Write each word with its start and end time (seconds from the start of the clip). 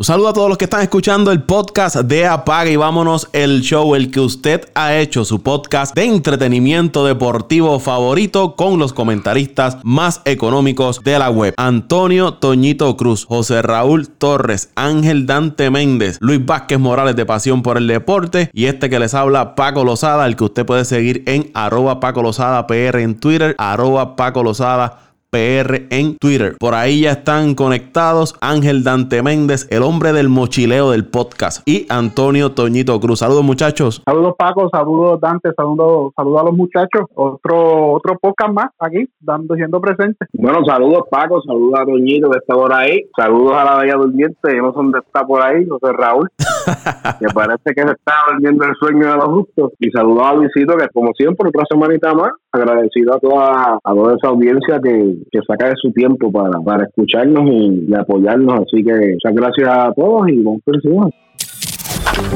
Un 0.00 0.04
saludo 0.04 0.28
a 0.28 0.32
todos 0.32 0.48
los 0.48 0.56
que 0.58 0.66
están 0.66 0.82
escuchando 0.82 1.32
el 1.32 1.42
podcast 1.42 1.96
de 1.96 2.24
Apaga 2.24 2.70
y 2.70 2.76
vámonos 2.76 3.28
el 3.32 3.62
show, 3.62 3.96
el 3.96 4.12
que 4.12 4.20
usted 4.20 4.70
ha 4.76 4.94
hecho 4.94 5.24
su 5.24 5.42
podcast 5.42 5.92
de 5.96 6.04
entretenimiento 6.04 7.04
deportivo 7.04 7.80
favorito 7.80 8.54
con 8.54 8.78
los 8.78 8.92
comentaristas 8.92 9.78
más 9.82 10.20
económicos 10.24 11.02
de 11.02 11.18
la 11.18 11.30
web. 11.30 11.52
Antonio 11.56 12.34
Toñito 12.34 12.96
Cruz, 12.96 13.24
José 13.24 13.60
Raúl 13.60 14.08
Torres, 14.08 14.70
Ángel 14.76 15.26
Dante 15.26 15.68
Méndez, 15.68 16.18
Luis 16.20 16.46
Vázquez 16.46 16.78
Morales 16.78 17.16
de 17.16 17.26
Pasión 17.26 17.62
por 17.62 17.76
el 17.76 17.88
Deporte 17.88 18.50
y 18.52 18.66
este 18.66 18.88
que 18.88 19.00
les 19.00 19.14
habla 19.14 19.56
Paco 19.56 19.82
Lozada, 19.82 20.26
el 20.26 20.36
que 20.36 20.44
usted 20.44 20.64
puede 20.64 20.84
seguir 20.84 21.24
en 21.26 21.50
arroba 21.54 21.98
Paco 21.98 22.22
Lozada 22.22 22.68
PR 22.68 23.00
en 23.00 23.18
Twitter, 23.18 23.56
arroba 23.58 24.14
Paco 24.14 24.44
Lozada 24.44 25.07
PR 25.30 25.86
en 25.90 26.16
Twitter. 26.16 26.56
Por 26.58 26.74
ahí 26.74 27.02
ya 27.02 27.12
están 27.12 27.54
conectados 27.54 28.34
Ángel 28.40 28.84
Dante 28.84 29.22
Méndez, 29.22 29.66
el 29.70 29.82
hombre 29.82 30.12
del 30.12 30.28
mochileo 30.28 30.90
del 30.90 31.06
podcast, 31.06 31.66
y 31.68 31.86
Antonio 31.88 32.52
Toñito 32.52 32.98
Cruz. 33.00 33.20
Saludos 33.20 33.44
muchachos. 33.44 34.02
Saludos 34.04 34.34
Paco, 34.38 34.68
saludos 34.70 35.20
Dante, 35.20 35.50
saludos, 35.54 36.12
saludos 36.16 36.40
a 36.40 36.44
los 36.44 36.56
muchachos. 36.56 37.06
Otro 37.14 37.92
otro 37.92 38.18
podcast 38.18 38.52
más 38.52 38.70
aquí, 38.78 39.08
dando 39.20 39.54
siendo 39.54 39.80
presente. 39.80 40.26
Bueno, 40.32 40.64
saludos 40.64 41.04
Paco, 41.10 41.42
saludos 41.42 41.80
a 41.80 41.84
Toñito 41.84 42.30
que 42.30 42.38
está 42.38 42.54
por 42.54 42.72
ahí, 42.72 43.02
saludos 43.16 43.54
a 43.54 43.64
la 43.64 43.76
Bella 43.76 43.94
Durmiente, 43.94 44.56
yo 44.56 44.62
no 44.62 44.70
sé 44.70 44.76
dónde 44.76 44.98
está 45.00 45.26
por 45.26 45.42
ahí, 45.42 45.66
José 45.68 45.92
Raúl, 45.92 46.28
que 47.18 47.26
parece 47.34 47.74
que 47.74 47.82
se 47.82 47.92
está 47.92 48.14
durmiendo 48.30 48.64
el 48.64 48.74
sueño 48.76 49.10
de 49.10 49.16
los 49.16 49.26
justos. 49.26 49.72
Y 49.78 49.90
saludos 49.90 50.24
a 50.24 50.34
Luisito, 50.34 50.76
que 50.76 50.88
como 50.88 51.12
siempre, 51.14 51.48
otra 51.48 51.64
semanita 51.68 52.14
más, 52.14 52.30
agradecido 52.52 53.14
a 53.14 53.18
toda, 53.18 53.78
a 53.82 53.94
toda 53.94 54.14
esa 54.16 54.28
audiencia 54.28 54.80
que, 54.82 55.16
que 55.30 55.40
saca 55.46 55.68
de 55.68 55.74
su 55.76 55.92
tiempo 55.92 56.30
para, 56.32 56.60
para 56.60 56.84
escucharnos 56.84 57.50
y, 57.50 57.94
apoyarnos. 57.94 58.60
Así 58.60 58.82
que 58.82 58.92
muchas 58.92 59.34
gracias 59.34 59.68
a 59.68 59.92
todos 59.94 60.28
y 60.28 60.42
felicidades. 60.64 61.14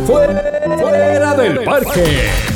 Fuera, 0.06 0.42
fuera 0.78 1.34
del 1.34 1.64
parque. 1.64 2.51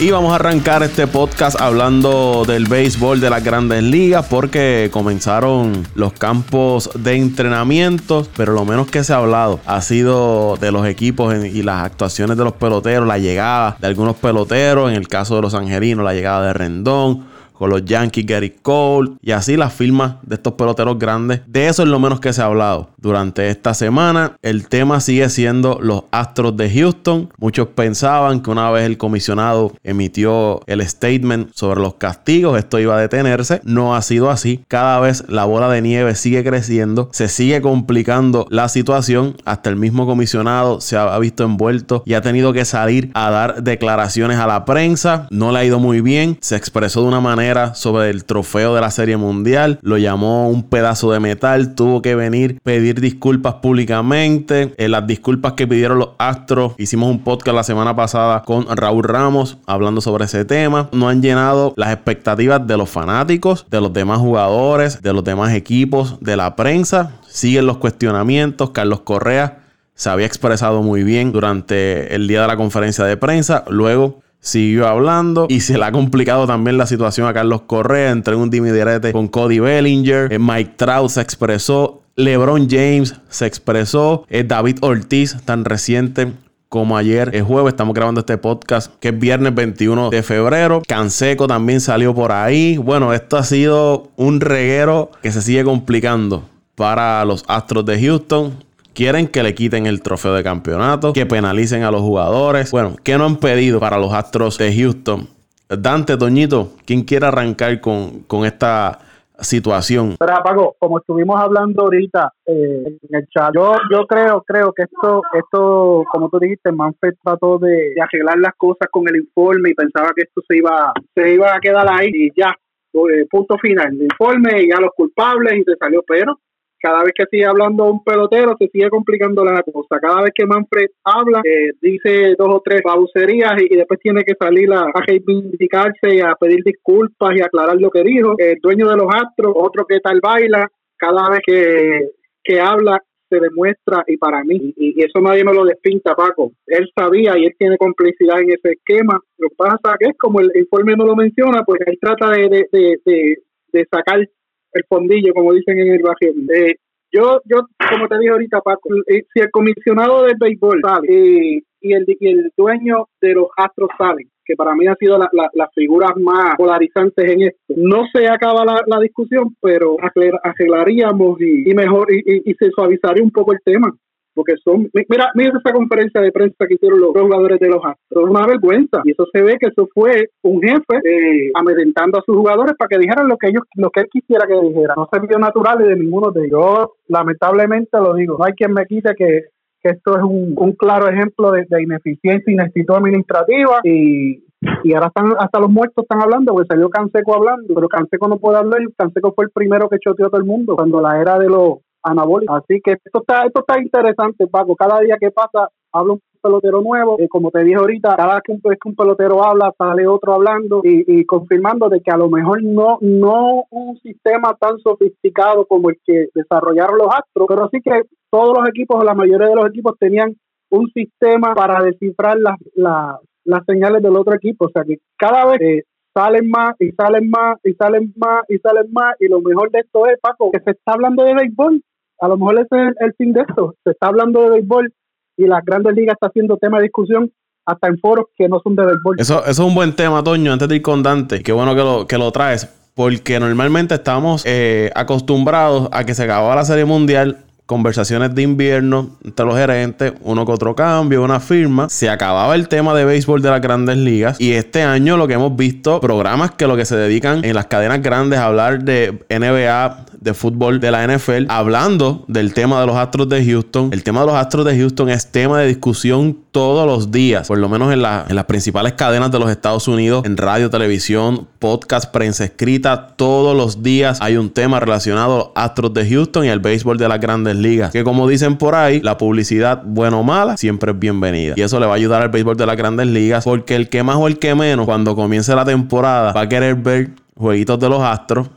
Y 0.00 0.12
vamos 0.12 0.30
a 0.30 0.36
arrancar 0.36 0.84
este 0.84 1.08
podcast 1.08 1.60
hablando 1.60 2.44
del 2.46 2.66
béisbol 2.66 3.20
de 3.20 3.30
las 3.30 3.42
grandes 3.42 3.82
ligas 3.82 4.26
porque 4.30 4.90
comenzaron 4.92 5.88
los 5.96 6.12
campos 6.12 6.88
de 6.94 7.16
entrenamiento, 7.16 8.24
pero 8.36 8.52
lo 8.52 8.64
menos 8.64 8.88
que 8.88 9.02
se 9.02 9.12
ha 9.12 9.16
hablado 9.16 9.58
ha 9.66 9.80
sido 9.80 10.56
de 10.60 10.70
los 10.70 10.86
equipos 10.86 11.34
y 11.44 11.62
las 11.64 11.84
actuaciones 11.84 12.36
de 12.36 12.44
los 12.44 12.52
peloteros, 12.52 13.08
la 13.08 13.18
llegada 13.18 13.76
de 13.80 13.88
algunos 13.88 14.14
peloteros, 14.14 14.88
en 14.88 14.96
el 14.96 15.08
caso 15.08 15.34
de 15.34 15.42
los 15.42 15.54
angelinos, 15.54 16.04
la 16.04 16.14
llegada 16.14 16.46
de 16.46 16.52
Rendón. 16.52 17.26
Con 17.58 17.70
los 17.70 17.84
Yankees, 17.84 18.24
Gary 18.24 18.50
Cole 18.62 19.12
y 19.20 19.32
así 19.32 19.56
las 19.56 19.72
firmas 19.72 20.14
de 20.22 20.36
estos 20.36 20.52
peloteros 20.52 20.98
grandes. 20.98 21.40
De 21.46 21.66
eso 21.66 21.82
es 21.82 21.88
lo 21.88 21.98
menos 21.98 22.20
que 22.20 22.32
se 22.32 22.40
ha 22.40 22.46
hablado 22.46 22.90
durante 22.98 23.50
esta 23.50 23.74
semana. 23.74 24.36
El 24.42 24.68
tema 24.68 25.00
sigue 25.00 25.28
siendo 25.28 25.78
los 25.80 26.04
Astros 26.12 26.56
de 26.56 26.70
Houston. 26.70 27.32
Muchos 27.38 27.68
pensaban 27.68 28.40
que 28.40 28.50
una 28.50 28.70
vez 28.70 28.84
el 28.84 28.96
comisionado 28.98 29.72
emitió 29.82 30.60
el 30.66 30.86
statement 30.86 31.50
sobre 31.54 31.80
los 31.80 31.94
castigos, 31.94 32.58
esto 32.58 32.78
iba 32.78 32.96
a 32.96 33.00
detenerse. 33.00 33.60
No 33.64 33.94
ha 33.94 34.02
sido 34.02 34.30
así. 34.30 34.64
Cada 34.68 35.00
vez 35.00 35.24
la 35.28 35.44
bola 35.44 35.68
de 35.68 35.82
nieve 35.82 36.14
sigue 36.14 36.44
creciendo, 36.44 37.08
se 37.12 37.28
sigue 37.28 37.60
complicando 37.60 38.46
la 38.50 38.68
situación. 38.68 39.36
Hasta 39.44 39.70
el 39.70 39.76
mismo 39.76 40.06
comisionado 40.06 40.80
se 40.80 40.96
ha 40.96 41.18
visto 41.18 41.44
envuelto 41.44 42.02
y 42.06 42.14
ha 42.14 42.20
tenido 42.20 42.52
que 42.52 42.64
salir 42.64 43.10
a 43.14 43.30
dar 43.30 43.62
declaraciones 43.62 44.38
a 44.38 44.46
la 44.46 44.64
prensa. 44.64 45.26
No 45.30 45.52
le 45.52 45.58
ha 45.58 45.64
ido 45.64 45.78
muy 45.78 46.00
bien. 46.00 46.38
Se 46.40 46.56
expresó 46.56 47.02
de 47.02 47.08
una 47.08 47.20
manera 47.20 47.47
sobre 47.74 48.10
el 48.10 48.24
trofeo 48.24 48.74
de 48.74 48.80
la 48.82 48.90
Serie 48.90 49.16
Mundial. 49.16 49.78
Lo 49.80 49.96
llamó 49.96 50.50
un 50.50 50.64
pedazo 50.64 51.12
de 51.12 51.20
metal. 51.20 51.74
Tuvo 51.74 52.02
que 52.02 52.14
venir 52.14 52.60
pedir 52.62 53.00
disculpas 53.00 53.54
públicamente. 53.54 54.74
Eh, 54.76 54.88
las 54.88 55.06
disculpas 55.06 55.54
que 55.54 55.66
pidieron 55.66 55.98
los 55.98 56.10
Astros. 56.18 56.74
Hicimos 56.76 57.10
un 57.10 57.24
podcast 57.24 57.54
la 57.54 57.64
semana 57.64 57.96
pasada 57.96 58.42
con 58.42 58.66
Raúl 58.76 59.04
Ramos 59.04 59.56
hablando 59.66 60.02
sobre 60.02 60.26
ese 60.26 60.44
tema. 60.44 60.90
No 60.92 61.08
han 61.08 61.22
llenado 61.22 61.72
las 61.76 61.92
expectativas 61.92 62.66
de 62.66 62.76
los 62.76 62.90
fanáticos, 62.90 63.66
de 63.70 63.80
los 63.80 63.92
demás 63.94 64.18
jugadores, 64.18 65.00
de 65.00 65.12
los 65.14 65.24
demás 65.24 65.54
equipos, 65.54 66.18
de 66.20 66.36
la 66.36 66.54
prensa. 66.54 67.12
Siguen 67.28 67.66
los 67.66 67.78
cuestionamientos. 67.78 68.70
Carlos 68.70 69.00
Correa 69.00 69.60
se 69.94 70.10
había 70.10 70.26
expresado 70.26 70.82
muy 70.82 71.02
bien 71.02 71.32
durante 71.32 72.14
el 72.14 72.28
día 72.28 72.42
de 72.42 72.48
la 72.48 72.56
conferencia 72.56 73.04
de 73.04 73.16
prensa. 73.16 73.64
Luego 73.68 74.20
siguió 74.40 74.86
hablando 74.86 75.46
y 75.48 75.60
se 75.60 75.78
le 75.78 75.84
ha 75.84 75.92
complicado 75.92 76.46
también 76.46 76.78
la 76.78 76.86
situación 76.86 77.26
a 77.26 77.34
Carlos 77.34 77.62
Correa. 77.62 78.10
Entre 78.10 78.34
un 78.34 78.50
dimidirete 78.50 79.12
con 79.12 79.28
Cody 79.28 79.58
Bellinger. 79.58 80.32
Eh, 80.32 80.38
Mike 80.38 80.74
Trout 80.76 81.10
se 81.10 81.20
expresó. 81.20 82.02
LeBron 82.16 82.68
James 82.68 83.14
se 83.28 83.46
expresó. 83.46 84.24
eh, 84.28 84.44
David 84.44 84.78
Ortiz, 84.80 85.36
tan 85.44 85.64
reciente 85.64 86.32
como 86.68 86.98
ayer 86.98 87.30
es 87.34 87.42
jueves, 87.42 87.72
estamos 87.72 87.94
grabando 87.94 88.20
este 88.20 88.36
podcast 88.36 88.92
que 89.00 89.08
es 89.08 89.18
viernes 89.18 89.54
21 89.54 90.10
de 90.10 90.22
febrero. 90.22 90.82
Canseco 90.86 91.46
también 91.46 91.80
salió 91.80 92.14
por 92.14 92.30
ahí. 92.32 92.76
Bueno, 92.76 93.14
esto 93.14 93.38
ha 93.38 93.42
sido 93.44 94.10
un 94.16 94.40
reguero 94.40 95.10
que 95.22 95.32
se 95.32 95.40
sigue 95.40 95.64
complicando 95.64 96.46
para 96.74 97.24
los 97.24 97.44
Astros 97.48 97.86
de 97.86 98.00
Houston. 98.00 98.52
Quieren 98.98 99.28
que 99.28 99.44
le 99.44 99.54
quiten 99.54 99.86
el 99.86 100.02
trofeo 100.02 100.34
de 100.34 100.42
campeonato, 100.42 101.12
que 101.12 101.24
penalicen 101.24 101.84
a 101.84 101.92
los 101.92 102.00
jugadores. 102.00 102.72
Bueno, 102.72 102.96
¿qué 103.04 103.16
no 103.16 103.26
han 103.26 103.36
pedido 103.36 103.78
para 103.78 103.96
los 103.96 104.12
Astros 104.12 104.58
de 104.58 104.74
Houston? 104.74 105.28
Dante, 105.68 106.16
Toñito, 106.16 106.72
¿quién 106.84 107.04
quiere 107.04 107.26
arrancar 107.26 107.80
con, 107.80 108.24
con 108.26 108.44
esta 108.44 108.98
situación? 109.38 110.16
Pero 110.18 110.32
Paco, 110.42 110.74
como 110.80 110.98
estuvimos 110.98 111.40
hablando 111.40 111.82
ahorita 111.82 112.32
eh, 112.44 112.98
en 113.08 113.14
el 113.14 113.28
chat, 113.28 113.54
yo, 113.54 113.76
yo 113.88 114.04
creo, 114.04 114.42
creo 114.44 114.72
que 114.72 114.82
esto, 114.82 115.22
esto, 115.32 116.02
como 116.10 116.28
tú 116.28 116.40
dijiste, 116.40 116.72
Manfred 116.72 117.14
trató 117.22 117.56
de, 117.60 117.92
de 117.94 118.02
arreglar 118.02 118.38
las 118.38 118.56
cosas 118.56 118.88
con 118.90 119.06
el 119.06 119.14
informe 119.14 119.70
y 119.70 119.74
pensaba 119.74 120.10
que 120.16 120.22
esto 120.22 120.42
se 120.48 120.56
iba, 120.56 120.92
se 121.14 121.34
iba 121.34 121.54
a 121.54 121.60
quedar 121.60 121.86
ahí 121.88 122.10
y 122.12 122.32
ya, 122.36 122.52
eh, 122.94 123.26
punto 123.30 123.56
final, 123.58 123.92
el 123.92 124.02
informe 124.02 124.60
y 124.60 124.70
ya 124.70 124.80
los 124.80 124.90
culpables 124.96 125.56
y 125.56 125.62
se 125.62 125.76
salió, 125.76 126.02
pero 126.04 126.36
cada 126.80 127.02
vez 127.02 127.12
que 127.14 127.24
sigue 127.30 127.44
hablando 127.44 127.84
un 127.84 128.02
pelotero 128.04 128.56
se 128.58 128.68
sigue 128.68 128.88
complicando 128.88 129.44
la 129.44 129.62
cosa. 129.62 129.98
Cada 130.00 130.22
vez 130.22 130.32
que 130.34 130.46
Manfred 130.46 130.90
habla, 131.04 131.40
eh, 131.44 131.72
dice 131.80 132.34
dos 132.38 132.48
o 132.48 132.62
tres 132.64 132.80
babucerías 132.84 133.60
y, 133.60 133.76
después 133.76 134.00
tiene 134.00 134.24
que 134.24 134.34
salir 134.38 134.72
a, 134.72 134.82
a 134.82 135.00
reivindicarse 135.06 136.14
y 136.14 136.20
a 136.20 136.34
pedir 136.34 136.62
disculpas 136.64 137.36
y 137.36 137.42
aclarar 137.42 137.76
lo 137.76 137.90
que 137.90 138.02
dijo. 138.02 138.34
El 138.38 138.58
dueño 138.62 138.88
de 138.88 138.96
los 138.96 139.08
astros, 139.12 139.52
otro 139.56 139.84
que 139.86 140.00
tal 140.00 140.20
baila, 140.20 140.68
cada 140.96 141.30
vez 141.30 141.40
que, 141.46 142.10
que 142.42 142.60
habla 142.60 143.02
se 143.28 143.38
demuestra 143.40 144.04
y 144.06 144.16
para 144.16 144.42
mí, 144.42 144.72
y, 144.76 145.02
eso 145.02 145.20
nadie 145.20 145.44
me 145.44 145.52
lo 145.52 145.64
despinta, 145.64 146.14
Paco, 146.14 146.52
él 146.66 146.88
sabía 146.96 147.36
y 147.36 147.44
él 147.44 147.54
tiene 147.58 147.76
complicidad 147.76 148.40
en 148.40 148.50
ese 148.50 148.72
esquema. 148.72 149.20
Lo 149.36 149.48
que 149.50 149.54
pasa 149.54 149.96
que 149.98 150.10
es 150.10 150.18
como 150.18 150.40
el 150.40 150.50
informe 150.54 150.96
no 150.96 151.04
lo 151.04 151.14
menciona, 151.14 151.62
pues 151.64 151.80
él 151.84 151.98
trata 152.00 152.30
de, 152.30 152.66
de, 152.72 153.36
de 153.72 153.86
sacar 153.90 154.26
el 154.72 154.84
fondillo, 154.88 155.32
como 155.34 155.52
dicen 155.52 155.78
en 155.78 155.92
el 155.92 156.02
barrio. 156.02 156.32
Eh, 156.54 156.76
yo, 157.12 157.40
yo, 157.46 157.62
como 157.90 158.06
te 158.08 158.18
dije 158.18 158.30
ahorita, 158.30 158.60
Paco, 158.60 158.90
eh, 159.06 159.22
si 159.32 159.40
el 159.40 159.50
comisionado 159.50 160.24
del 160.24 160.34
béisbol 160.38 160.80
sale 160.82 161.08
eh, 161.08 161.62
y, 161.80 161.92
el, 161.92 162.04
y 162.06 162.28
el 162.28 162.50
dueño 162.56 163.06
de 163.20 163.32
los 163.34 163.48
astros 163.56 163.88
salen, 163.96 164.28
que 164.44 164.54
para 164.56 164.74
mí 164.74 164.86
ha 164.86 164.94
sido 164.96 165.16
la- 165.18 165.28
la- 165.32 165.50
las 165.54 165.68
figuras 165.74 166.10
más 166.16 166.56
polarizantes 166.56 167.30
en 167.30 167.42
esto, 167.42 167.58
no 167.76 168.04
se 168.12 168.26
acaba 168.28 168.64
la, 168.64 168.82
la 168.86 169.00
discusión, 169.00 169.54
pero 169.60 169.96
arregla- 170.00 170.40
arreglaríamos 170.42 171.40
y, 171.40 171.70
y 171.70 171.74
mejor, 171.74 172.12
y, 172.12 172.18
y- 172.26 172.50
y 172.50 172.54
se 172.54 172.70
suavizaría 172.70 173.22
un 173.24 173.30
poco 173.30 173.52
el 173.52 173.60
tema. 173.64 173.90
Porque 174.38 174.54
son, 174.62 174.82
mi- 174.94 175.02
mira, 175.08 175.30
mira 175.34 175.50
esa 175.58 175.72
conferencia 175.74 176.20
de 176.20 176.30
prensa 176.30 176.64
que 176.68 176.74
hicieron 176.74 177.00
los, 177.00 177.10
jugadores 177.10 177.58
de 177.58 177.68
los 177.68 177.84
Astros, 177.84 178.24
es 178.24 178.30
una 178.30 178.46
vergüenza. 178.46 179.00
Y 179.02 179.10
eso 179.10 179.26
se 179.32 179.42
ve 179.42 179.56
que 179.58 179.66
eso 179.66 179.88
fue 179.92 180.30
un 180.42 180.62
jefe 180.62 180.94
eh, 181.04 181.50
amedrentando 181.54 182.18
a 182.18 182.22
sus 182.24 182.36
jugadores 182.36 182.74
para 182.78 182.88
que 182.88 182.98
dijeran 182.98 183.26
lo 183.26 183.36
que 183.36 183.48
ellos, 183.48 183.62
lo 183.74 183.90
que 183.90 184.02
él 184.02 184.06
quisiera 184.12 184.46
que 184.46 184.54
dijera. 184.60 184.94
No 184.96 185.08
se 185.12 185.18
vio 185.26 185.38
natural 185.40 185.78
de 185.78 185.96
ninguno 185.96 186.30
de 186.30 186.42
ellos. 186.46 186.50
Yo, 186.52 186.92
lamentablemente 187.08 187.98
lo 187.98 188.14
digo, 188.14 188.36
no 188.38 188.44
hay 188.44 188.52
quien 188.52 188.72
me 188.72 188.86
quite 188.86 189.12
que, 189.16 189.46
esto 189.82 190.16
es 190.16 190.22
un, 190.22 190.54
claro 190.78 191.08
ejemplo 191.08 191.50
de, 191.50 191.64
de 191.68 191.82
ineficiencia 191.82 192.52
ineptitud 192.52 192.94
administrativa 192.94 193.80
y, 193.84 194.44
y 194.84 194.92
ahora 194.92 195.06
están 195.06 195.32
hasta 195.38 195.60
los 195.60 195.70
muertos 195.70 196.02
están 196.04 196.20
hablando, 196.20 196.52
porque 196.52 196.68
salió 196.68 196.90
Canseco 196.90 197.34
hablando, 197.34 197.74
pero 197.74 197.88
Canseco 197.88 198.28
no 198.28 198.38
puede 198.38 198.58
hablar, 198.58 198.80
Canseco 198.96 199.32
fue 199.34 199.46
el 199.46 199.50
primero 199.50 199.88
que 199.88 199.98
choteó 199.98 200.26
a 200.26 200.30
todo 200.30 200.40
el 200.40 200.46
mundo 200.46 200.76
cuando 200.76 201.00
la 201.00 201.20
era 201.20 201.38
de 201.38 201.48
los 201.48 201.78
anabólicos. 202.02 202.62
Así 202.62 202.80
que 202.82 202.92
esto 202.92 203.20
está, 203.20 203.44
esto 203.44 203.60
está 203.60 203.80
interesante, 203.80 204.46
Paco. 204.46 204.76
Cada 204.76 205.00
día 205.00 205.16
que 205.20 205.30
pasa 205.30 205.68
habla 205.92 206.14
un 206.14 206.20
pelotero 206.40 206.80
nuevo, 206.80 207.16
Eh, 207.18 207.28
como 207.28 207.50
te 207.50 207.64
dije 207.64 207.76
ahorita, 207.76 208.16
cada 208.16 208.34
vez 208.34 208.42
que 208.44 208.52
un, 208.52 208.94
pelotero 208.94 209.44
habla, 209.44 209.72
sale 209.76 210.06
otro 210.06 210.34
hablando 210.34 210.80
y, 210.84 211.20
y 211.20 211.24
confirmando 211.24 211.88
de 211.88 212.00
que 212.00 212.10
a 212.10 212.16
lo 212.16 212.28
mejor 212.28 212.62
no, 212.62 212.98
no 213.00 213.64
un 213.70 213.98
sistema 213.98 214.54
tan 214.60 214.78
sofisticado 214.78 215.66
como 215.66 215.90
el 215.90 215.98
que 216.04 216.28
desarrollaron 216.34 216.98
los 216.98 217.08
Astros, 217.08 217.46
pero 217.48 217.68
sí 217.70 217.80
que 217.82 218.02
todos 218.30 218.56
los 218.56 218.68
equipos, 218.68 219.04
la 219.04 219.14
mayoría 219.14 219.48
de 219.48 219.56
los 219.56 219.66
equipos 219.66 219.98
tenían 219.98 220.36
un 220.70 220.90
sistema 220.92 221.54
para 221.54 221.82
descifrar 221.82 222.38
las, 222.38 222.56
las, 222.74 223.16
las 223.44 223.64
señales 223.64 224.02
del 224.02 224.16
otro 224.16 224.34
equipo. 224.34 224.66
O 224.66 224.70
sea 224.70 224.84
que 224.84 224.98
cada 225.16 225.46
vez 225.46 225.60
eh, 225.60 225.82
salen 226.18 226.50
más 226.50 226.74
y 226.80 226.90
salen 226.92 227.30
más 227.30 227.58
y 227.62 227.72
salen 227.74 228.12
más 228.16 228.42
y 228.48 228.58
salen 228.58 228.92
más 228.92 229.14
y 229.20 229.28
lo 229.28 229.40
mejor 229.40 229.70
de 229.70 229.80
esto 229.80 230.06
es, 230.06 230.18
Paco, 230.20 230.50
que 230.50 230.60
se 230.60 230.72
está 230.72 230.92
hablando 230.92 231.22
de 231.24 231.34
béisbol. 231.34 231.80
A 232.20 232.28
lo 232.28 232.36
mejor 232.36 232.54
ese 232.54 232.88
es 232.88 232.94
el, 232.98 233.14
fin 233.14 233.32
de 233.32 233.42
esto. 233.42 233.74
Se 233.84 233.90
está 233.92 234.08
hablando 234.08 234.42
de 234.42 234.50
béisbol 234.50 234.92
y 235.36 235.46
las 235.46 235.64
grandes 235.64 235.94
ligas 235.94 236.14
está 236.14 236.26
haciendo 236.26 236.56
tema 236.56 236.78
de 236.78 236.84
discusión 236.84 237.30
hasta 237.64 237.86
en 237.86 237.98
foros 237.98 238.26
que 238.36 238.48
no 238.48 238.60
son 238.64 238.74
de 238.74 238.84
béisbol. 238.84 239.16
Eso, 239.20 239.40
eso 239.42 239.50
es 239.50 239.58
un 239.60 239.74
buen 239.74 239.94
tema, 239.94 240.24
Toño, 240.24 240.52
antes 240.52 240.68
de 240.68 240.76
ir 240.76 240.82
con 240.82 241.02
Dante. 241.04 241.42
Qué 241.42 241.52
bueno 241.52 241.76
que 241.76 241.82
lo, 241.82 242.06
que 242.08 242.18
lo 242.18 242.32
traes. 242.32 242.66
Porque 242.94 243.38
normalmente 243.38 243.94
estamos 243.94 244.42
eh, 244.44 244.90
acostumbrados 244.96 245.88
a 245.92 246.04
que 246.04 246.14
se 246.14 246.24
acababa 246.24 246.56
la 246.56 246.64
Serie 246.64 246.84
Mundial 246.84 247.44
conversaciones 247.68 248.34
de 248.34 248.40
invierno 248.40 249.10
entre 249.22 249.44
los 249.44 249.54
gerentes, 249.54 250.14
uno 250.22 250.46
que 250.46 250.52
otro 250.52 250.74
cambio, 250.74 251.22
una 251.22 251.38
firma. 251.38 251.90
Se 251.90 252.08
acababa 252.08 252.54
el 252.54 252.66
tema 252.66 252.94
de 252.94 253.04
béisbol 253.04 253.42
de 253.42 253.50
las 253.50 253.60
grandes 253.60 253.98
ligas 253.98 254.40
y 254.40 254.52
este 254.52 254.80
año 254.82 255.18
lo 255.18 255.28
que 255.28 255.34
hemos 255.34 255.54
visto, 255.54 256.00
programas 256.00 256.52
que 256.52 256.66
lo 256.66 256.78
que 256.78 256.86
se 256.86 256.96
dedican 256.96 257.44
en 257.44 257.54
las 257.54 257.66
cadenas 257.66 258.00
grandes 258.00 258.38
a 258.38 258.46
hablar 258.46 258.84
de 258.84 259.22
NBA, 259.28 260.06
de 260.20 260.34
fútbol 260.34 260.80
de 260.80 260.90
la 260.90 261.06
NFL, 261.06 261.46
hablando 261.48 262.24
del 262.28 262.54
tema 262.54 262.80
de 262.80 262.86
los 262.86 262.96
Astros 262.96 263.28
de 263.28 263.44
Houston. 263.44 263.90
El 263.92 264.02
tema 264.02 264.20
de 264.20 264.26
los 264.26 264.34
Astros 264.34 264.64
de 264.64 264.76
Houston 264.76 265.08
es 265.08 265.30
tema 265.30 265.60
de 265.60 265.68
discusión 265.68 266.36
todos 266.50 266.86
los 266.86 267.10
días, 267.10 267.46
por 267.46 267.58
lo 267.58 267.68
menos 267.68 267.92
en, 267.92 268.02
las 268.02 268.44
principales 268.46 268.94
cadenas 268.94 269.30
de 269.30 269.38
los 269.38 269.50
Estados 269.50 269.86
Unidos, 269.86 270.24
en 270.24 270.36
radio, 270.36 270.70
televisión, 270.70 271.46
podcast, 271.58 272.10
prensa 272.10 272.44
escrita, 272.44 273.08
todos 273.16 273.56
los 273.56 273.82
días 273.82 274.18
hay 274.20 274.36
un 274.36 274.50
tema 274.50 274.80
relacionado 274.80 275.34
a 275.34 275.38
los 275.38 275.48
Astros 275.54 275.94
de 275.94 276.08
Houston 276.08 276.44
y 276.44 276.48
al 276.48 276.60
béisbol 276.60 276.98
de 276.98 277.08
las 277.08 277.20
grandes 277.20 277.56
ligas. 277.56 277.92
Que 277.92 278.04
como 278.04 278.28
dicen 278.28 278.56
por 278.56 278.74
ahí, 278.74 279.00
la 279.00 279.18
publicidad, 279.18 279.82
bueno 279.84 280.20
o 280.20 280.22
mala, 280.24 280.56
siempre 280.56 280.92
es 280.92 280.98
bienvenida. 280.98 281.54
Y 281.56 281.62
eso 281.62 281.78
le 281.78 281.86
va 281.86 281.92
a 281.92 281.96
ayudar 281.96 282.22
al 282.22 282.28
béisbol 282.28 282.56
de 282.56 282.66
las 282.66 282.76
grandes 282.76 283.06
ligas. 283.06 283.44
Porque 283.44 283.76
el 283.76 283.88
que 283.88 284.02
más 284.02 284.16
o 284.16 284.26
el 284.26 284.38
que 284.38 284.54
menos, 284.54 284.86
cuando 284.86 285.14
comience 285.14 285.54
la 285.54 285.64
temporada, 285.64 286.32
va 286.32 286.42
a 286.42 286.48
querer 286.48 286.74
ver 286.74 287.10
jueguitos 287.36 287.78
de 287.78 287.88
los 287.88 288.02
Astros, 288.02 288.48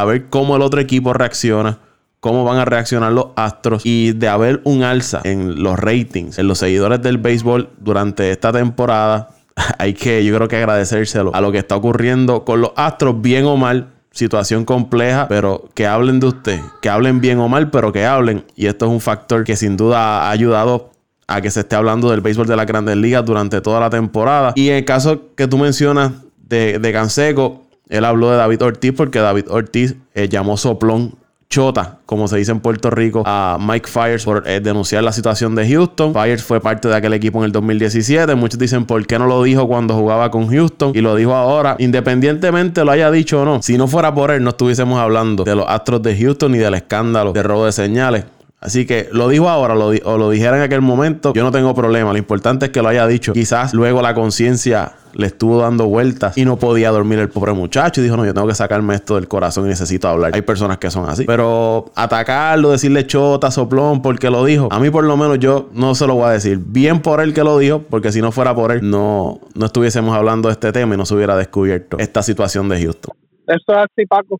a 0.00 0.04
ver 0.04 0.28
cómo 0.28 0.56
el 0.56 0.62
otro 0.62 0.80
equipo 0.80 1.12
reacciona 1.12 1.78
cómo 2.20 2.44
van 2.44 2.58
a 2.58 2.64
reaccionar 2.64 3.12
los 3.12 3.28
Astros 3.36 3.82
y 3.84 4.12
de 4.12 4.28
haber 4.28 4.60
un 4.64 4.82
alza 4.82 5.20
en 5.24 5.62
los 5.62 5.78
ratings, 5.78 6.38
en 6.38 6.48
los 6.48 6.58
seguidores 6.58 7.00
del 7.02 7.18
béisbol 7.18 7.70
durante 7.78 8.30
esta 8.30 8.52
temporada, 8.52 9.30
hay 9.78 9.94
que, 9.94 10.24
yo 10.24 10.34
creo 10.34 10.48
que 10.48 10.56
agradecérselo 10.56 11.34
a 11.34 11.40
lo 11.40 11.52
que 11.52 11.58
está 11.58 11.76
ocurriendo 11.76 12.44
con 12.44 12.60
los 12.60 12.72
Astros, 12.76 13.20
bien 13.20 13.44
o 13.44 13.56
mal 13.56 13.88
situación 14.10 14.64
compleja, 14.64 15.28
pero 15.28 15.68
que 15.74 15.86
hablen 15.86 16.18
de 16.18 16.26
usted, 16.26 16.60
que 16.82 16.88
hablen 16.88 17.20
bien 17.20 17.38
o 17.38 17.48
mal, 17.48 17.70
pero 17.70 17.92
que 17.92 18.04
hablen. 18.04 18.44
Y 18.56 18.66
esto 18.66 18.86
es 18.86 18.90
un 18.90 19.00
factor 19.00 19.44
que 19.44 19.54
sin 19.54 19.76
duda 19.76 20.22
ha 20.22 20.30
ayudado 20.30 20.90
a 21.28 21.40
que 21.40 21.52
se 21.52 21.60
esté 21.60 21.76
hablando 21.76 22.10
del 22.10 22.20
béisbol 22.20 22.48
de 22.48 22.56
las 22.56 22.66
grandes 22.66 22.96
ligas 22.96 23.24
durante 23.24 23.60
toda 23.60 23.78
la 23.78 23.90
temporada. 23.90 24.54
Y 24.56 24.70
en 24.70 24.76
el 24.76 24.84
caso 24.84 25.34
que 25.36 25.46
tú 25.46 25.56
mencionas 25.58 26.12
de, 26.36 26.80
de 26.80 26.92
Canseco, 26.92 27.67
él 27.88 28.04
habló 28.04 28.30
de 28.30 28.36
David 28.36 28.62
Ortiz 28.62 28.92
porque 28.96 29.18
David 29.18 29.46
Ortiz 29.50 29.96
eh, 30.14 30.28
llamó 30.28 30.56
soplón 30.56 31.16
chota, 31.48 31.98
como 32.04 32.28
se 32.28 32.36
dice 32.36 32.52
en 32.52 32.60
Puerto 32.60 32.90
Rico, 32.90 33.22
a 33.24 33.56
Mike 33.58 33.88
Fires 33.88 34.24
por 34.24 34.46
eh, 34.46 34.60
denunciar 34.60 35.02
la 35.02 35.12
situación 35.12 35.54
de 35.54 35.68
Houston. 35.68 36.12
Fires 36.12 36.42
fue 36.42 36.60
parte 36.60 36.88
de 36.88 36.96
aquel 36.96 37.14
equipo 37.14 37.38
en 37.38 37.46
el 37.46 37.52
2017. 37.52 38.34
Muchos 38.34 38.58
dicen 38.58 38.84
por 38.84 39.06
qué 39.06 39.18
no 39.18 39.26
lo 39.26 39.42
dijo 39.42 39.66
cuando 39.66 39.94
jugaba 39.94 40.30
con 40.30 40.48
Houston 40.48 40.92
y 40.94 41.00
lo 41.00 41.14
dijo 41.14 41.34
ahora. 41.34 41.76
Independientemente 41.78 42.84
lo 42.84 42.90
haya 42.90 43.10
dicho 43.10 43.42
o 43.42 43.44
no, 43.44 43.62
si 43.62 43.78
no 43.78 43.88
fuera 43.88 44.14
por 44.14 44.30
él, 44.30 44.42
no 44.44 44.50
estuviésemos 44.50 44.98
hablando 44.98 45.44
de 45.44 45.56
los 45.56 45.64
Astros 45.68 46.02
de 46.02 46.16
Houston 46.18 46.52
ni 46.52 46.58
del 46.58 46.74
escándalo 46.74 47.32
de 47.32 47.42
robo 47.42 47.64
de 47.64 47.72
señales. 47.72 48.24
Así 48.60 48.86
que 48.86 49.08
lo 49.12 49.28
dijo 49.28 49.48
ahora 49.48 49.76
lo 49.76 49.88
o 49.88 50.18
lo 50.18 50.30
dijera 50.30 50.56
en 50.56 50.62
aquel 50.62 50.80
momento, 50.80 51.32
yo 51.32 51.44
no 51.44 51.52
tengo 51.52 51.74
problema. 51.74 52.10
Lo 52.12 52.18
importante 52.18 52.66
es 52.66 52.72
que 52.72 52.82
lo 52.82 52.88
haya 52.88 53.06
dicho. 53.06 53.32
Quizás 53.32 53.72
luego 53.72 54.02
la 54.02 54.14
conciencia 54.14 54.94
le 55.14 55.26
estuvo 55.26 55.60
dando 55.60 55.86
vueltas 55.86 56.36
y 56.36 56.44
no 56.44 56.58
podía 56.58 56.90
dormir 56.90 57.20
el 57.20 57.28
pobre 57.28 57.52
muchacho 57.52 58.00
y 58.00 58.04
dijo, 58.04 58.16
no, 58.16 58.26
yo 58.26 58.34
tengo 58.34 58.48
que 58.48 58.54
sacarme 58.54 58.94
esto 58.94 59.14
del 59.14 59.28
corazón 59.28 59.66
y 59.66 59.68
necesito 59.68 60.08
hablar. 60.08 60.34
Hay 60.34 60.42
personas 60.42 60.78
que 60.78 60.90
son 60.90 61.08
así. 61.08 61.24
Pero 61.24 61.92
atacarlo, 61.94 62.70
decirle 62.70 63.06
chota, 63.06 63.50
soplón, 63.52 64.02
porque 64.02 64.28
lo 64.28 64.44
dijo, 64.44 64.68
a 64.72 64.80
mí 64.80 64.90
por 64.90 65.04
lo 65.04 65.16
menos 65.16 65.38
yo 65.38 65.70
no 65.72 65.94
se 65.94 66.06
lo 66.08 66.16
voy 66.16 66.26
a 66.26 66.30
decir. 66.30 66.58
Bien 66.58 67.00
por 67.00 67.20
él 67.20 67.34
que 67.34 67.44
lo 67.44 67.58
dijo, 67.58 67.82
porque 67.88 68.10
si 68.10 68.20
no 68.20 68.32
fuera 68.32 68.54
por 68.56 68.72
él, 68.72 68.90
no, 68.90 69.40
no 69.54 69.66
estuviésemos 69.66 70.16
hablando 70.16 70.48
de 70.48 70.54
este 70.54 70.72
tema 70.72 70.94
y 70.94 70.98
no 70.98 71.06
se 71.06 71.14
hubiera 71.14 71.36
descubierto 71.36 71.98
esta 71.98 72.22
situación 72.22 72.68
de 72.68 72.82
Houston. 72.82 73.16
Eso 73.46 73.72
es 73.72 73.78
así, 73.78 74.04
Paco. 74.06 74.36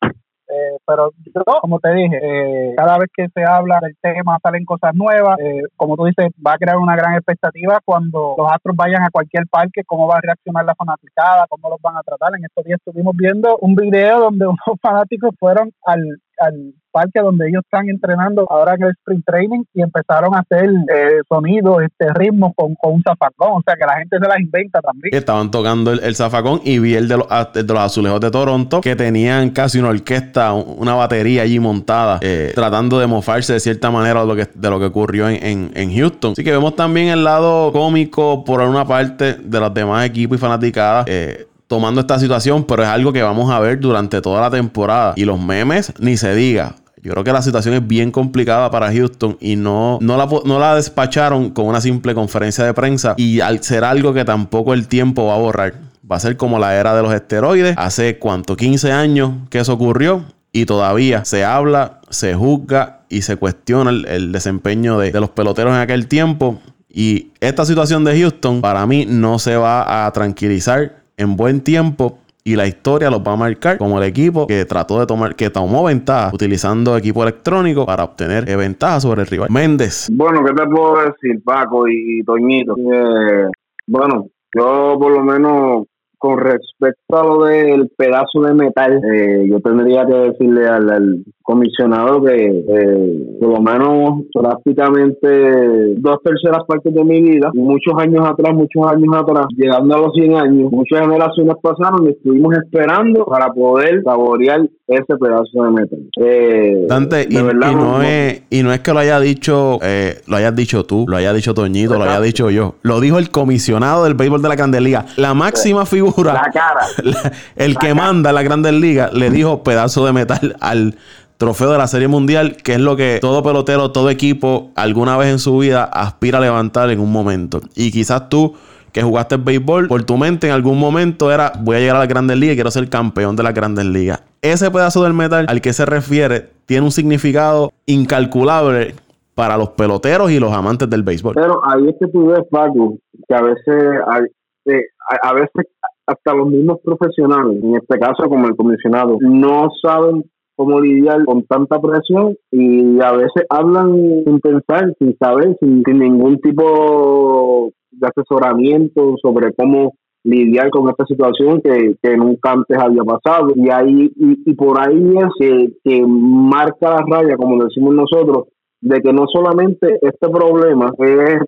Pero 0.88 1.12
yo, 1.22 1.42
como 1.60 1.78
te 1.80 1.92
dije, 1.92 2.16
eh, 2.16 2.74
cada 2.74 2.96
vez 2.96 3.10
que 3.14 3.28
se 3.34 3.44
habla 3.44 3.78
del 3.82 3.94
tema 4.00 4.38
salen 4.42 4.64
cosas 4.64 4.94
nuevas. 4.94 5.38
Eh, 5.38 5.60
como 5.76 5.96
tú 5.96 6.06
dices, 6.06 6.28
va 6.44 6.54
a 6.54 6.56
crear 6.56 6.78
una 6.78 6.96
gran 6.96 7.12
expectativa 7.12 7.78
cuando 7.84 8.34
los 8.38 8.50
Astros 8.50 8.74
vayan 8.74 9.02
a 9.02 9.10
cualquier 9.10 9.46
parque, 9.48 9.82
cómo 9.84 10.08
va 10.08 10.16
a 10.16 10.22
reaccionar 10.22 10.64
la 10.64 10.74
fanaticada, 10.74 11.46
cómo 11.50 11.68
los 11.68 11.80
van 11.82 11.98
a 11.98 12.02
tratar. 12.02 12.30
En 12.38 12.44
estos 12.46 12.64
días 12.64 12.80
estuvimos 12.82 13.14
viendo 13.14 13.58
un 13.58 13.74
video 13.74 14.18
donde 14.18 14.46
unos 14.46 14.80
fanáticos 14.80 15.34
fueron 15.38 15.70
al 15.84 16.00
al 16.40 16.74
parque 16.90 17.20
donde 17.20 17.48
ellos 17.48 17.62
están 17.64 17.88
entrenando 17.88 18.46
ahora 18.50 18.74
en 18.74 18.84
el 18.84 18.90
sprint 18.90 19.24
training 19.24 19.62
y 19.74 19.82
empezaron 19.82 20.34
a 20.34 20.40
hacer 20.40 20.68
eh, 20.68 21.20
sonidos, 21.28 21.82
este 21.82 22.12
ritmo 22.14 22.52
con, 22.54 22.76
un 22.82 23.02
zafacón, 23.02 23.52
o 23.52 23.62
sea 23.64 23.74
que 23.76 23.84
la 23.84 23.98
gente 23.98 24.18
se 24.18 24.26
las 24.26 24.40
inventa 24.40 24.80
también. 24.80 25.14
Estaban 25.14 25.50
tocando 25.50 25.92
el, 25.92 26.14
zafacón 26.14 26.60
y 26.64 26.78
vi 26.78 26.94
el 26.94 27.08
de, 27.08 27.18
los, 27.18 27.28
de 27.52 27.62
los 27.62 27.78
azulejos 27.78 28.20
de 28.20 28.30
Toronto 28.30 28.80
que 28.80 28.96
tenían 28.96 29.50
casi 29.50 29.78
una 29.78 29.90
orquesta, 29.90 30.52
una 30.52 30.94
batería 30.94 31.42
allí 31.42 31.58
montada, 31.60 32.18
eh, 32.22 32.52
tratando 32.54 32.98
de 32.98 33.06
mofarse 33.06 33.52
de 33.52 33.60
cierta 33.60 33.90
manera 33.90 34.20
de 34.20 34.26
lo 34.26 34.36
que, 34.36 34.48
de 34.52 34.70
lo 34.70 34.78
que 34.78 34.86
ocurrió 34.86 35.28
en, 35.28 35.70
en, 35.74 35.94
Houston. 35.94 36.32
Así 36.32 36.44
que 36.44 36.50
vemos 36.50 36.76
también 36.76 37.08
el 37.08 37.24
lado 37.24 37.72
cómico 37.72 38.44
por 38.44 38.60
una 38.60 38.84
parte 38.84 39.34
de 39.34 39.60
los 39.60 39.72
demás 39.72 40.06
equipos 40.06 40.38
y 40.38 40.40
fanaticadas. 40.40 41.06
Eh, 41.08 41.47
tomando 41.68 42.00
esta 42.00 42.18
situación, 42.18 42.64
pero 42.64 42.82
es 42.82 42.88
algo 42.88 43.12
que 43.12 43.22
vamos 43.22 43.50
a 43.52 43.60
ver 43.60 43.78
durante 43.78 44.20
toda 44.20 44.40
la 44.40 44.50
temporada. 44.50 45.12
Y 45.16 45.24
los 45.24 45.38
memes, 45.38 45.92
ni 46.00 46.16
se 46.16 46.34
diga. 46.34 46.74
Yo 47.00 47.12
creo 47.12 47.22
que 47.22 47.32
la 47.32 47.42
situación 47.42 47.74
es 47.74 47.86
bien 47.86 48.10
complicada 48.10 48.70
para 48.70 48.92
Houston 48.92 49.36
y 49.40 49.54
no, 49.54 49.98
no, 50.00 50.16
la, 50.16 50.26
no 50.44 50.58
la 50.58 50.74
despacharon 50.74 51.50
con 51.50 51.66
una 51.66 51.80
simple 51.80 52.12
conferencia 52.12 52.64
de 52.64 52.74
prensa 52.74 53.14
y 53.16 53.38
al 53.38 53.62
ser 53.62 53.84
algo 53.84 54.12
que 54.12 54.24
tampoco 54.24 54.74
el 54.74 54.88
tiempo 54.88 55.26
va 55.26 55.34
a 55.34 55.38
borrar. 55.38 55.74
Va 56.10 56.16
a 56.16 56.20
ser 56.20 56.36
como 56.36 56.58
la 56.58 56.74
era 56.74 56.96
de 56.96 57.02
los 57.02 57.12
esteroides. 57.12 57.76
Hace 57.78 58.18
cuánto, 58.18 58.56
15 58.56 58.90
años 58.90 59.32
que 59.50 59.60
eso 59.60 59.74
ocurrió 59.74 60.24
y 60.52 60.66
todavía 60.66 61.24
se 61.24 61.44
habla, 61.44 62.00
se 62.08 62.34
juzga 62.34 63.02
y 63.08 63.22
se 63.22 63.36
cuestiona 63.36 63.90
el, 63.90 64.32
desempeño 64.32 64.98
de, 64.98 65.12
de 65.12 65.20
los 65.20 65.30
peloteros 65.30 65.74
en 65.74 65.80
aquel 65.80 66.08
tiempo. 66.08 66.58
Y 66.88 67.28
esta 67.40 67.64
situación 67.64 68.04
de 68.04 68.18
Houston 68.18 68.60
para 68.60 68.86
mí 68.86 69.06
no 69.06 69.38
se 69.38 69.56
va 69.56 70.06
a 70.06 70.10
tranquilizar 70.12 70.98
en 71.18 71.36
buen 71.36 71.60
tiempo 71.60 72.18
y 72.44 72.56
la 72.56 72.66
historia 72.66 73.10
los 73.10 73.20
va 73.20 73.32
a 73.32 73.36
marcar 73.36 73.76
como 73.76 73.98
el 73.98 74.04
equipo 74.08 74.46
que 74.46 74.64
trató 74.64 74.98
de 75.00 75.06
tomar, 75.06 75.36
que 75.36 75.50
tomó 75.50 75.84
ventaja 75.84 76.30
utilizando 76.32 76.96
equipo 76.96 77.22
electrónico 77.22 77.84
para 77.84 78.04
obtener 78.04 78.46
ventaja 78.56 79.00
sobre 79.00 79.22
el 79.22 79.26
rival. 79.26 79.48
Méndez. 79.50 80.08
Bueno, 80.10 80.42
¿qué 80.44 80.54
te 80.54 80.66
puedo 80.66 80.96
decir, 80.96 81.42
Paco 81.44 81.86
y, 81.88 82.22
Toñito? 82.24 82.74
Eh, 82.78 83.48
bueno, 83.86 84.28
yo 84.56 84.96
por 84.98 85.12
lo 85.12 85.22
menos 85.22 85.84
con 86.16 86.38
respecto 86.38 87.16
a 87.16 87.24
lo 87.24 87.44
del 87.44 87.90
pedazo 87.96 88.40
de 88.42 88.54
metal, 88.54 89.00
eh, 89.14 89.46
yo 89.48 89.60
tendría 89.60 90.06
que 90.06 90.14
decirle 90.14 90.66
al, 90.66 91.24
comisionado 91.48 92.22
que 92.22 92.34
eh, 92.36 93.36
por 93.40 93.48
lo 93.48 93.60
menos 93.62 94.24
prácticamente 94.34 95.94
dos 95.96 96.18
terceras 96.22 96.62
partes 96.68 96.92
de 96.92 97.02
mi 97.02 97.22
vida, 97.22 97.50
muchos 97.54 97.94
años 97.96 98.20
atrás, 98.28 98.52
muchos 98.52 98.86
años 98.86 99.16
atrás, 99.16 99.46
llegando 99.56 99.94
a 99.94 99.98
los 99.98 100.12
100 100.12 100.36
años, 100.36 100.70
muchas 100.70 101.00
generaciones 101.00 101.54
pasaron 101.62 102.06
y 102.06 102.10
estuvimos 102.10 102.54
esperando 102.54 103.24
para 103.24 103.48
poder 103.48 104.02
saborear 104.04 104.60
ese 104.88 105.16
pedazo 105.18 105.64
de 105.64 105.70
metal. 105.70 105.98
Eh, 106.20 106.84
Dante, 106.86 107.26
y, 107.30 107.34
no 107.36 108.02
es, 108.02 108.42
y 108.50 108.62
no 108.62 108.70
es 108.70 108.80
que 108.80 108.92
lo 108.92 108.98
haya 108.98 109.18
dicho, 109.18 109.78
lo 110.26 110.36
hayas 110.36 110.54
dicho 110.54 110.84
tú, 110.84 111.06
lo 111.08 111.16
haya 111.16 111.32
dicho 111.32 111.54
Toñito, 111.54 111.94
lo 111.94 112.04
haya 112.04 112.20
dicho 112.20 112.50
yo. 112.50 112.74
Lo 112.82 113.00
dijo 113.00 113.18
el 113.18 113.30
comisionado 113.30 114.04
del 114.04 114.12
béisbol 114.12 114.42
de 114.42 114.48
la 114.50 114.56
Candeliga. 114.56 115.06
La 115.16 115.32
máxima 115.32 115.86
figura 115.86 116.34
la 116.34 116.50
cara. 116.52 117.32
el 117.56 117.78
que 117.78 117.94
manda 117.94 118.34
la 118.34 118.42
Grandes 118.42 118.74
Ligas 118.74 119.14
le 119.14 119.30
dijo 119.30 119.62
pedazo 119.62 120.04
de 120.04 120.12
metal 120.12 120.54
al 120.60 120.94
trofeo 121.38 121.70
de 121.70 121.78
la 121.78 121.86
Serie 121.86 122.08
Mundial, 122.08 122.56
que 122.56 122.74
es 122.74 122.80
lo 122.80 122.96
que 122.96 123.18
todo 123.20 123.42
pelotero, 123.42 123.92
todo 123.92 124.10
equipo, 124.10 124.70
alguna 124.74 125.16
vez 125.16 125.28
en 125.28 125.38
su 125.38 125.56
vida 125.56 125.84
aspira 125.84 126.38
a 126.38 126.40
levantar 126.40 126.90
en 126.90 127.00
un 127.00 127.10
momento. 127.10 127.60
Y 127.76 127.92
quizás 127.92 128.28
tú, 128.28 128.54
que 128.92 129.02
jugaste 129.02 129.36
el 129.36 129.42
béisbol, 129.42 129.86
por 129.88 130.02
tu 130.04 130.16
mente 130.16 130.48
en 130.48 130.52
algún 130.52 130.78
momento 130.78 131.32
era, 131.32 131.52
voy 131.60 131.76
a 131.76 131.78
llegar 131.78 131.96
a 131.96 132.00
la 132.00 132.06
Grandes 132.06 132.36
Ligas 132.36 132.54
y 132.54 132.56
quiero 132.56 132.70
ser 132.72 132.88
campeón 132.90 133.36
de 133.36 133.44
la 133.44 133.52
Grandes 133.52 133.86
Ligas. 133.86 134.22
Ese 134.42 134.70
pedazo 134.70 135.04
del 135.04 135.14
metal 135.14 135.46
al 135.48 135.60
que 135.60 135.72
se 135.72 135.86
refiere 135.86 136.50
tiene 136.66 136.84
un 136.84 136.90
significado 136.90 137.70
incalculable 137.86 138.94
para 139.34 139.56
los 139.56 139.70
peloteros 139.70 140.32
y 140.32 140.40
los 140.40 140.52
amantes 140.52 140.90
del 140.90 141.04
béisbol. 141.04 141.34
Pero 141.36 141.60
ahí 141.64 141.88
es 141.88 141.94
que 142.00 142.08
tú 142.08 142.26
ves, 142.26 142.40
Paco, 142.50 142.98
que 143.28 143.34
a 143.34 143.42
veces 143.42 143.84
hay, 144.08 144.22
eh, 144.66 144.86
a 145.22 145.32
veces 145.32 145.66
hasta 146.06 146.34
los 146.34 146.48
mismos 146.48 146.78
profesionales, 146.82 147.62
en 147.62 147.76
este 147.76 147.98
caso 147.98 148.24
como 148.28 148.48
el 148.48 148.56
comisionado, 148.56 149.18
no 149.20 149.68
saben 149.80 150.24
cómo 150.58 150.80
lidiar 150.80 151.24
con 151.24 151.44
tanta 151.44 151.80
presión 151.80 152.36
y 152.50 153.00
a 153.00 153.12
veces 153.12 153.44
hablan 153.48 153.94
sin 154.24 154.40
pensar, 154.40 154.92
sin 154.98 155.16
saber, 155.16 155.56
sin, 155.60 155.84
ningún 155.86 156.40
tipo 156.40 157.70
de 157.92 158.08
asesoramiento 158.08 159.14
sobre 159.22 159.52
cómo 159.52 159.92
lidiar 160.24 160.70
con 160.70 160.88
esta 160.90 161.06
situación 161.06 161.62
que, 161.62 161.94
que 162.02 162.16
nunca 162.16 162.52
antes 162.52 162.76
había 162.76 163.04
pasado. 163.04 163.52
Y 163.54 163.70
ahí 163.70 164.10
y, 164.16 164.54
por 164.54 164.80
ahí 164.80 165.14
es 165.16 165.28
que, 165.38 165.68
que, 165.84 166.04
marca 166.04 166.90
la 166.90 167.04
raya, 167.08 167.36
como 167.36 167.62
decimos 167.62 167.94
nosotros, 167.94 168.48
de 168.80 169.00
que 169.00 169.12
no 169.12 169.26
solamente 169.32 169.98
este 170.02 170.28
problema 170.28 170.92
es, 170.98 171.38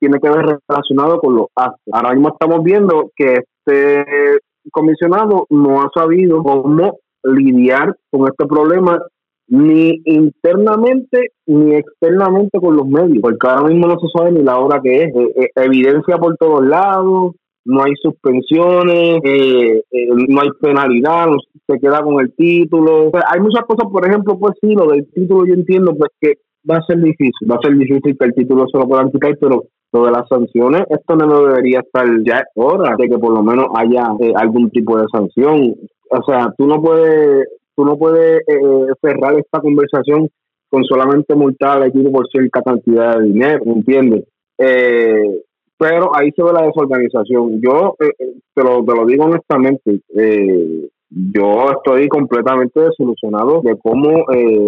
tiene 0.00 0.18
que 0.20 0.30
ver 0.30 0.58
relacionado 0.66 1.18
con 1.18 1.36
los 1.36 1.48
actos. 1.54 1.92
Ahora 1.92 2.14
mismo 2.14 2.30
estamos 2.30 2.64
viendo 2.64 3.10
que 3.14 3.40
este 3.66 4.40
comisionado 4.72 5.46
no 5.50 5.82
ha 5.82 5.90
sabido 5.94 6.42
cómo 6.42 6.96
lidiar 7.24 7.94
con 8.10 8.28
este 8.28 8.46
problema 8.46 8.98
ni 9.48 10.00
internamente 10.04 11.32
ni 11.46 11.74
externamente 11.74 12.58
con 12.58 12.76
los 12.76 12.86
medios, 12.86 13.18
porque 13.20 13.46
ahora 13.46 13.68
mismo 13.68 13.86
no 13.86 13.98
se 13.98 14.08
sabe 14.16 14.32
ni 14.32 14.42
la 14.42 14.58
hora 14.58 14.80
que 14.82 15.04
es, 15.04 15.14
eh, 15.14 15.32
eh, 15.36 15.48
evidencia 15.56 16.16
por 16.16 16.36
todos 16.36 16.64
lados, 16.66 17.32
no 17.66 17.82
hay 17.82 17.92
suspensiones, 18.02 19.20
eh, 19.24 19.82
no 20.28 20.40
hay 20.40 20.48
penalidad, 20.60 21.28
se 21.66 21.78
queda 21.78 22.02
con 22.02 22.20
el 22.20 22.34
título. 22.34 23.10
hay 23.30 23.40
muchas 23.40 23.64
cosas, 23.64 23.90
por 23.90 24.06
ejemplo, 24.06 24.38
pues 24.38 24.54
sí, 24.60 24.74
lo 24.74 24.86
del 24.88 25.06
título 25.12 25.46
yo 25.46 25.54
entiendo 25.54 25.94
pues 25.96 26.10
que 26.20 26.34
va 26.70 26.76
a 26.76 26.82
ser 26.86 26.98
difícil, 26.98 27.50
va 27.50 27.56
a 27.56 27.66
ser 27.66 27.76
difícil 27.76 28.16
que 28.18 28.26
el 28.26 28.34
título 28.34 28.66
se 28.70 28.78
lo 28.78 28.86
puedan 28.86 29.10
quitar, 29.10 29.36
pero 29.40 29.64
lo 29.92 30.04
de 30.04 30.10
las 30.10 30.28
sanciones, 30.28 30.82
esto 30.90 31.16
no 31.16 31.46
debería 31.46 31.80
estar 31.80 32.06
ya 32.26 32.42
hora 32.56 32.96
de 32.98 33.08
que 33.08 33.18
por 33.18 33.32
lo 33.32 33.42
menos 33.42 33.66
haya 33.76 34.08
algún 34.36 34.70
tipo 34.70 34.98
de 34.98 35.04
sanción. 35.12 35.74
O 36.10 36.22
sea, 36.24 36.52
tú 36.56 36.66
no 36.66 36.80
puedes 36.80 37.48
tú 37.76 37.84
no 37.84 37.96
puedes 37.96 38.40
eh, 38.46 38.86
cerrar 39.02 39.38
esta 39.38 39.60
conversación 39.60 40.28
con 40.74 40.84
solamente 40.84 41.34
multar 41.36 41.82
al 41.82 41.88
equipo 41.88 42.10
por 42.10 42.28
cierta 42.28 42.60
cantidad 42.62 43.16
de 43.16 43.26
dinero, 43.26 43.62
¿entiendes? 43.66 44.24
Eh, 44.58 45.42
pero 45.78 46.16
ahí 46.16 46.30
se 46.32 46.42
ve 46.42 46.52
la 46.52 46.66
desorganización. 46.66 47.60
Yo 47.60 47.96
eh, 48.00 48.10
eh, 48.18 48.34
te, 48.54 48.62
lo, 48.62 48.84
te 48.84 48.94
lo 48.94 49.06
digo 49.06 49.24
honestamente, 49.24 50.00
yo 51.10 51.70
estoy 51.70 52.08
completamente 52.08 52.80
desilusionado 52.80 53.60
de 53.62 53.76
cómo 53.78 54.24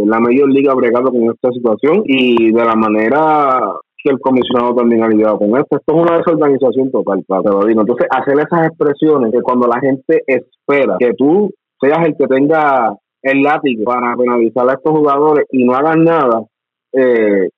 la 0.06 0.20
Major 0.20 0.48
Liga 0.48 0.72
ha 0.72 0.76
bregado 0.76 1.10
con 1.10 1.24
esta 1.24 1.50
situación 1.50 2.02
y 2.04 2.52
de 2.52 2.64
la 2.64 2.76
manera 2.76 3.74
que 4.06 4.12
el 4.12 4.20
comisionado 4.20 4.74
también 4.74 5.02
ha 5.02 5.08
lidiado 5.08 5.38
con 5.38 5.48
esto. 5.56 5.76
Esto 5.76 5.94
es 5.94 6.02
una 6.02 6.18
desorganización 6.18 6.90
total, 6.92 7.24
te. 7.26 7.80
Entonces, 7.80 8.06
hacer 8.10 8.34
esas 8.34 8.68
expresiones 8.68 9.32
que 9.32 9.42
cuando 9.42 9.66
la 9.66 9.80
gente 9.80 10.22
espera 10.26 10.96
que 10.98 11.12
tú 11.14 11.50
seas 11.80 12.06
el 12.06 12.16
que 12.16 12.26
tenga 12.26 12.96
el 13.22 13.42
látigo 13.42 13.84
para 13.84 14.16
penalizar 14.16 14.68
a 14.68 14.74
estos 14.74 14.92
jugadores 14.92 15.46
y 15.50 15.64
no 15.64 15.74
hagan 15.74 16.04
nada, 16.04 16.42
eh, 16.92 17.48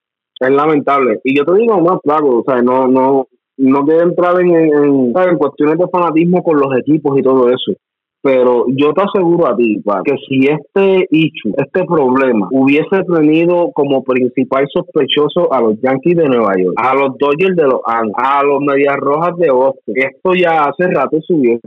es 0.40 0.50
lamentable. 0.50 1.20
Y 1.24 1.36
yo 1.36 1.44
te 1.44 1.54
digo 1.54 1.80
más, 1.80 1.98
claro, 2.02 2.38
o 2.38 2.44
sea, 2.46 2.62
no, 2.62 2.86
no, 2.86 3.26
no 3.58 3.84
quiero 3.84 4.04
entrar 4.04 4.40
en, 4.40 4.54
en, 4.54 5.12
cuestiones 5.38 5.78
de 5.78 5.88
fanatismo 5.88 6.42
con 6.42 6.58
los 6.58 6.74
equipos 6.78 7.18
y 7.18 7.22
todo 7.22 7.48
eso. 7.48 7.72
Pero 8.20 8.64
yo 8.68 8.92
te 8.92 9.02
aseguro 9.02 9.46
a 9.46 9.56
ti, 9.56 9.80
que 10.04 10.14
si 10.28 10.48
este 10.48 11.06
issue, 11.10 11.52
este 11.56 11.84
problema, 11.84 12.48
hubiese 12.50 13.04
tenido 13.04 13.70
como 13.72 14.02
principal 14.02 14.66
sospechoso 14.72 15.52
a 15.52 15.60
los 15.60 15.80
Yankees 15.80 16.16
de 16.16 16.24
Nueva 16.24 16.54
York, 16.58 16.74
a 16.76 16.94
los 16.94 17.16
Dodgers 17.16 17.54
de 17.54 17.64
Los 17.64 17.80
Ángeles, 17.86 18.16
a 18.16 18.42
los 18.42 18.60
Medias 18.60 18.96
Rojas 18.96 19.36
de 19.36 19.50
Boston, 19.50 19.94
esto 19.94 20.34
ya 20.34 20.64
hace 20.64 20.88
rato 20.88 21.18
se 21.26 21.32
hubiese, 21.32 21.60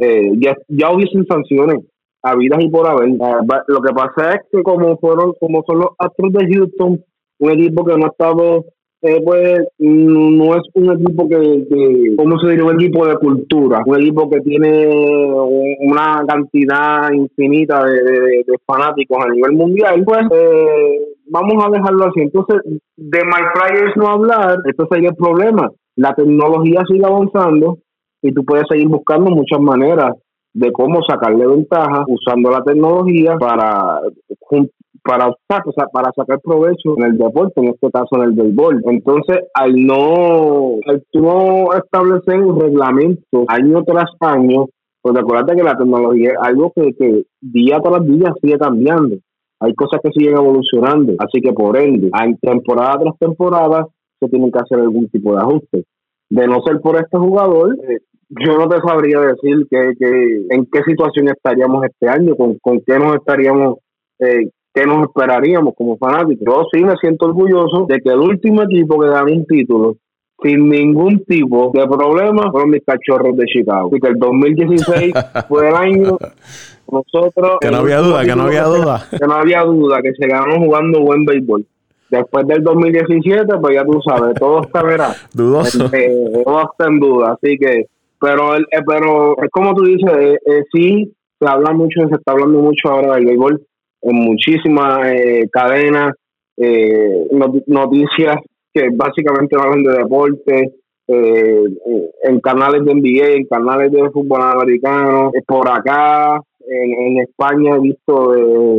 eh, 0.00 0.32
ya, 0.38 0.54
ya 0.68 0.92
hubiesen 0.92 1.26
sanciones 1.26 1.80
habidas 2.22 2.62
y 2.62 2.68
por 2.68 2.86
haber. 2.86 3.08
Lo 3.66 3.80
que 3.80 3.92
pasa 3.92 4.34
es 4.34 4.40
que 4.50 4.62
como 4.62 4.96
fueron, 4.98 5.32
como 5.40 5.64
son 5.66 5.80
los 5.80 5.88
Astros 5.98 6.32
de 6.32 6.46
Houston, 6.54 7.04
un 7.40 7.50
equipo 7.50 7.84
que 7.84 7.96
no 7.96 8.04
ha 8.04 8.08
estado 8.08 8.64
eh, 9.04 9.20
pues 9.24 9.60
no 9.78 10.54
es 10.54 10.62
un 10.74 10.92
equipo 10.92 11.28
que, 11.28 11.66
que, 11.68 12.14
¿cómo 12.16 12.38
se 12.38 12.50
dice? 12.50 12.62
Un 12.62 12.80
equipo 12.80 13.04
de 13.04 13.16
cultura, 13.16 13.82
un 13.84 14.00
equipo 14.00 14.30
que 14.30 14.40
tiene 14.42 14.86
una 15.80 16.24
cantidad 16.26 17.10
infinita 17.12 17.84
de, 17.84 18.44
fanáticos 18.64 19.18
a 19.24 19.28
nivel 19.30 19.52
mundial, 19.52 20.04
pues 20.04 20.22
eh, 20.30 21.14
vamos 21.26 21.64
a 21.64 21.70
dejarlo 21.70 22.04
así. 22.04 22.20
Entonces, 22.20 22.60
de 22.96 23.20
Flyers 23.20 23.96
no 23.96 24.06
hablar, 24.06 24.58
esto 24.66 24.86
sería 24.88 25.08
el 25.08 25.16
problema. 25.16 25.68
La 25.96 26.14
tecnología 26.14 26.82
sigue 26.88 27.04
avanzando 27.04 27.78
y 28.22 28.32
tú 28.32 28.44
puedes 28.44 28.66
seguir 28.70 28.86
buscando 28.86 29.30
muchas 29.30 29.60
maneras 29.60 30.12
de 30.54 30.70
cómo 30.70 31.00
sacarle 31.02 31.46
ventaja 31.46 32.04
usando 32.06 32.50
la 32.50 32.62
tecnología 32.62 33.36
para 33.36 34.00
para 35.04 35.34
para 35.92 36.12
sacar 36.16 36.40
provecho 36.40 36.96
en 36.96 37.04
el 37.04 37.18
deporte, 37.18 37.60
en 37.60 37.68
este 37.68 37.90
caso 37.90 38.08
en 38.12 38.22
el 38.22 38.32
béisbol. 38.32 38.82
Entonces, 38.86 39.38
al 39.54 39.74
no, 39.74 40.78
al 40.86 41.02
no 41.14 41.74
establecer 41.74 42.40
un 42.40 42.60
reglamento 42.60 43.44
año 43.48 43.82
tras 43.84 44.10
año, 44.20 44.66
pues 45.00 45.16
acuérdate 45.16 45.56
que 45.56 45.64
la 45.64 45.76
tecnología 45.76 46.30
es 46.30 46.36
algo 46.40 46.72
que, 46.74 46.92
que 46.94 47.24
día 47.40 47.80
tras 47.80 48.06
día 48.06 48.32
sigue 48.40 48.58
cambiando. 48.58 49.16
Hay 49.60 49.74
cosas 49.74 50.00
que 50.02 50.10
siguen 50.10 50.36
evolucionando, 50.36 51.14
así 51.18 51.40
que 51.40 51.52
por 51.52 51.76
ende, 51.76 52.10
hay 52.12 52.34
temporada 52.36 52.98
tras 53.00 53.18
temporada 53.18 53.86
se 54.18 54.28
tienen 54.28 54.50
que 54.50 54.58
hacer 54.58 54.78
algún 54.80 55.08
tipo 55.08 55.34
de 55.34 55.40
ajuste. 55.40 55.84
De 56.30 56.46
no 56.46 56.62
ser 56.62 56.80
por 56.80 56.96
este 56.96 57.18
jugador, 57.18 57.76
eh, 57.88 57.98
yo 58.30 58.56
no 58.56 58.68
te 58.68 58.80
sabría 58.80 59.20
decir 59.20 59.66
que, 59.70 59.92
que, 59.98 60.46
en 60.50 60.66
qué 60.66 60.82
situación 60.86 61.28
estaríamos 61.28 61.84
este 61.84 62.08
año, 62.08 62.34
con, 62.36 62.56
con 62.60 62.80
qué 62.86 62.98
nos 62.98 63.16
estaríamos, 63.16 63.78
eh, 64.20 64.50
qué 64.74 64.86
nos 64.86 65.04
esperaríamos 65.04 65.74
como 65.76 65.96
fanáticos. 65.96 66.44
Yo 66.46 66.64
sí 66.72 66.84
me 66.84 66.96
siento 66.96 67.26
orgulloso 67.26 67.86
de 67.88 68.00
que 68.00 68.10
el 68.10 68.18
último 68.18 68.62
equipo 68.62 69.00
que 69.00 69.08
ganó 69.08 69.32
un 69.32 69.46
título 69.46 69.96
sin 70.42 70.68
ningún 70.68 71.24
tipo 71.24 71.70
de 71.72 71.86
problema 71.86 72.50
fueron 72.50 72.70
mis 72.70 72.82
cachorros 72.84 73.36
de 73.36 73.44
Chicago. 73.46 73.88
Así 73.88 74.00
que 74.00 74.08
el 74.08 74.18
2016 74.18 75.14
fue 75.48 75.68
el 75.68 75.74
año 75.74 76.18
nosotros... 76.90 77.58
Que 77.60 77.70
no 77.70 77.78
había 77.78 77.98
duda, 77.98 78.24
que 78.24 78.36
no 78.36 78.42
había 78.42 78.64
duda. 78.64 79.06
Que 79.10 79.26
no 79.26 79.34
había 79.34 79.62
duda, 79.62 80.02
que 80.02 80.12
se 80.14 80.26
ganó 80.26 80.56
jugando 80.56 81.00
buen 81.00 81.24
béisbol. 81.24 81.64
Después 82.10 82.46
del 82.46 82.62
2017, 82.62 83.54
pues 83.58 83.74
ya 83.74 83.84
tú 83.84 83.98
sabes, 84.06 84.34
todo 84.34 84.62
está, 84.62 84.82
verá. 84.82 85.14
Dudoso. 85.32 85.88
Eh, 85.94 86.42
todo 86.44 86.62
está 86.70 86.88
en 86.88 87.00
duda, 87.00 87.38
así 87.40 87.56
que 87.56 87.86
pero 88.22 88.56
eh, 88.56 88.64
pero 88.86 89.36
es 89.42 89.50
como 89.50 89.74
tú 89.74 89.82
dices, 89.82 90.12
eh, 90.16 90.38
eh, 90.46 90.62
sí 90.72 91.12
se 91.40 91.48
habla 91.48 91.72
mucho, 91.72 92.06
se 92.08 92.14
está 92.14 92.32
hablando 92.32 92.60
mucho 92.60 92.88
ahora 92.88 93.16
del 93.16 93.26
béisbol 93.26 93.66
en 94.02 94.16
muchísimas 94.16 94.98
cadenas, 95.52 96.14
noticias 97.66 98.36
que 98.74 98.88
básicamente 98.92 99.56
hablan 99.56 99.82
de 99.82 99.92
deporte, 99.92 100.72
en 101.08 102.40
canales 102.40 102.84
de 102.84 102.94
NBA, 102.94 103.36
en 103.36 103.46
canales 103.46 103.92
de 103.92 104.10
fútbol 104.10 104.42
americano, 104.42 105.30
por 105.46 105.68
acá, 105.68 106.40
en, 106.66 107.18
España 107.18 107.76
he 107.76 107.80
visto 107.80 108.34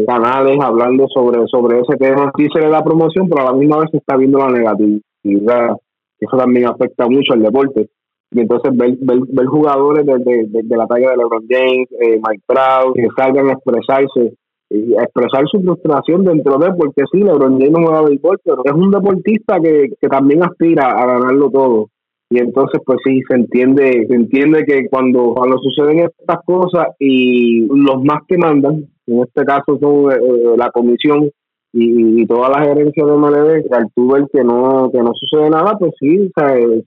canales 0.07 0.57
hablando 0.61 1.07
sobre, 1.07 1.45
sobre 1.47 1.79
ese 1.79 1.97
tema. 1.97 2.31
Sí 2.37 2.47
se 2.53 2.61
le 2.61 2.69
da 2.69 2.83
promoción, 2.83 3.29
pero 3.29 3.41
a 3.41 3.51
la 3.51 3.57
misma 3.57 3.79
vez 3.79 3.89
se 3.91 3.97
está 3.97 4.15
viendo 4.17 4.39
la 4.39 4.49
negatividad. 4.49 5.77
Eso 6.19 6.37
también 6.37 6.67
afecta 6.67 7.07
mucho 7.07 7.33
al 7.33 7.43
deporte 7.43 7.89
y 8.33 8.39
entonces 8.39 8.75
ver, 8.75 8.97
ver, 8.99 9.45
jugadores 9.45 10.05
de, 10.05 10.17
de, 10.47 10.77
la 10.77 10.87
talla 10.87 11.11
de 11.11 11.17
LeBron 11.17 11.45
James, 11.47 11.87
eh, 12.01 12.19
Mike 12.27 12.43
Trout, 12.47 12.95
que 12.95 13.07
salgan 13.15 13.49
a 13.49 13.53
expresarse 13.53 14.33
y 14.73 14.93
expresar 14.93 15.45
su 15.51 15.61
frustración 15.61 16.23
dentro 16.23 16.57
de 16.57 16.73
porque 16.73 17.03
sí, 17.11 17.19
LeBron 17.19 17.59
James 17.59 17.71
no 17.71 17.85
juega 17.85 18.01
béisbol, 18.01 18.39
pero 18.43 18.61
es 18.63 18.71
un 18.73 18.91
deportista 18.91 19.59
que, 19.61 19.89
que 20.01 20.07
también 20.07 20.43
aspira 20.43 20.87
a 20.87 21.05
ganarlo 21.05 21.49
todo. 21.51 21.89
Y 22.29 22.39
entonces 22.39 22.81
pues 22.83 22.97
sí 23.05 23.21
se 23.29 23.35
entiende 23.35 24.07
se 24.07 24.15
entiende 24.15 24.65
que 24.65 24.87
cuando 24.89 25.35
cuando 25.35 25.57
suceden 25.59 25.99
estas 25.99 26.39
cosas 26.45 26.87
y 26.97 27.67
los 27.67 28.03
más 28.03 28.21
que 28.27 28.39
mandan 28.39 28.87
en 29.05 29.21
este 29.21 29.45
caso 29.45 29.77
son 29.79 30.11
eh, 30.11 30.15
eh, 30.15 30.55
la 30.57 30.71
comisión 30.71 31.29
y, 31.75 32.25
toda 32.27 32.49
la 32.49 32.63
gerencia 32.63 33.03
de 33.03 33.11
MLB, 33.11 33.73
al 33.73 33.91
tú 33.95 34.11
ver 34.11 34.27
que 34.31 34.43
no, 34.43 34.91
que 34.91 34.99
no 34.99 35.11
sucede 35.15 35.49
nada, 35.49 35.75
pues 35.79 35.91
sí, 35.99 36.31
se, 36.37 36.83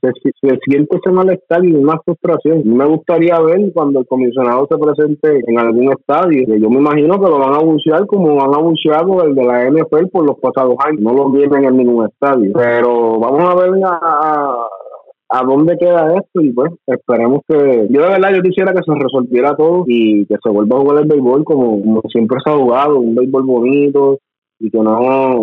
siente 0.64 0.96
ese 0.96 1.10
malestar 1.10 1.64
y 1.64 1.74
una 1.74 1.98
frustración. 2.04 2.62
Me 2.64 2.86
gustaría 2.86 3.38
ver 3.40 3.72
cuando 3.74 4.00
el 4.00 4.06
comisionado 4.06 4.68
se 4.70 4.78
presente 4.78 5.42
en 5.46 5.58
algún 5.58 5.92
estadio, 5.92 6.46
que 6.46 6.60
yo 6.60 6.70
me 6.70 6.78
imagino 6.78 7.18
que 7.18 7.28
lo 7.28 7.38
van 7.38 7.54
a 7.54 7.58
anunciar 7.58 8.06
como 8.06 8.40
han 8.40 8.54
anunciado 8.54 9.24
el 9.24 9.34
de 9.34 9.44
la 9.44 9.68
NFL 9.70 10.06
por 10.12 10.24
los 10.24 10.38
pasados 10.38 10.76
años, 10.86 11.00
no 11.00 11.12
lo 11.12 11.30
vienen 11.30 11.64
en 11.64 11.76
ningún 11.76 12.06
estadio. 12.06 12.52
Pero 12.54 13.18
vamos 13.18 13.42
a 13.42 13.54
ver 13.56 13.70
a, 13.84 14.68
a 15.28 15.44
dónde 15.44 15.76
queda 15.78 16.14
esto 16.14 16.40
y 16.40 16.52
pues 16.52 16.72
esperemos 16.86 17.40
que 17.48 17.88
yo 17.90 18.02
de 18.02 18.08
verdad 18.08 18.34
yo 18.34 18.42
quisiera 18.42 18.72
que 18.72 18.82
se 18.82 18.94
resolviera 18.94 19.56
todo 19.56 19.84
y 19.88 20.24
que 20.26 20.36
se 20.42 20.50
vuelva 20.50 20.76
a 20.76 20.80
jugar 20.80 21.02
el 21.02 21.08
béisbol 21.08 21.44
como, 21.44 21.80
como 21.80 22.02
siempre 22.08 22.38
se 22.44 22.50
ha 22.50 22.56
jugado, 22.56 23.00
un 23.00 23.14
béisbol 23.14 23.42
bonito, 23.42 24.18
y 24.58 24.70
que 24.70 24.78
no, 24.78 25.38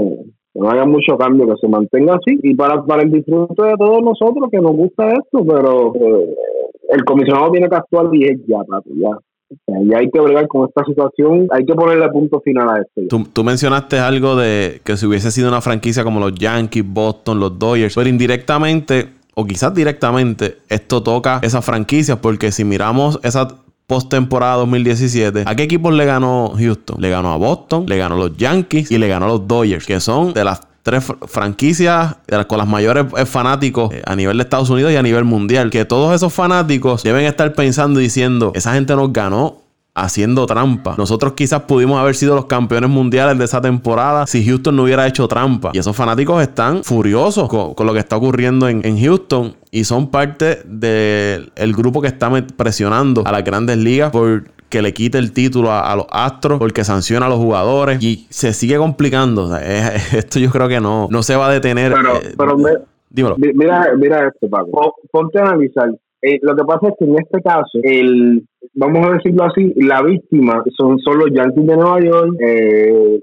no 0.55 0.70
haya 0.70 0.86
mucho 0.86 1.17
cambio, 1.17 1.48
que 1.48 1.60
se 1.60 1.67
mantenga 1.67 2.15
así. 2.15 2.39
Y 2.43 2.55
para, 2.55 2.84
para 2.84 3.03
el 3.03 3.12
disfrute 3.12 3.63
de 3.63 3.75
todos 3.77 4.01
nosotros 4.03 4.50
que 4.51 4.60
nos 4.60 4.72
gusta 4.72 5.10
esto, 5.10 5.46
pero 5.46 5.93
eh, 5.96 6.36
el 6.89 7.03
comisionado 7.03 7.51
tiene 7.51 7.70
que 7.70 7.75
actuar 7.75 8.13
y 8.13 8.25
es 8.25 8.39
ya, 8.48 8.60
ya. 8.96 9.10
Y 9.67 9.93
hay 9.93 10.10
que 10.10 10.20
bregar 10.20 10.48
con 10.48 10.67
esta 10.67 10.84
situación, 10.84 11.48
hay 11.51 11.63
que 11.63 11.75
ponerle 11.75 12.10
punto 12.10 12.41
final 12.41 12.70
a 12.70 12.82
esto. 12.82 13.01
Tú, 13.08 13.24
tú, 13.32 13.43
mencionaste 13.43 14.00
algo 14.00 14.36
de 14.36 14.82
que 14.84 14.98
si 14.98 15.05
hubiese 15.05 15.29
sido 15.29 15.48
una 15.48 15.62
franquicia 15.62 16.03
como 16.03 16.20
los 16.20 16.34
Yankees, 16.34 16.84
Boston, 16.86 17.39
los 17.39 17.60
Dodgers, 17.60 17.93
pero 17.93 18.10
indirectamente 18.10 19.10
o 19.36 19.46
quizás 19.46 19.74
directamente, 19.74 20.58
esto 20.70 21.01
toca 21.01 21.39
esas 21.41 21.65
franquicias, 21.65 22.20
porque 22.20 22.51
si 22.51 22.63
miramos 22.63 23.20
esa 23.24 23.48
postemporada 23.88 24.56
2017, 24.58 25.44
¿a 25.46 25.56
qué 25.56 25.63
equipos 25.63 25.94
le 25.94 26.06
ganó 26.06 26.54
Houston? 26.58 27.02
Le 27.02 27.10
ganó 27.10 27.34
a 27.34 27.38
Boston, 27.38 27.86
le 27.88 27.98
ganó 27.98 28.16
a 28.16 28.18
los 28.18 28.38
Yankees 28.38 28.92
y 28.92 28.98
le 28.98 29.08
ganó 29.08 29.25
a 29.25 29.30
los 29.30 29.48
Dodgers, 29.48 29.86
que 29.86 30.00
son 30.00 30.34
de 30.34 30.44
las 30.44 30.62
tres 30.84 31.06
franquicias 31.28 32.18
con 32.48 32.58
las 32.58 32.68
mayores 32.68 33.06
eh, 33.18 33.25
fanáticos 33.25 33.94
eh, 33.94 34.02
a 34.06 34.16
nivel 34.16 34.38
de 34.38 34.44
Estados 34.44 34.70
Unidos 34.70 34.92
y 34.92 34.98
a 34.98 35.02
nivel 35.02 35.24
mundial. 35.24 35.70
Que 35.70 35.86
todos 35.86 36.13
esos 36.13 36.34
fanáticos 36.34 37.04
deben 37.04 37.25
estar 37.25 37.54
pensando 37.54 38.00
y 38.00 38.04
diciendo, 38.04 38.52
esa 38.54 38.74
gente 38.74 38.96
nos 38.96 39.12
ganó 39.12 39.62
haciendo 39.96 40.46
trampa. 40.46 40.96
Nosotros 40.98 41.34
quizás 41.34 41.62
pudimos 41.64 42.00
haber 42.00 42.16
sido 42.16 42.36
los 42.36 42.46
campeones 42.46 42.90
mundiales 42.90 43.38
de 43.38 43.46
esa 43.46 43.62
temporada 43.62 44.26
si 44.26 44.46
Houston 44.46 44.76
no 44.76 44.84
hubiera 44.84 45.08
hecho 45.08 45.28
trampa. 45.28 45.72
Y 45.74 45.78
esos 45.78 45.96
fanáticos 45.96 46.42
están 46.42 46.84
furiosos 46.84 47.48
con, 47.48 47.86
lo 47.86 47.94
que 47.94 48.00
está 48.00 48.18
ocurriendo 48.18 48.68
en, 48.68 49.00
Houston 49.00 49.56
y 49.72 49.84
son 49.84 50.10
parte 50.10 50.60
del 50.66 51.74
grupo 51.76 52.02
que 52.02 52.08
está 52.08 52.32
presionando 52.56 53.24
a 53.26 53.32
las 53.32 53.44
grandes 53.44 53.78
ligas 53.78 54.12
por 54.12 54.44
que 54.70 54.82
le 54.82 54.92
quite 54.92 55.20
el 55.20 55.34
título 55.34 55.72
a, 55.72 55.96
los 55.96 56.08
Astros 56.10 56.58
porque 56.58 56.84
sanciona 56.84 57.28
a 57.28 57.30
los 57.30 57.38
jugadores 57.38 58.02
y 58.02 58.26
se 58.32 58.54
sigue 58.54 58.78
complicando. 58.78 59.56
esto 59.58 60.40
yo 60.40 60.50
creo 60.50 60.68
que 60.68 60.80
no, 60.80 61.08
no 61.12 61.22
se 61.22 61.36
va 61.36 61.50
a 61.50 61.52
detener. 61.52 61.94
Pero, 61.94 62.68
eh, 62.68 62.84
Mira, 63.54 63.94
mira 63.96 64.28
esto, 64.28 64.50
Paco. 64.50 64.96
Ponte 65.12 65.38
a 65.38 65.44
analizar. 65.44 65.90
Eh, 66.24 66.40
lo 66.42 66.56
que 66.56 66.64
pasa 66.64 66.88
es 66.88 66.94
que 66.98 67.06
en 67.06 67.20
este 67.20 67.42
caso, 67.44 67.80
el, 67.84 68.44
vamos 68.74 69.08
a 69.08 69.13
decirlo 69.13 69.43
así, 69.46 69.74
la 69.75 70.01
víctima 70.01 70.63
son, 70.77 71.00
son 71.00 71.17
los 71.17 71.32
Yankees 71.32 71.65
de 71.65 71.75
Nueva 71.75 72.00
York, 72.00 72.36
eh, 72.39 73.20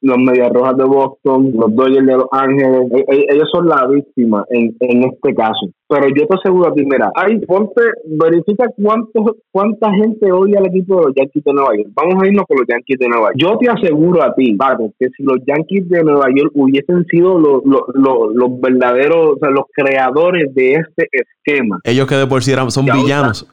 los 0.00 0.18
Medias 0.18 0.52
Rojas 0.52 0.76
de 0.76 0.84
Boston, 0.84 1.52
los 1.54 1.74
Dodgers 1.74 2.06
de 2.06 2.12
Los 2.12 2.26
Ángeles, 2.32 2.90
e, 2.92 3.14
e, 3.14 3.26
ellos 3.30 3.48
son 3.52 3.68
la 3.68 3.86
víctima 3.86 4.44
en, 4.50 4.74
en 4.80 5.04
este 5.04 5.34
caso. 5.34 5.70
Pero 5.92 6.08
yo 6.08 6.26
te 6.26 6.38
aseguro 6.38 6.70
a 6.70 6.74
ti, 6.74 6.84
mira, 6.86 7.12
hay, 7.14 7.38
ponte, 7.40 7.82
verifica 8.06 8.64
cuánto, 8.82 9.36
cuánta 9.50 9.92
gente 9.92 10.32
odia 10.32 10.58
al 10.58 10.66
equipo 10.68 10.96
de 10.96 11.06
los 11.06 11.14
Yankees 11.14 11.44
de 11.44 11.52
Nueva 11.52 11.76
York. 11.76 11.90
Vamos 11.94 12.22
a 12.22 12.26
irnos 12.26 12.46
con 12.48 12.56
los 12.58 12.66
Yankees 12.66 12.98
de 12.98 13.08
Nueva 13.08 13.28
York. 13.34 13.36
Yo 13.36 13.58
te 13.58 13.68
aseguro 13.68 14.22
a 14.22 14.34
ti, 14.34 14.54
Paco, 14.54 14.90
que 14.98 15.08
si 15.14 15.22
los 15.22 15.38
Yankees 15.46 15.90
de 15.90 16.02
Nueva 16.02 16.28
York 16.34 16.50
hubiesen 16.54 17.04
sido 17.10 17.38
los, 17.38 17.62
los, 17.66 17.82
los, 18.34 18.60
verdaderos, 18.60 19.36
o 19.36 19.38
sea, 19.38 19.50
los 19.50 19.66
creadores 19.70 20.54
de 20.54 20.72
este 20.72 21.08
esquema. 21.12 21.78
Ellos 21.84 22.06
que 22.06 22.14
de 22.14 22.26
por 22.26 22.42
sí 22.42 22.52
eran, 22.52 22.70
son 22.70 22.86
villanos. 22.86 23.46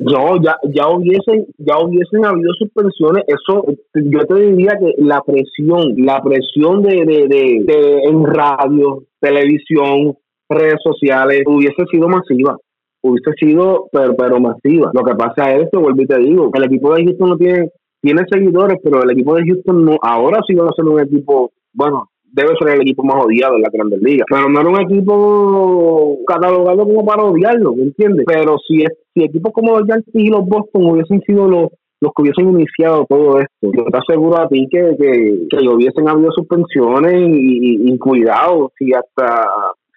Yo, 0.00 0.33
ya, 0.42 0.56
ya 0.72 0.88
hubiesen, 0.88 1.46
ya 1.58 1.78
hubiesen 1.78 2.24
habido 2.24 2.52
suspensiones. 2.54 3.24
Eso, 3.26 3.64
yo 3.94 4.20
te 4.26 4.34
diría 4.34 4.78
que 4.78 4.94
la 4.98 5.20
presión, 5.22 5.94
la 5.98 6.22
presión 6.22 6.82
de, 6.82 7.04
de, 7.04 7.64
de, 7.64 8.02
en 8.04 8.24
radio, 8.24 9.04
televisión, 9.20 10.16
redes 10.48 10.80
sociales, 10.82 11.42
hubiese 11.46 11.84
sido 11.90 12.08
masiva 12.08 12.56
hubiese 13.04 13.32
sido 13.38 13.86
pero, 13.92 14.16
pero 14.16 14.40
masiva. 14.40 14.90
Lo 14.94 15.04
que 15.04 15.14
pasa 15.14 15.54
es 15.54 15.68
que, 15.70 15.78
vuelvo 15.78 16.02
y 16.02 16.06
te 16.06 16.18
digo, 16.18 16.50
el 16.52 16.64
equipo 16.64 16.94
de 16.94 17.04
Houston 17.04 17.28
no 17.28 17.36
tiene, 17.36 17.70
tiene 18.00 18.22
seguidores, 18.30 18.78
pero 18.82 19.02
el 19.02 19.10
equipo 19.10 19.34
de 19.34 19.44
Houston 19.44 19.84
no, 19.84 19.98
ahora 20.02 20.40
sí 20.46 20.54
va 20.54 20.68
a 20.68 20.72
ser 20.74 20.86
un 20.86 21.00
equipo, 21.00 21.52
bueno, 21.74 22.08
debe 22.24 22.56
ser 22.58 22.74
el 22.74 22.80
equipo 22.80 23.04
más 23.04 23.24
odiado 23.24 23.56
en 23.56 23.62
la 23.62 23.68
Grandes 23.70 24.00
Ligas. 24.00 24.26
Pero 24.28 24.48
no 24.48 24.60
era 24.60 24.70
un 24.70 24.80
equipo 24.80 26.18
catalogado 26.26 26.78
como 26.78 27.04
para 27.04 27.24
odiarlo, 27.24 27.74
¿me 27.74 27.84
entiendes? 27.84 28.24
Pero 28.26 28.56
si, 28.66 28.82
es, 28.82 28.90
si 29.14 29.24
equipos 29.24 29.52
como 29.52 29.78
los 29.78 29.88
Yankees 29.88 30.14
y 30.14 30.28
los 30.28 30.46
Boston 30.46 30.86
hubiesen 30.86 31.20
sido 31.22 31.48
los 31.48 31.68
los 32.00 32.12
que 32.14 32.22
hubiesen 32.22 32.50
iniciado 32.50 33.06
todo 33.08 33.38
esto. 33.38 33.50
Yo 33.62 33.84
te 33.84 33.98
aseguro 33.98 34.38
a 34.38 34.48
ti 34.48 34.66
que, 34.70 34.94
que, 34.98 35.46
que 35.48 35.68
hubiesen 35.68 36.08
habido 36.08 36.30
suspensiones 36.32 37.14
y, 37.14 37.90
y, 37.90 37.98
cuidado, 37.98 38.72
si 38.78 38.92
hasta 38.92 39.46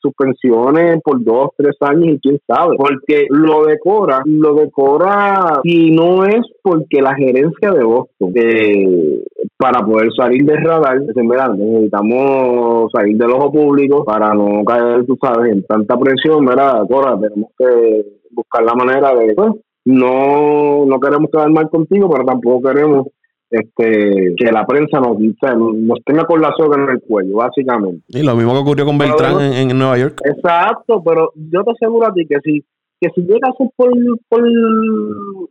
suspensiones 0.02 1.02
por 1.04 1.22
dos, 1.24 1.50
tres 1.58 1.76
años 1.82 2.08
y 2.08 2.20
quién 2.20 2.40
sabe, 2.48 2.78
porque 2.78 3.26
lo 3.30 3.66
decora, 3.66 4.22
lo 4.26 4.54
decora 4.54 5.60
y 5.64 5.92
no 5.92 6.24
es 6.24 6.46
porque 6.62 7.02
la 7.02 7.16
gerencia 7.16 7.72
de 7.72 7.84
Boston, 7.84 8.32
eh, 8.36 9.24
para 9.58 9.84
poder 9.86 10.10
salir 10.16 10.46
del 10.46 10.64
radar, 10.64 11.02
necesitamos 11.02 12.92
salir 12.94 13.18
del 13.18 13.32
ojo 13.32 13.52
público 13.52 14.06
para 14.06 14.34
no 14.34 14.64
caer, 14.64 15.04
tú 15.06 15.18
sabes, 15.20 15.52
en 15.52 15.64
tanta 15.64 15.98
presión, 15.98 16.46
¿verdad? 16.46 16.86
Ahora 16.90 17.20
tenemos 17.20 17.50
que 17.58 18.06
buscar 18.38 18.64
la 18.64 18.76
manera 18.76 19.14
de, 19.16 19.34
pues, 19.34 19.52
no, 19.86 20.86
no 20.86 21.00
queremos 21.00 21.30
quedar 21.32 21.50
mal 21.50 21.70
contigo, 21.70 22.10
pero 22.10 22.26
tampoco 22.26 22.70
queremos 22.70 23.08
este 23.50 24.36
que 24.38 24.52
la 24.52 24.66
prensa 24.66 25.00
nos, 25.00 25.18
nos 25.18 26.00
tenga 26.06 26.26
con 26.26 26.42
la 26.42 26.54
soga 26.58 26.82
en 26.82 26.90
el 26.90 27.02
cuello, 27.02 27.38
básicamente. 27.38 28.04
Y 28.10 28.22
lo 28.22 28.36
mismo 28.36 28.54
que 28.54 28.60
ocurrió 28.60 28.86
con 28.86 28.98
Beltrán 28.98 29.40
en, 29.42 29.78
Nueva 29.78 29.98
York. 29.98 30.22
Exacto, 30.26 31.02
pero 31.04 31.32
yo 31.36 31.64
te 31.64 31.72
aseguro 31.72 32.08
a 32.08 32.14
ti 32.14 32.26
que 32.28 32.38
si 32.44 32.64
que 33.00 33.10
si 33.14 33.22
llegas 33.22 33.52
por, 33.58 33.92
por 34.28 34.44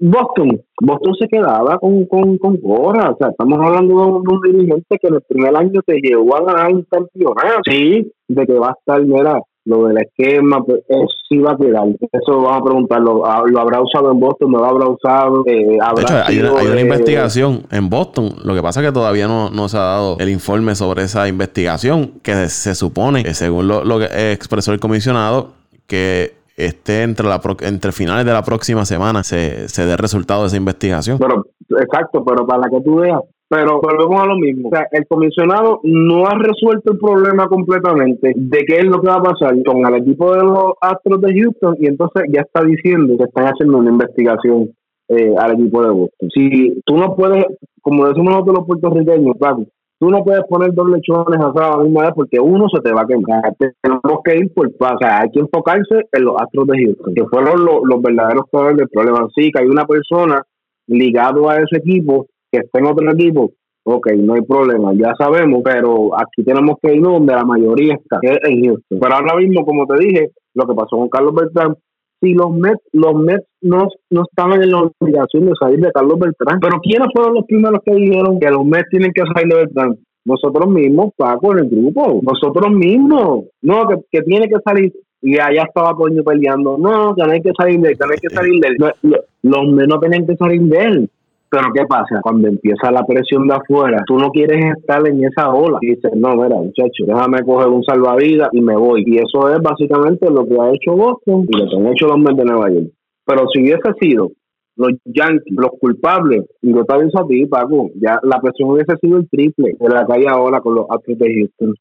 Boston, 0.00 0.60
Boston 0.82 1.14
se 1.14 1.28
quedaba 1.28 1.78
con, 1.78 2.04
con, 2.06 2.36
con 2.38 2.56
Cora. 2.56 3.10
O 3.10 3.16
sea, 3.16 3.28
estamos 3.28 3.58
hablando 3.64 3.94
de 3.94 4.34
un, 4.34 4.40
dirigente 4.42 4.98
que 5.00 5.06
en 5.06 5.14
el 5.14 5.22
primer 5.22 5.56
año 5.56 5.80
te 5.86 6.00
llevó 6.00 6.36
a 6.36 6.44
ganar 6.44 6.72
un 6.72 6.82
campeonato. 6.90 7.60
Sí, 7.64 8.12
de 8.28 8.46
que 8.46 8.58
va 8.58 8.70
a 8.70 8.76
estar, 8.78 9.00
mira, 9.00 9.40
lo 9.66 9.88
del 9.88 9.98
esquema, 9.98 10.64
pues 10.64 10.80
eso 10.88 11.06
sí 11.28 11.38
va 11.38 11.52
a 11.52 11.56
quedar. 11.56 11.84
Eso 12.12 12.40
vamos 12.40 12.60
a 12.60 12.64
preguntarlo. 12.64 13.26
Ah, 13.26 13.42
¿Lo 13.46 13.60
habrá 13.60 13.80
usado 13.80 14.12
en 14.12 14.20
Boston? 14.20 14.52
¿No 14.52 14.58
lo 14.58 14.64
habrá 14.64 14.88
usado? 14.88 15.42
Eh, 15.46 15.78
de 15.96 16.02
hecho, 16.02 16.14
hay, 16.24 16.38
una, 16.38 16.80
investigación 16.80 17.64
en 17.72 17.90
Boston. 17.90 18.30
Lo 18.44 18.54
que 18.54 18.62
pasa 18.62 18.80
es 18.80 18.86
que 18.86 18.92
todavía 18.92 19.26
no, 19.26 19.50
no, 19.50 19.68
se 19.68 19.76
ha 19.76 19.80
dado 19.80 20.16
el 20.20 20.28
informe 20.28 20.76
sobre 20.76 21.02
esa 21.02 21.26
investigación, 21.26 22.12
que 22.22 22.48
se 22.48 22.76
supone, 22.76 23.24
que 23.24 23.34
según 23.34 23.66
lo, 23.66 23.84
lo 23.84 23.98
que 23.98 24.32
expresó 24.32 24.72
el 24.72 24.78
comisionado, 24.78 25.48
que 25.88 26.34
esté 26.56 27.02
entre 27.02 27.26
la 27.26 27.40
entre 27.60 27.92
finales 27.92 28.24
de 28.24 28.32
la 28.32 28.42
próxima 28.42 28.84
semana 28.86 29.22
se, 29.22 29.68
se 29.68 29.84
dé 29.84 29.96
resultado 29.96 30.42
de 30.42 30.46
esa 30.46 30.56
investigación. 30.56 31.18
Pero, 31.18 31.44
exacto, 31.80 32.24
pero 32.24 32.46
para 32.46 32.70
que 32.70 32.80
tú 32.82 32.96
veas, 32.96 33.20
pero 33.48 33.80
volvemos 33.80 34.20
a 34.20 34.26
lo 34.26 34.36
mismo. 34.36 34.68
O 34.68 34.70
sea, 34.70 34.86
el 34.90 35.06
comisionado 35.06 35.80
no 35.84 36.26
ha 36.26 36.34
resuelto 36.34 36.92
el 36.92 36.98
problema 36.98 37.46
completamente 37.48 38.32
de 38.34 38.64
qué 38.64 38.78
es 38.78 38.84
lo 38.84 39.00
que 39.00 39.08
va 39.08 39.16
a 39.16 39.22
pasar 39.22 39.54
con 39.64 39.86
el 39.86 39.94
equipo 40.02 40.32
de 40.34 40.42
los 40.42 40.72
Astros 40.80 41.20
de 41.20 41.40
Houston 41.40 41.76
y 41.78 41.86
entonces 41.86 42.24
ya 42.32 42.42
está 42.42 42.64
diciendo 42.64 43.16
que 43.16 43.24
están 43.24 43.46
haciendo 43.46 43.78
una 43.78 43.90
investigación 43.90 44.70
eh, 45.08 45.34
al 45.38 45.52
equipo 45.52 45.82
de 45.82 45.90
Boston. 45.90 46.28
Si 46.34 46.80
tú 46.84 46.96
no 46.96 47.14
puedes, 47.14 47.44
como 47.80 48.08
decimos 48.08 48.32
nosotros 48.32 48.56
los 48.58 48.66
puertorriqueños, 48.66 49.36
Paco, 49.38 49.64
tú 50.00 50.10
no 50.10 50.24
puedes 50.24 50.42
poner 50.48 50.74
dos 50.74 50.88
lechones 50.88 51.38
asados 51.38 51.76
a 51.76 51.78
la 51.78 51.84
misma 51.84 52.02
vez 52.02 52.10
porque 52.16 52.40
uno 52.40 52.66
se 52.68 52.80
te 52.82 52.92
va 52.92 53.02
a 53.02 53.06
quemar. 53.06 53.54
Tenemos 53.56 54.22
que 54.24 54.36
ir 54.36 54.52
por 54.52 54.66
o 54.66 54.98
sea, 54.98 55.20
hay 55.20 55.30
que 55.30 55.38
enfocarse 55.40 56.08
en 56.10 56.24
los 56.24 56.34
Astros 56.40 56.66
de 56.66 56.84
Houston, 56.84 57.14
que 57.14 57.24
fueron 57.26 57.64
los, 57.64 57.80
los 57.84 58.02
verdaderos 58.02 58.46
jugadores 58.50 58.78
del 58.78 58.88
problema. 58.88 59.28
Sí, 59.36 59.52
que 59.52 59.62
hay 59.62 59.68
una 59.68 59.84
persona 59.84 60.42
ligado 60.88 61.48
a 61.48 61.56
ese 61.56 61.78
equipo 61.78 62.26
que 62.50 62.60
esté 62.60 62.78
en 62.78 62.86
otro 62.86 63.10
equipo, 63.12 63.52
ok, 63.84 64.12
no 64.18 64.34
hay 64.34 64.42
problema, 64.42 64.92
ya 64.94 65.14
sabemos, 65.16 65.62
pero 65.64 66.10
aquí 66.18 66.42
tenemos 66.44 66.76
que 66.82 66.94
ir 66.94 67.02
donde 67.02 67.34
la 67.34 67.44
mayoría 67.44 67.94
está, 67.94 68.18
en 68.22 68.64
Houston. 68.64 68.98
Pero 69.00 69.14
ahora 69.14 69.36
mismo, 69.36 69.64
como 69.64 69.86
te 69.86 70.04
dije, 70.04 70.30
lo 70.54 70.66
que 70.66 70.74
pasó 70.74 70.96
con 70.96 71.08
Carlos 71.08 71.34
Beltrán, 71.34 71.76
si 72.20 72.32
los 72.32 72.50
Mets, 72.50 72.80
los 72.92 73.14
Mets 73.14 73.46
no, 73.60 73.88
no 74.10 74.22
estaban 74.22 74.62
en 74.62 74.70
la 74.70 74.82
obligación 75.00 75.46
de 75.46 75.52
salir 75.60 75.80
de 75.80 75.92
Carlos 75.92 76.18
Beltrán, 76.18 76.58
pero 76.60 76.80
¿quiénes 76.80 77.08
fueron 77.14 77.34
los 77.34 77.44
primeros 77.44 77.80
que 77.84 77.94
dijeron 77.94 78.40
que 78.40 78.50
los 78.50 78.64
Mets 78.64 78.88
tienen 78.90 79.12
que 79.14 79.22
salir 79.32 79.52
de 79.52 79.60
Beltrán? 79.60 79.96
Nosotros 80.24 80.68
mismos, 80.68 81.12
Paco, 81.16 81.52
en 81.52 81.58
el 81.64 81.70
grupo, 81.70 82.20
nosotros 82.22 82.72
mismos, 82.72 83.44
no, 83.62 83.86
que, 83.86 83.96
que 84.10 84.22
tiene 84.22 84.48
que 84.48 84.56
salir 84.64 84.92
y 85.22 85.38
allá 85.38 85.62
estaba 85.62 85.94
Coño 85.94 86.22
peleando, 86.24 86.76
no, 86.76 87.14
que 87.14 87.22
no 87.22 87.32
hay 87.32 87.40
que 87.40 87.52
salir 87.56 87.80
de 87.80 87.90
él, 87.90 87.98
que 87.98 88.06
no 88.06 88.12
hay 88.12 88.18
que 88.18 88.34
salir 88.34 88.60
de 88.60 88.68
él. 88.68 88.76
Los, 88.78 89.20
los 89.42 89.72
Mets 89.72 89.88
no 89.88 90.00
tienen 90.00 90.26
que 90.26 90.36
salir 90.36 90.62
de 90.62 90.78
él. 90.78 91.10
Pero 91.48 91.72
¿qué 91.72 91.84
pasa? 91.86 92.20
Cuando 92.22 92.48
empieza 92.48 92.90
la 92.90 93.04
presión 93.04 93.46
de 93.46 93.54
afuera, 93.54 94.02
tú 94.06 94.18
no 94.18 94.30
quieres 94.30 94.64
estar 94.76 95.06
en 95.06 95.24
esa 95.24 95.50
ola. 95.52 95.78
Y 95.80 95.94
dices, 95.94 96.12
no, 96.16 96.34
mira, 96.34 96.56
muchacho, 96.56 97.04
déjame 97.06 97.42
coger 97.44 97.68
un 97.68 97.84
salvavidas 97.84 98.48
y 98.52 98.60
me 98.60 98.76
voy. 98.76 99.04
Y 99.06 99.18
eso 99.18 99.48
es 99.50 99.60
básicamente 99.62 100.28
lo 100.30 100.46
que 100.46 100.56
ha 100.60 100.70
hecho 100.70 100.96
Boston 100.96 101.46
y 101.48 101.58
lo 101.58 101.68
que 101.68 101.76
han 101.76 101.86
hecho 101.86 102.06
los 102.06 102.18
Mets 102.18 102.36
de 102.36 102.44
Nueva 102.44 102.70
York. 102.70 102.88
Pero 103.24 103.44
si 103.52 103.62
hubiese 103.62 103.92
sido 104.00 104.30
los 104.76 104.90
Yankees, 105.04 105.54
los 105.56 105.70
culpables, 105.80 106.44
y 106.60 106.74
yo 106.74 106.84
te 106.84 106.94
aviso 106.94 107.20
a 107.20 107.26
ti, 107.26 107.46
Paco, 107.46 107.90
ya 107.94 108.18
la 108.22 108.40
presión 108.40 108.70
hubiese 108.70 108.94
sido 109.00 109.18
el 109.18 109.28
triple 109.28 109.74
de 109.78 109.88
la 109.88 110.06
calle 110.06 110.26
ahora 110.28 110.60
con 110.60 110.74
los 110.74 110.86
Astros 110.90 111.18
de 111.18 111.34
Houston. 111.34 111.74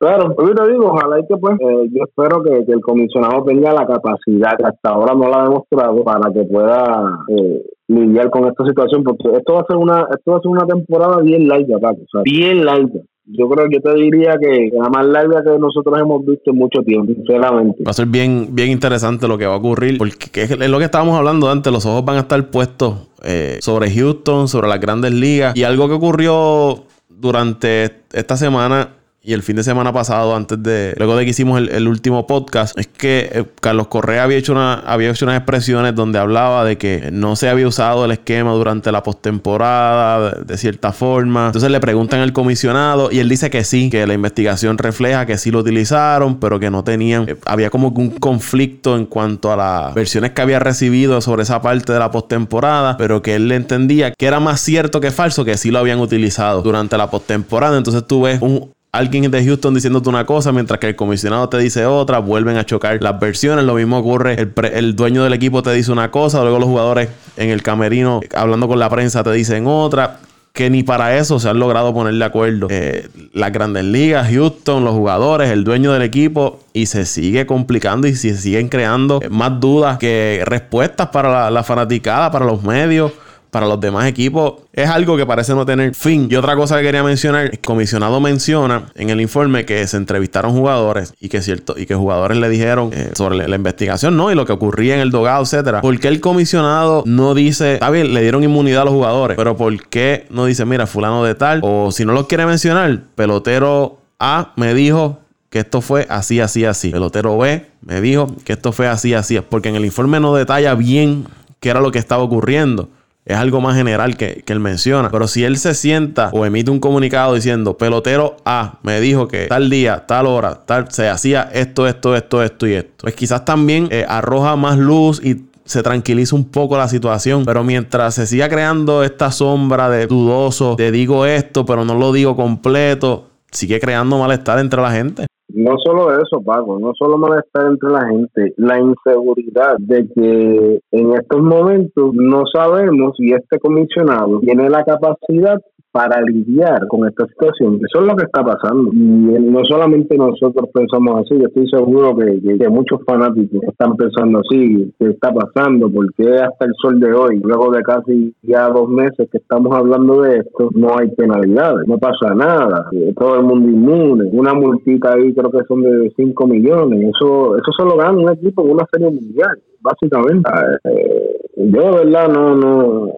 Claro, 0.00 0.34
yo 0.34 0.54
te 0.54 0.72
digo, 0.72 0.86
ojalá 0.86 1.20
y 1.20 1.26
que 1.26 1.36
pues, 1.36 1.60
eh, 1.60 1.90
yo 1.92 2.04
espero 2.04 2.42
que, 2.42 2.72
el 2.72 2.80
comisionado 2.80 3.44
tenga 3.44 3.74
la 3.74 3.86
capacidad, 3.86 4.56
que 4.56 4.64
hasta 4.64 4.88
ahora 4.88 5.12
no 5.14 5.28
la 5.28 5.40
ha 5.40 5.44
demostrado, 5.44 6.02
para 6.02 6.32
que 6.32 6.42
pueda 6.44 7.18
eh, 7.28 7.62
lidiar 7.86 8.30
con 8.30 8.46
esta 8.46 8.64
situación, 8.64 9.04
porque 9.04 9.28
esto 9.36 9.52
va 9.52 9.60
a 9.60 9.66
ser 9.66 9.76
una, 9.76 10.06
esto 10.10 10.30
va 10.30 10.38
a 10.38 10.40
ser 10.40 10.50
una 10.50 10.66
temporada 10.66 11.18
bien 11.20 11.46
larga, 11.46 11.78
Paco, 11.78 12.00
o 12.14 12.22
bien 12.22 12.64
larga. 12.64 13.02
Yo 13.26 13.46
creo 13.50 13.68
que 13.68 13.76
yo 13.76 13.82
te 13.82 13.94
diría 14.00 14.38
que 14.40 14.70
la 14.72 14.88
más 14.88 15.06
larga 15.06 15.44
que 15.44 15.58
nosotros 15.58 16.00
hemos 16.00 16.24
visto 16.24 16.50
en 16.50 16.56
mucho 16.56 16.80
tiempo, 16.80 17.12
sinceramente. 17.12 17.84
Va 17.84 17.90
a 17.90 17.94
ser 17.94 18.06
bien, 18.06 18.48
bien 18.52 18.70
interesante 18.70 19.28
lo 19.28 19.36
que 19.36 19.46
va 19.46 19.52
a 19.52 19.58
ocurrir, 19.58 19.98
porque 19.98 20.44
es 20.44 20.70
lo 20.70 20.78
que 20.78 20.84
estábamos 20.84 21.18
hablando 21.18 21.50
antes, 21.50 21.70
los 21.70 21.84
ojos 21.84 22.06
van 22.06 22.16
a 22.16 22.20
estar 22.20 22.42
puestos 22.48 23.10
eh, 23.22 23.58
sobre 23.60 23.90
Houston, 23.90 24.48
sobre 24.48 24.66
las 24.68 24.80
grandes 24.80 25.12
ligas, 25.12 25.54
y 25.54 25.64
algo 25.64 25.88
que 25.88 25.94
ocurrió 25.94 26.84
durante 27.10 28.00
esta 28.14 28.38
semana 28.38 28.94
y 29.22 29.34
el 29.34 29.42
fin 29.42 29.56
de 29.56 29.62
semana 29.62 29.92
pasado, 29.92 30.34
antes 30.34 30.62
de, 30.62 30.94
luego 30.96 31.14
de 31.14 31.24
que 31.24 31.32
hicimos 31.32 31.60
el, 31.60 31.88
último 31.88 32.26
podcast, 32.26 32.78
es 32.78 32.86
que 32.86 33.30
eh, 33.30 33.44
Carlos 33.60 33.88
Correa 33.88 34.22
había 34.22 34.38
hecho, 34.38 34.52
una, 34.52 34.74
había 34.74 35.10
hecho 35.10 35.26
unas 35.26 35.36
expresiones 35.36 35.94
donde 35.94 36.18
hablaba 36.18 36.64
de 36.64 36.78
que 36.78 37.10
no 37.12 37.36
se 37.36 37.50
había 37.50 37.68
usado 37.68 38.06
el 38.06 38.12
esquema 38.12 38.52
durante 38.52 38.90
la 38.90 39.02
postemporada, 39.02 40.30
de, 40.30 40.56
cierta 40.56 40.92
forma. 40.92 41.46
Entonces 41.46 41.70
le 41.70 41.80
preguntan 41.80 42.20
al 42.20 42.32
comisionado 42.32 43.10
y 43.12 43.18
él 43.18 43.28
dice 43.28 43.50
que 43.50 43.62
sí, 43.62 43.90
que 43.90 44.06
la 44.06 44.14
investigación 44.14 44.78
refleja 44.78 45.26
que 45.26 45.36
sí 45.36 45.50
lo 45.50 45.58
utilizaron, 45.58 46.40
pero 46.40 46.58
que 46.58 46.70
no 46.70 46.82
tenían, 46.82 47.28
eh, 47.28 47.36
había 47.44 47.68
como 47.68 47.88
un 47.88 48.10
conflicto 48.12 48.96
en 48.96 49.04
cuanto 49.04 49.52
a 49.52 49.56
las 49.56 49.94
versiones 49.94 50.30
que 50.30 50.40
había 50.40 50.60
recibido 50.60 51.20
sobre 51.20 51.42
esa 51.42 51.60
parte 51.60 51.92
de 51.92 51.98
la 51.98 52.10
postemporada, 52.10 52.96
pero 52.96 53.20
que 53.20 53.34
él 53.34 53.48
le 53.48 53.56
entendía 53.56 54.12
que 54.12 54.26
era 54.26 54.40
más 54.40 54.62
cierto 54.62 54.98
que 54.98 55.10
falso 55.10 55.44
que 55.44 55.58
sí 55.58 55.70
lo 55.70 55.78
habían 55.78 56.00
utilizado 56.00 56.62
durante 56.62 56.96
la 56.96 57.10
postemporada. 57.10 57.76
Entonces 57.76 58.06
tú 58.06 58.22
ves 58.22 58.40
un 58.40 58.70
alguien 58.92 59.30
de 59.30 59.44
Houston 59.44 59.74
diciéndote 59.74 60.08
una 60.08 60.26
cosa 60.26 60.52
mientras 60.52 60.80
que 60.80 60.88
el 60.88 60.96
comisionado 60.96 61.48
te 61.48 61.58
dice 61.58 61.86
otra, 61.86 62.18
vuelven 62.18 62.56
a 62.56 62.64
chocar 62.64 63.00
las 63.02 63.18
versiones. 63.20 63.64
Lo 63.64 63.74
mismo 63.74 63.98
ocurre, 63.98 64.48
el, 64.72 64.96
dueño 64.96 65.24
del 65.24 65.32
equipo 65.32 65.62
te 65.62 65.72
dice 65.72 65.92
una 65.92 66.10
cosa, 66.10 66.42
luego 66.42 66.58
los 66.58 66.68
jugadores 66.68 67.08
en 67.36 67.50
el 67.50 67.62
camerino 67.62 68.20
hablando 68.34 68.68
con 68.68 68.78
la 68.78 68.88
prensa 68.88 69.22
te 69.22 69.32
dicen 69.32 69.66
otra. 69.66 70.18
Que 70.52 70.68
ni 70.68 70.82
para 70.82 71.16
eso 71.16 71.38
se 71.38 71.48
han 71.48 71.60
logrado 71.60 71.94
poner 71.94 72.14
de 72.14 72.24
acuerdo 72.24 72.66
eh, 72.70 73.08
las 73.32 73.52
grandes 73.52 73.84
ligas, 73.84 74.28
Houston, 74.32 74.84
los 74.84 74.94
jugadores, 74.94 75.48
el 75.48 75.62
dueño 75.62 75.92
del 75.92 76.02
equipo, 76.02 76.58
y 76.72 76.86
se 76.86 77.06
sigue 77.06 77.46
complicando 77.46 78.08
y 78.08 78.16
se 78.16 78.36
siguen 78.36 78.68
creando 78.68 79.20
más 79.30 79.60
dudas 79.60 79.98
que 79.98 80.42
respuestas 80.44 81.10
para 81.10 81.52
la 81.52 81.62
fanaticada, 81.62 82.32
para 82.32 82.46
los 82.46 82.64
medios 82.64 83.12
para 83.50 83.66
los 83.66 83.80
demás 83.80 84.06
equipos 84.06 84.54
es 84.72 84.88
algo 84.88 85.16
que 85.16 85.26
parece 85.26 85.54
no 85.54 85.66
tener 85.66 85.94
fin. 85.94 86.28
Y 86.30 86.36
otra 86.36 86.56
cosa 86.56 86.76
que 86.78 86.82
quería 86.82 87.02
mencionar, 87.02 87.46
el 87.46 87.60
comisionado 87.60 88.20
menciona 88.20 88.86
en 88.94 89.10
el 89.10 89.20
informe 89.20 89.64
que 89.64 89.86
se 89.86 89.96
entrevistaron 89.96 90.52
jugadores 90.52 91.14
y 91.20 91.28
que 91.28 91.42
cierto 91.42 91.74
y 91.76 91.86
que 91.86 91.94
jugadores 91.94 92.38
le 92.38 92.48
dijeron 92.48 92.90
eh, 92.92 93.10
sobre 93.14 93.48
la, 93.48 93.56
investigación, 93.56 94.16
¿no? 94.16 94.30
Y 94.30 94.34
lo 94.34 94.46
que 94.46 94.52
ocurría 94.52 94.94
en 94.94 95.00
el 95.00 95.10
dogado, 95.10 95.42
etcétera. 95.42 95.80
¿Por 95.80 95.98
qué 95.98 96.08
el 96.08 96.20
comisionado 96.20 97.02
no 97.06 97.34
dice, 97.34 97.74
está 97.74 97.90
bien, 97.90 98.14
le 98.14 98.22
dieron 98.22 98.42
inmunidad 98.42 98.82
a 98.82 98.84
los 98.86 98.94
jugadores, 98.94 99.36
pero 99.36 99.56
por 99.56 99.86
qué 99.88 100.26
no 100.30 100.46
dice, 100.46 100.64
mira, 100.64 100.86
fulano 100.86 101.24
de 101.24 101.34
tal 101.34 101.60
o 101.62 101.92
si 101.92 102.04
no 102.04 102.12
lo 102.12 102.26
quiere 102.26 102.46
mencionar, 102.46 103.00
pelotero 103.14 103.98
A 104.18 104.52
me 104.56 104.74
dijo 104.74 105.18
que 105.50 105.58
esto 105.58 105.80
fue 105.80 106.06
así, 106.08 106.40
así, 106.40 106.64
así. 106.64 106.90
Pelotero 106.90 107.36
B 107.36 107.66
me 107.82 108.00
dijo 108.00 108.34
que 108.44 108.52
esto 108.52 108.72
fue 108.72 108.86
así, 108.86 109.14
así. 109.14 109.38
Porque 109.40 109.68
en 109.68 109.76
el 109.76 109.84
informe 109.84 110.20
no 110.20 110.34
detalla 110.34 110.74
bien 110.74 111.26
qué 111.58 111.70
era 111.70 111.80
lo 111.80 111.90
que 111.90 111.98
estaba 111.98 112.22
ocurriendo. 112.22 112.88
Es 113.24 113.36
algo 113.36 113.60
más 113.60 113.76
general 113.76 114.16
que, 114.16 114.42
él 114.46 114.60
menciona. 114.60 115.10
Pero 115.10 115.28
si 115.28 115.44
él 115.44 115.58
se 115.58 115.74
sienta 115.74 116.30
o 116.32 116.44
emite 116.46 116.70
un 116.70 116.80
comunicado 116.80 117.34
diciendo, 117.34 117.76
pelotero 117.76 118.36
A 118.44 118.78
me 118.82 119.00
dijo 119.00 119.28
que 119.28 119.46
tal 119.46 119.70
día, 119.70 120.06
tal 120.06 120.26
hora, 120.26 120.62
tal, 120.66 120.90
se 120.90 121.08
hacía 121.08 121.48
esto, 121.52 121.86
esto, 121.86 122.16
esto, 122.16 122.42
esto 122.42 122.66
y 122.66 122.74
esto. 122.74 123.02
Pues 123.02 123.14
quizás 123.14 123.44
también 123.44 123.88
eh, 123.90 124.04
arroja 124.08 124.56
más 124.56 124.78
luz 124.78 125.20
y 125.22 125.44
se 125.64 125.82
tranquiliza 125.82 126.34
un 126.34 126.46
poco 126.46 126.76
la 126.76 126.88
situación. 126.88 127.44
Pero 127.44 127.62
mientras 127.62 128.14
se 128.14 128.26
siga 128.26 128.48
creando 128.48 129.04
esta 129.04 129.30
sombra 129.30 129.88
de 129.88 130.06
dudoso, 130.06 130.74
de 130.76 130.90
digo 130.90 131.26
esto, 131.26 131.64
pero 131.64 131.84
no 131.84 131.94
lo 131.94 132.12
digo 132.12 132.34
completo, 132.34 133.28
sigue 133.52 133.78
creando 133.78 134.18
malestar 134.18 134.58
entre 134.58 134.82
la 134.82 134.90
gente. 134.90 135.26
No 135.54 135.76
solo 135.78 136.12
eso, 136.12 136.42
Paco, 136.42 136.78
no 136.78 136.92
solo 136.94 137.18
malestar 137.18 137.66
entre 137.66 137.90
la 137.90 138.06
gente, 138.06 138.54
la 138.56 138.78
inseguridad 138.78 139.76
de 139.78 140.08
que 140.14 140.80
en 140.92 141.12
estos 141.12 141.42
momentos 141.42 142.14
no 142.14 142.44
sabemos 142.52 143.16
si 143.16 143.32
este 143.32 143.58
comisionado 143.58 144.40
tiene 144.40 144.68
la 144.70 144.84
capacidad 144.84 145.60
para 145.92 146.20
lidiar 146.22 146.86
con 146.88 147.06
esta 147.08 147.26
situación. 147.26 147.76
Eso 147.76 148.00
es 148.00 148.06
lo 148.06 148.16
que 148.16 148.24
está 148.24 148.44
pasando. 148.44 148.90
Y 148.92 148.98
no 148.98 149.64
solamente 149.64 150.16
nosotros 150.16 150.68
pensamos 150.72 151.20
así, 151.20 151.38
yo 151.38 151.46
estoy 151.46 151.68
seguro 151.68 152.16
que, 152.16 152.40
muchos 152.70 153.00
fanáticos 153.04 153.62
están 153.64 153.96
pensando 153.96 154.40
así, 154.40 154.92
¿qué 154.98 155.06
está 155.08 155.32
pasando? 155.32 155.90
porque 155.90 156.38
hasta 156.38 156.66
el 156.66 156.72
sol 156.80 157.00
de 157.00 157.12
hoy, 157.12 157.40
luego 157.42 157.70
de 157.72 157.82
casi 157.82 158.32
ya 158.42 158.68
dos 158.68 158.88
meses 158.88 159.28
que 159.30 159.38
estamos 159.38 159.76
hablando 159.76 160.22
de 160.22 160.38
esto, 160.38 160.70
no 160.74 160.96
hay 160.98 161.08
penalidades, 161.08 161.86
no 161.86 161.98
pasa 161.98 162.34
nada, 162.34 162.86
eh, 162.92 163.12
todo 163.18 163.36
el 163.36 163.42
mundo 163.42 163.68
inmune, 163.68 164.30
una 164.32 164.54
multita 164.54 165.14
ahí 165.14 165.34
creo 165.34 165.50
que 165.50 165.64
son 165.66 165.82
de 165.82 166.12
5 166.16 166.46
millones, 166.46 167.00
eso, 167.14 167.56
eso 167.56 167.72
solo 167.76 167.96
gana 167.96 168.18
un 168.18 168.30
equipo 168.30 168.62
en 168.64 168.70
una 168.70 168.86
serie 168.92 169.10
mundial, 169.10 169.58
básicamente. 169.80 170.50
Eh, 170.84 171.40
yo 171.56 171.80
de 171.80 172.04
verdad 172.04 172.28
no, 172.28 172.54
no, 172.56 173.08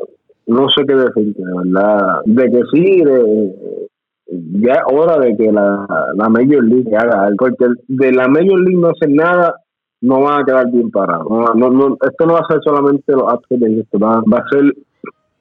no 0.47 0.69
sé 0.69 0.85
qué 0.87 0.95
decir, 0.95 1.35
de 1.35 1.45
verdad. 1.45 2.21
De 2.25 2.51
que 2.51 2.61
sí, 2.73 3.03
de, 3.05 3.79
ya 4.61 4.73
es 4.73 4.83
hora 4.93 5.19
de 5.19 5.37
que 5.37 5.53
la, 5.53 5.87
la 6.15 6.29
Major 6.29 6.65
League 6.65 6.97
haga. 6.97 7.29
Porque 7.39 7.67
de 7.89 8.13
la 8.13 8.29
Major 8.29 8.61
League 8.61 8.81
no 8.81 8.89
hacer 8.89 9.11
nada, 9.11 9.55
no 10.01 10.21
van 10.21 10.43
a 10.43 10.45
quedar 10.45 10.71
bien 10.71 10.91
parados. 10.91 11.29
No, 11.29 11.71
no, 11.71 11.97
esto 12.03 12.27
no 12.27 12.35
va 12.35 12.41
a 12.41 12.53
ser 12.53 12.61
solamente 12.63 13.13
los 13.13 13.25
de 13.49 13.81
esto, 13.81 13.99
va, 13.99 14.23
va 14.33 14.39
a 14.39 14.49
ser 14.51 14.75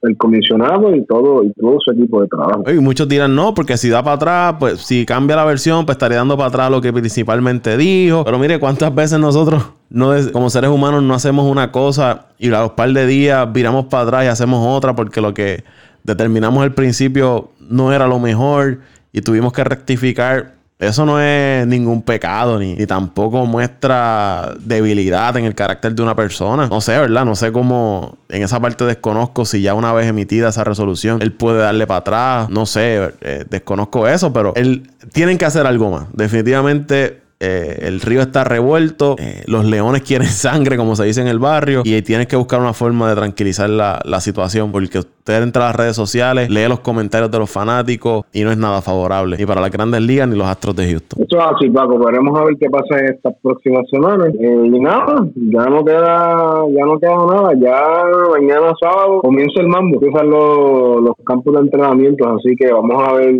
el 0.01 0.17
comisionado 0.17 0.95
y 0.95 1.05
todo 1.05 1.43
y 1.43 1.51
todo 1.53 1.77
su 1.83 1.91
equipo 1.91 2.21
de 2.21 2.27
trabajo. 2.27 2.63
Y 2.71 2.79
muchos 2.79 3.07
dirán 3.07 3.35
no, 3.35 3.53
porque 3.53 3.77
si 3.77 3.89
da 3.89 4.03
para 4.03 4.15
atrás, 4.15 4.55
pues 4.59 4.81
si 4.81 5.05
cambia 5.05 5.35
la 5.35 5.45
versión, 5.45 5.85
pues 5.85 5.95
estaría 5.95 6.17
dando 6.17 6.35
para 6.35 6.49
atrás 6.49 6.71
lo 6.71 6.81
que 6.81 6.91
principalmente 6.91 7.77
dijo. 7.77 8.23
Pero 8.23 8.39
mire 8.39 8.59
cuántas 8.59 8.93
veces 8.93 9.19
nosotros 9.19 9.63
no 9.89 10.13
como 10.31 10.49
seres 10.49 10.69
humanos 10.69 11.03
no 11.03 11.13
hacemos 11.13 11.49
una 11.49 11.71
cosa 11.71 12.27
y 12.39 12.47
a 12.51 12.61
los 12.61 12.71
par 12.71 12.91
de 12.93 13.05
días 13.05 13.51
viramos 13.51 13.85
para 13.85 14.03
atrás 14.03 14.25
y 14.25 14.27
hacemos 14.27 14.65
otra 14.65 14.95
porque 14.95 15.19
lo 15.19 15.33
que 15.33 15.63
determinamos 16.03 16.63
al 16.63 16.73
principio 16.73 17.51
no 17.59 17.93
era 17.93 18.07
lo 18.07 18.17
mejor 18.17 18.79
y 19.11 19.21
tuvimos 19.21 19.51
que 19.51 19.63
rectificar 19.63 20.60
eso 20.81 21.05
no 21.05 21.21
es 21.21 21.67
ningún 21.67 22.01
pecado 22.01 22.57
ni, 22.57 22.75
tampoco 22.87 23.45
muestra 23.45 24.55
debilidad 24.59 25.37
en 25.37 25.45
el 25.45 25.53
carácter 25.53 25.93
de 25.93 26.01
una 26.01 26.15
persona. 26.15 26.67
No 26.67 26.81
sé, 26.81 26.97
¿verdad? 26.97 27.23
No 27.23 27.35
sé 27.35 27.51
cómo 27.51 28.17
en 28.29 28.41
esa 28.41 28.59
parte 28.59 28.83
desconozco 28.85 29.45
si 29.45 29.61
ya 29.61 29.75
una 29.75 29.93
vez 29.93 30.07
emitida 30.07 30.49
esa 30.49 30.63
resolución 30.63 31.21
él 31.21 31.33
puede 31.33 31.59
darle 31.59 31.85
para 31.85 31.99
atrás. 31.99 32.49
No 32.49 32.65
sé, 32.65 33.13
eh, 33.21 33.45
desconozco 33.47 34.07
eso, 34.07 34.33
pero 34.33 34.53
él 34.55 34.89
tienen 35.13 35.37
que 35.37 35.45
hacer 35.45 35.67
algo 35.67 35.91
más. 35.91 36.05
Definitivamente 36.13 37.21
eh, 37.43 37.87
el 37.87 38.01
río 38.01 38.21
está 38.21 38.43
revuelto, 38.43 39.15
eh, 39.17 39.41
los 39.47 39.65
leones 39.65 40.01
quieren 40.07 40.27
sangre, 40.27 40.77
como 40.77 40.95
se 40.95 41.05
dice 41.05 41.21
en 41.21 41.27
el 41.27 41.39
barrio, 41.39 41.81
y 41.83 41.99
tienes 42.03 42.27
que 42.27 42.35
buscar 42.35 42.59
una 42.59 42.73
forma 42.73 43.09
de 43.09 43.15
tranquilizar 43.15 43.67
la, 43.67 44.19
situación, 44.21 44.71
porque 44.71 44.99
usted 44.99 45.41
entra 45.41 45.63
a 45.63 45.67
las 45.69 45.75
redes 45.75 45.95
sociales, 45.95 46.51
lee 46.51 46.67
los 46.67 46.81
comentarios 46.81 47.31
de 47.31 47.39
los 47.39 47.49
fanáticos 47.49 48.25
y 48.31 48.43
no 48.43 48.51
es 48.51 48.57
nada 48.57 48.83
favorable, 48.83 49.35
ni 49.35 49.47
para 49.47 49.59
las 49.59 49.71
grandes 49.71 49.99
ligas 50.01 50.27
ni 50.27 50.37
los 50.37 50.45
Astros 50.45 50.75
de 50.75 50.87
Houston. 50.91 51.23
Eso 51.23 51.39
es 51.39 51.45
así, 51.55 51.69
Paco, 51.71 51.97
veremos 51.97 52.39
a 52.39 52.43
ver 52.43 52.55
qué 52.59 52.69
pasa 52.69 52.99
en 52.99 53.15
estas 53.15 53.33
próximas 53.41 53.89
semanas. 53.89 54.27
Eh, 54.39 54.61
y 54.63 54.79
nada, 54.79 55.25
ya 55.35 55.65
no 55.65 55.83
queda 55.83 56.63
ya 56.69 56.85
no 56.85 56.99
queda 56.99 57.25
nada, 57.25 57.53
ya 57.59 58.03
mañana 58.29 58.73
sábado 58.79 59.21
comienza 59.21 59.59
el 59.61 59.67
mambo, 59.67 59.95
empiezan 59.95 60.29
los, 60.29 61.01
los 61.01 61.15
campos 61.25 61.55
de 61.55 61.61
entrenamiento, 61.61 62.29
así 62.29 62.55
que 62.55 62.71
vamos 62.71 63.03
a 63.03 63.13
ver, 63.13 63.33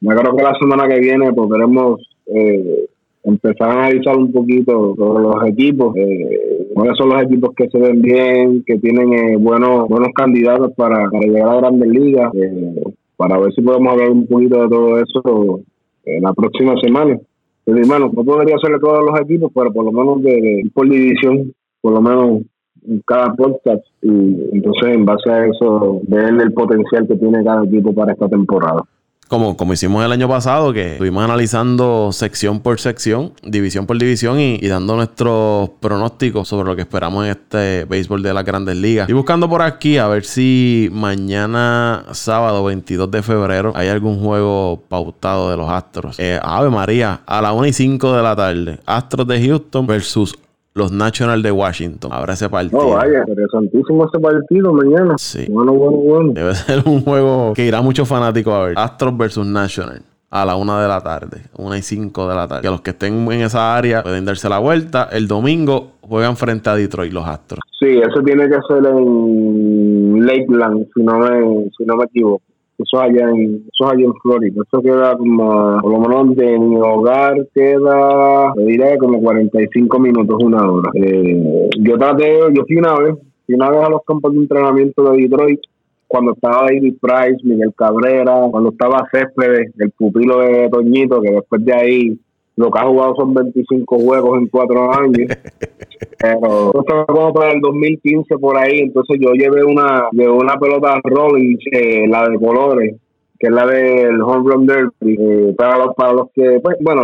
me 0.00 0.14
creo 0.14 0.36
que 0.36 0.42
la 0.42 0.54
semana 0.60 0.86
que 0.86 1.00
viene 1.00 1.32
podremos... 1.32 1.98
Eh, 2.26 2.88
empezar 3.26 3.68
a 3.68 3.72
analizar 3.72 4.16
un 4.16 4.32
poquito 4.32 4.94
sobre 4.96 5.22
los 5.22 5.48
equipos, 5.48 5.96
eh, 5.96 6.68
cuáles 6.72 6.96
son 6.96 7.08
los 7.08 7.22
equipos 7.24 7.50
que 7.56 7.68
se 7.68 7.78
ven 7.78 8.00
bien, 8.00 8.62
que 8.64 8.78
tienen 8.78 9.12
eh, 9.12 9.36
buenos 9.36 9.88
buenos 9.88 10.10
candidatos 10.14 10.72
para, 10.76 11.10
llegar 11.20 11.48
a 11.48 11.56
grandes 11.56 11.88
ligas, 11.88 12.32
eh, 12.34 12.82
para 13.16 13.38
ver 13.38 13.52
si 13.52 13.62
podemos 13.62 13.92
hablar 13.92 14.10
un 14.10 14.26
poquito 14.26 14.62
de 14.62 14.68
todo 14.68 15.00
eso 15.00 15.60
en 16.04 16.22
la 16.22 16.32
próxima 16.34 16.74
semana. 16.80 17.18
Pero, 17.64 17.78
hermano, 17.78 18.12
no 18.14 18.24
podría 18.24 18.54
hacerle 18.54 18.78
todos 18.78 19.04
los 19.04 19.20
equipos, 19.20 19.50
pero 19.52 19.72
por 19.72 19.84
lo 19.84 19.90
menos 19.90 20.22
de, 20.22 20.62
por 20.72 20.88
división, 20.88 21.52
por 21.80 21.94
lo 21.94 22.00
menos 22.00 22.42
en 22.88 23.02
cada 23.04 23.34
podcast, 23.34 23.84
y 24.02 24.08
entonces 24.52 24.94
en 24.94 25.04
base 25.04 25.28
a 25.28 25.46
eso, 25.46 26.00
ver 26.06 26.26
el 26.26 26.52
potencial 26.52 27.08
que 27.08 27.16
tiene 27.16 27.42
cada 27.42 27.64
equipo 27.64 27.92
para 27.92 28.12
esta 28.12 28.28
temporada 28.28 28.84
como, 29.28 29.56
como 29.56 29.72
hicimos 29.72 30.04
el 30.04 30.12
año 30.12 30.28
pasado, 30.28 30.72
que 30.72 30.92
estuvimos 30.92 31.24
analizando 31.24 32.10
sección 32.12 32.60
por 32.60 32.80
sección, 32.80 33.32
división 33.42 33.86
por 33.86 33.98
división 33.98 34.38
y, 34.40 34.58
dando 34.66 34.96
nuestros 34.96 35.70
pronósticos 35.80 36.48
sobre 36.48 36.68
lo 36.68 36.76
que 36.76 36.82
esperamos 36.82 37.24
en 37.24 37.30
este 37.30 37.84
béisbol 37.84 38.22
de 38.22 38.34
las 38.34 38.44
grandes 38.44 38.76
ligas. 38.76 39.08
Y 39.08 39.12
buscando 39.12 39.48
por 39.48 39.62
aquí 39.62 39.98
a 39.98 40.06
ver 40.08 40.24
si 40.24 40.88
mañana, 40.92 42.04
sábado 42.12 42.64
22 42.64 43.10
de 43.10 43.22
febrero, 43.22 43.72
hay 43.74 43.88
algún 43.88 44.20
juego 44.20 44.82
pautado 44.88 45.50
de 45.50 45.56
los 45.56 45.68
Astros. 45.68 46.18
Eh, 46.18 46.38
Ave 46.42 46.70
María, 46.70 47.20
a 47.26 47.42
las 47.42 47.52
1 47.52 47.66
y 47.66 47.72
5 47.72 48.16
de 48.16 48.22
la 48.22 48.36
tarde, 48.36 48.80
Astros 48.86 49.26
de 49.26 49.46
Houston 49.46 49.86
versus 49.86 50.36
los 50.76 50.92
Nationals 50.92 51.42
de 51.42 51.50
Washington. 51.50 52.12
Habrá 52.12 52.34
ese 52.34 52.50
partido. 52.50 52.78
Oh, 52.80 52.94
vaya, 52.94 53.24
interesantísimo 53.26 54.06
ese 54.06 54.20
partido 54.20 54.74
mañana. 54.74 55.14
Sí. 55.16 55.46
Bueno, 55.48 55.72
bueno, 55.72 55.96
bueno. 55.96 56.32
Debe 56.34 56.54
ser 56.54 56.82
un 56.84 57.00
juego 57.02 57.54
que 57.54 57.66
irá 57.66 57.80
muchos 57.80 58.06
fanáticos 58.06 58.52
a 58.52 58.62
ver. 58.62 58.74
Astros 58.78 59.16
versus 59.16 59.46
National. 59.46 60.02
A 60.28 60.44
la 60.44 60.56
una 60.56 60.82
de 60.82 60.88
la 60.88 61.00
tarde, 61.00 61.44
una 61.56 61.78
y 61.78 61.82
cinco 61.82 62.28
de 62.28 62.34
la 62.34 62.46
tarde. 62.46 62.62
Que 62.62 62.68
los 62.68 62.82
que 62.82 62.90
estén 62.90 63.30
en 63.32 63.40
esa 63.40 63.74
área 63.74 64.02
pueden 64.02 64.26
darse 64.26 64.48
la 64.50 64.58
vuelta. 64.58 65.08
El 65.10 65.28
domingo 65.28 65.92
juegan 66.02 66.36
frente 66.36 66.68
a 66.68 66.74
Detroit 66.74 67.12
los 67.12 67.26
Astros. 67.26 67.60
Sí, 67.78 67.98
eso 67.98 68.22
tiene 68.22 68.46
que 68.48 68.58
ser 68.68 68.84
en 68.84 70.26
Lakeland, 70.26 70.88
si 70.94 71.02
no 71.02 71.18
me, 71.18 71.70
si 71.76 71.84
no 71.86 71.96
me 71.96 72.04
equivoco. 72.04 72.42
Eso 72.78 73.00
allá 73.00 73.30
en, 73.30 73.64
eso 73.72 73.88
allá 73.88 74.04
en 74.04 74.14
Florida. 74.14 74.62
Eso 74.66 74.82
queda 74.82 75.16
como, 75.16 75.80
por 75.80 75.92
lo 75.92 76.00
menos 76.00 76.36
de 76.36 76.58
mi 76.58 76.76
hogar 76.76 77.34
queda, 77.54 78.52
me 78.54 78.64
diré 78.64 78.98
como 78.98 79.20
45 79.20 79.98
minutos, 79.98 80.36
una 80.42 80.70
hora. 80.70 80.90
Eh, 80.94 81.70
yo 81.80 81.96
traté, 81.96 82.38
yo 82.52 82.64
fui 82.66 82.76
una 82.76 82.98
vez, 82.98 83.14
fui 83.46 83.54
una 83.54 83.70
vez 83.70 83.82
a 83.82 83.90
los 83.90 84.00
campos 84.06 84.32
de 84.34 84.40
entrenamiento 84.40 85.10
de 85.10 85.22
Detroit 85.22 85.60
cuando 86.06 86.32
estaba 86.32 86.66
David 86.66 86.96
Price, 87.00 87.40
Miguel 87.42 87.72
Cabrera, 87.76 88.42
cuando 88.50 88.70
estaba 88.70 89.08
Céspedes, 89.10 89.72
el 89.78 89.90
pupilo 89.90 90.40
de 90.40 90.68
Toñito, 90.68 91.20
que 91.20 91.32
después 91.32 91.64
de 91.64 91.74
ahí 91.74 92.20
lo 92.56 92.70
que 92.70 92.78
ha 92.78 92.86
jugado 92.86 93.14
son 93.16 93.34
25 93.34 93.98
juegos 93.98 94.38
en 94.38 94.48
cuatro 94.48 94.92
años. 94.92 95.28
Pero 96.18 96.72
esto 96.80 97.06
como 97.06 97.32
para 97.32 97.52
el 97.52 97.60
2015 97.60 98.38
por 98.38 98.56
ahí, 98.56 98.80
entonces 98.80 99.18
yo 99.20 99.32
llevé 99.32 99.64
una, 99.64 100.08
llevé 100.12 100.30
una 100.30 100.56
pelota 100.56 100.98
Rolling, 101.04 101.56
eh, 101.72 102.08
la 102.08 102.28
de 102.28 102.38
colores, 102.38 102.96
que 103.38 103.48
es 103.48 103.52
la 103.52 103.66
del 103.66 104.20
Home 104.22 104.50
Run 104.50 104.66
Derby, 104.66 105.16
eh, 105.18 105.54
para 105.56 105.78
los, 105.78 105.94
para 105.94 106.14
los 106.14 106.28
que, 106.34 106.60
pues, 106.62 106.76
bueno, 106.80 107.02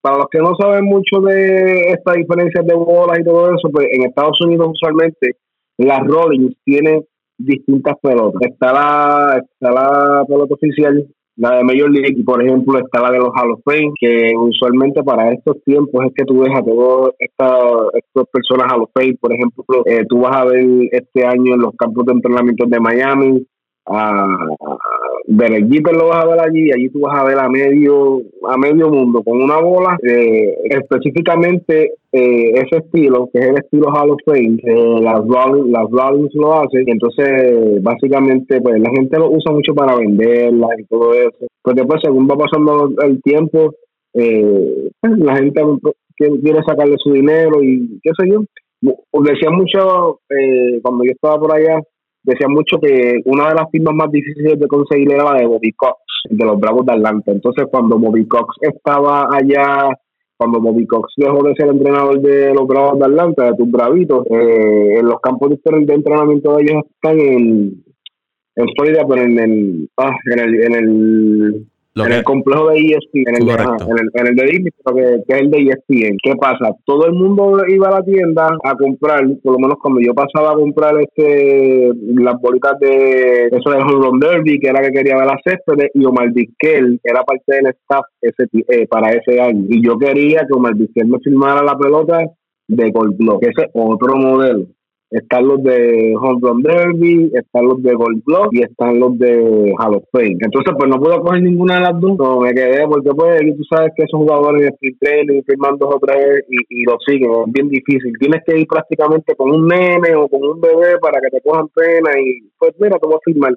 para 0.00 0.18
los 0.18 0.26
que 0.30 0.38
no 0.38 0.54
saben 0.56 0.84
mucho 0.84 1.20
de 1.22 1.92
estas 1.92 2.14
diferencias 2.16 2.64
de 2.66 2.74
bolas 2.74 3.18
y 3.18 3.24
todo 3.24 3.54
eso, 3.54 3.70
pues 3.72 3.88
en 3.90 4.02
Estados 4.02 4.40
Unidos 4.42 4.68
usualmente 4.72 5.36
las 5.78 6.06
Rollins 6.06 6.54
tienen 6.64 7.04
distintas 7.38 7.94
pelotas. 8.00 8.42
Está 8.42 8.72
la, 8.72 9.38
está 9.38 9.72
la 9.72 10.24
pelota 10.26 10.54
oficial, 10.54 11.06
la 11.36 11.56
de 11.56 11.64
Major 11.64 11.90
League, 11.90 12.22
por 12.24 12.42
ejemplo 12.42 12.78
está 12.78 13.02
la 13.02 13.10
de 13.10 13.18
los 13.18 13.30
Hall 13.34 13.52
of 13.52 13.60
Fame, 13.64 13.92
que 13.98 14.32
usualmente 14.36 15.02
para 15.02 15.32
estos 15.32 15.62
tiempos 15.64 16.04
es 16.06 16.12
que 16.14 16.24
tú 16.24 16.40
ves 16.40 16.52
a 16.56 16.62
todas 16.62 17.12
estas 17.18 18.26
personas 18.32 18.72
Hall 18.72 18.82
of 18.82 18.90
Fame, 18.94 19.16
por 19.20 19.32
ejemplo, 19.32 19.64
eh, 19.86 20.04
tú 20.08 20.20
vas 20.20 20.36
a 20.36 20.44
ver 20.44 20.64
este 20.92 21.26
año 21.26 21.54
en 21.54 21.60
los 21.60 21.74
campos 21.76 22.06
de 22.06 22.12
entrenamiento 22.12 22.66
de 22.66 22.80
Miami, 22.80 23.46
a, 23.86 24.26
el 25.28 25.68
Jeter 25.70 25.94
lo 25.94 26.08
vas 26.08 26.24
a 26.24 26.26
ver 26.26 26.40
allí, 26.40 26.70
allí 26.72 26.88
tú 26.88 27.00
vas 27.00 27.20
a 27.20 27.24
ver 27.24 27.38
a 27.38 27.48
medio 27.48 28.22
a 28.48 28.56
medio 28.56 28.88
mundo 28.88 29.22
con 29.22 29.42
una 29.42 29.58
bola, 29.58 29.96
eh, 30.02 30.54
específicamente 30.70 31.94
eh, 32.12 32.52
ese 32.54 32.78
estilo, 32.78 33.28
que 33.32 33.40
es 33.40 33.46
el 33.46 33.58
estilo 33.58 33.88
Hall 33.88 34.10
of 34.10 34.20
Fame, 34.24 34.58
eh, 34.62 35.00
las 35.00 35.20
Rollins, 35.26 35.70
las 35.70 36.34
lo 36.34 36.54
hacen, 36.54 36.84
entonces 36.86 37.82
básicamente 37.82 38.60
pues 38.60 38.80
la 38.80 38.90
gente 38.90 39.18
lo 39.18 39.30
usa 39.30 39.52
mucho 39.52 39.74
para 39.74 39.96
venderla 39.96 40.68
y 40.78 40.84
todo 40.84 41.12
eso, 41.14 41.46
porque 41.62 41.80
después 41.80 42.00
según 42.02 42.28
va 42.28 42.36
pasando 42.36 42.90
el 43.02 43.22
tiempo, 43.22 43.74
pues, 44.12 45.18
la 45.18 45.36
gente 45.36 45.60
quiere 46.16 46.62
sacarle 46.66 46.96
su 46.98 47.12
dinero 47.12 47.62
y 47.62 48.00
qué 48.02 48.10
sé 48.18 48.30
yo. 48.30 48.42
Decía 48.80 49.50
mucho 49.50 50.20
cuando 50.82 51.04
yo 51.04 51.10
estaba 51.12 51.38
por 51.38 51.56
allá, 51.56 51.80
decía 52.24 52.48
mucho 52.48 52.78
que 52.80 53.20
una 53.26 53.48
de 53.48 53.54
las 53.54 53.70
firmas 53.70 53.94
más 53.94 54.10
difíciles 54.10 54.58
de 54.58 54.66
conseguir 54.66 55.12
era 55.12 55.24
la 55.24 55.38
de 55.38 55.46
Bobby 55.46 55.72
Cox, 55.72 55.98
de 56.30 56.44
los 56.44 56.58
Bravos 56.58 56.86
de 56.86 56.92
Atlanta. 56.92 57.32
Entonces, 57.32 57.66
cuando 57.70 57.98
Bobby 57.98 58.26
Cox 58.26 58.56
estaba 58.60 59.28
allá, 59.30 59.90
cuando 60.36 60.60
Bobby 60.60 60.86
Cox 60.86 61.12
dejó 61.16 61.42
de 61.42 61.54
ser 61.54 61.68
entrenador 61.68 62.20
de 62.20 62.54
los 62.54 62.66
Bravos 62.66 62.98
de 62.98 63.04
Atlanta, 63.04 63.44
de 63.44 63.56
tus 63.56 63.70
Bravitos, 63.70 64.26
eh, 64.30 64.98
en 64.98 65.06
los 65.06 65.20
campos 65.20 65.50
de 65.50 65.94
entrenamiento 65.94 66.56
de 66.56 66.62
ellos 66.62 66.82
están 66.90 67.20
en, 67.20 67.84
en 68.56 68.66
Florida, 68.76 69.04
pero 69.08 69.22
en 69.22 69.38
el, 69.38 69.90
ah, 69.98 70.16
en 70.32 70.38
el, 70.40 70.62
en 70.62 70.74
el 70.74 71.66
en 71.96 72.12
el 72.12 72.24
complejo 72.24 72.70
de 72.70 72.78
ESPN, 72.80 73.28
en 73.28 73.36
el, 73.36 73.46
de, 73.46 73.52
en 73.52 73.98
el, 73.98 74.10
en 74.14 74.26
el 74.26 74.36
de 74.36 74.44
Disney, 74.44 74.72
que, 74.72 75.22
que, 75.26 75.34
es 75.34 75.40
el 75.40 75.50
de 75.50 75.58
ESPN. 75.58 76.16
¿Qué 76.22 76.32
pasa? 76.40 76.74
Todo 76.84 77.06
el 77.06 77.12
mundo 77.12 77.56
iba 77.68 77.88
a 77.88 78.00
la 78.00 78.02
tienda 78.02 78.48
a 78.64 78.74
comprar, 78.74 79.22
por 79.42 79.52
lo 79.54 79.58
menos 79.58 79.78
cuando 79.80 80.00
yo 80.00 80.12
pasaba 80.12 80.52
a 80.52 80.56
comprar 80.56 80.94
este 81.00 81.92
las 82.16 82.40
bolitas 82.40 82.78
de 82.80 83.46
eso 83.46 83.70
de 83.70 83.78
Home 83.78 84.26
Derby, 84.26 84.58
que 84.58 84.68
era 84.68 84.82
que 84.82 84.92
quería 84.92 85.16
ver 85.16 85.26
las 85.26 85.40
céspedes, 85.44 85.90
y 85.94 86.04
Omar 86.04 86.32
Vizquel, 86.32 87.00
que 87.02 87.10
era 87.10 87.22
parte 87.22 87.54
del 87.54 87.66
staff 87.66 88.04
ese, 88.20 88.48
eh, 88.68 88.86
para 88.88 89.12
ese 89.12 89.40
año. 89.40 89.66
Y 89.68 89.84
yo 89.84 89.96
quería 89.96 90.40
que 90.40 90.54
Omar 90.54 90.74
Vizquel 90.74 91.06
me 91.06 91.20
firmara 91.20 91.62
la 91.62 91.78
pelota 91.78 92.18
de 92.66 92.90
Gold 92.90 93.16
Glove, 93.18 93.40
que 93.40 93.50
ese 93.50 93.70
otro 93.72 94.16
modelo 94.16 94.66
están 95.14 95.46
los 95.46 95.62
de 95.62 96.12
Home 96.20 96.40
Run 96.42 96.62
Derby, 96.62 97.30
están 97.34 97.66
los 97.66 97.80
de 97.82 97.94
Gold 97.94 98.22
y 98.50 98.62
están 98.62 98.98
los 98.98 99.16
de 99.16 99.72
Hall 99.78 99.94
of 99.94 100.04
Fame. 100.10 100.38
Entonces, 100.40 100.74
pues 100.76 100.90
no 100.90 100.98
puedo 101.00 101.20
coger 101.22 101.42
ninguna 101.42 101.76
de 101.76 101.80
las 101.82 102.00
dos, 102.00 102.18
no 102.18 102.40
me 102.40 102.52
quedé 102.52 102.84
porque 102.88 103.10
pues 103.14 103.40
tú 103.56 103.62
sabes 103.70 103.92
que 103.96 104.02
esos 104.02 104.18
jugadores 104.18 104.62
de 104.62 104.68
sprint 104.68 104.98
training 104.98 105.42
firman 105.46 105.78
dos 105.78 105.94
o 105.94 105.98
tres 106.00 106.44
y, 106.50 106.80
y 106.80 106.84
lo 106.84 106.96
siguen, 107.06 107.30
es 107.30 107.52
bien 107.52 107.68
difícil. 107.68 108.12
Tienes 108.18 108.42
que 108.44 108.58
ir 108.58 108.66
prácticamente 108.66 109.36
con 109.36 109.52
un 109.52 109.68
nene 109.68 110.16
o 110.16 110.28
con 110.28 110.42
un 110.42 110.60
bebé 110.60 110.98
para 111.00 111.20
que 111.20 111.30
te 111.30 111.40
cojan 111.40 111.68
pena 111.68 112.10
y 112.18 112.50
pues 112.58 112.72
mira, 112.80 112.98
te 112.98 113.06
voy 113.06 113.14
a 113.14 113.24
firmar. 113.24 113.54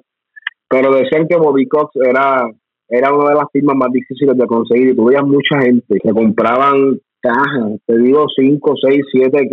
Pero 0.68 0.94
decían 0.94 1.26
que 1.26 1.36
Bobby 1.36 1.66
Cox 1.66 1.90
era 1.96 2.48
era 2.88 3.12
una 3.12 3.30
de 3.30 3.34
las 3.34 3.50
firmas 3.52 3.76
más 3.76 3.90
difíciles 3.92 4.36
de 4.36 4.46
conseguir 4.46 4.90
y 4.90 4.96
tú 4.96 5.10
mucha 5.26 5.60
gente 5.60 5.98
que 6.02 6.10
compraban 6.10 6.98
cajas, 7.20 7.80
te 7.86 7.98
digo 7.98 8.26
5, 8.34 8.74
6, 8.80 9.04
7 9.12 9.48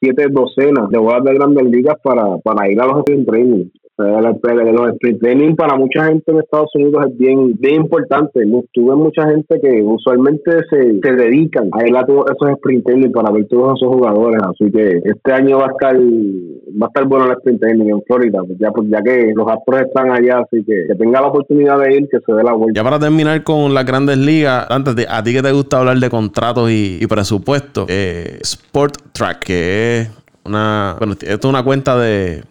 siete 0.00 0.26
docenas 0.30 0.88
de 0.90 0.98
bolas 0.98 1.24
de 1.24 1.34
grandes 1.34 1.64
ligas 1.64 1.96
para, 2.02 2.38
para 2.38 2.70
ir 2.70 2.80
a 2.80 2.86
los 2.86 2.98
sprint 2.98 3.28
training. 3.28 3.70
Los 3.98 4.92
sprint 4.94 5.20
training 5.20 5.56
para 5.56 5.76
mucha 5.76 6.04
gente 6.04 6.30
en 6.30 6.38
Estados 6.38 6.70
Unidos 6.74 7.06
es 7.08 7.18
bien, 7.18 7.56
bien 7.58 7.82
importante. 7.82 8.40
Tuve 8.72 8.94
mucha 8.94 9.28
gente 9.28 9.60
que 9.60 9.82
usualmente 9.82 10.52
se, 10.70 11.00
se 11.00 11.12
dedican 11.16 11.68
a 11.72 11.84
ir 11.84 11.96
a 11.96 12.06
todos 12.06 12.26
esos 12.26 12.50
sprint 12.58 12.86
training 12.86 13.10
para 13.10 13.32
ver 13.32 13.48
todos 13.48 13.76
esos 13.76 13.92
jugadores. 13.92 14.40
Así 14.44 14.70
que 14.70 15.00
este 15.04 15.32
año 15.32 15.58
va 15.58 15.66
a 15.66 15.70
estar 15.70 15.96
va 15.96 16.86
a 16.86 16.88
estar 16.88 17.04
bueno 17.06 17.26
el 17.26 17.32
sprint 17.32 17.60
training 17.60 17.88
en 17.88 18.02
Florida, 18.02 18.40
pues 18.46 18.58
ya, 18.60 18.70
pues 18.70 18.88
ya 18.88 19.02
que 19.02 19.32
los 19.34 19.50
Astros 19.50 19.80
están 19.80 20.12
allá, 20.12 20.44
así 20.44 20.62
que 20.64 20.86
que 20.86 20.94
tenga 20.94 21.20
la 21.20 21.28
oportunidad 21.28 21.80
de 21.80 21.96
ir, 21.96 22.08
que 22.08 22.18
se 22.24 22.32
dé 22.32 22.44
la 22.44 22.52
vuelta. 22.52 22.78
Ya 22.78 22.84
para 22.84 23.00
terminar 23.00 23.42
con 23.42 23.74
las 23.74 23.84
grandes 23.84 24.18
ligas, 24.18 24.66
antes 24.70 24.94
de 24.94 25.06
a 25.08 25.22
ti 25.22 25.32
que 25.32 25.42
te 25.42 25.50
gusta 25.50 25.80
hablar 25.80 25.98
de 25.98 26.08
contratos 26.08 26.70
y, 26.70 27.04
presupuesto, 27.08 27.86
eh, 27.88 28.38
Sport 28.42 29.12
Track, 29.12 29.44
que 29.44 29.98
es 30.00 30.10
una, 30.44 30.94
bueno, 30.98 31.14
esto 31.14 31.26
es 31.26 31.44
una 31.44 31.64
cuenta 31.64 31.98
de 31.98 32.42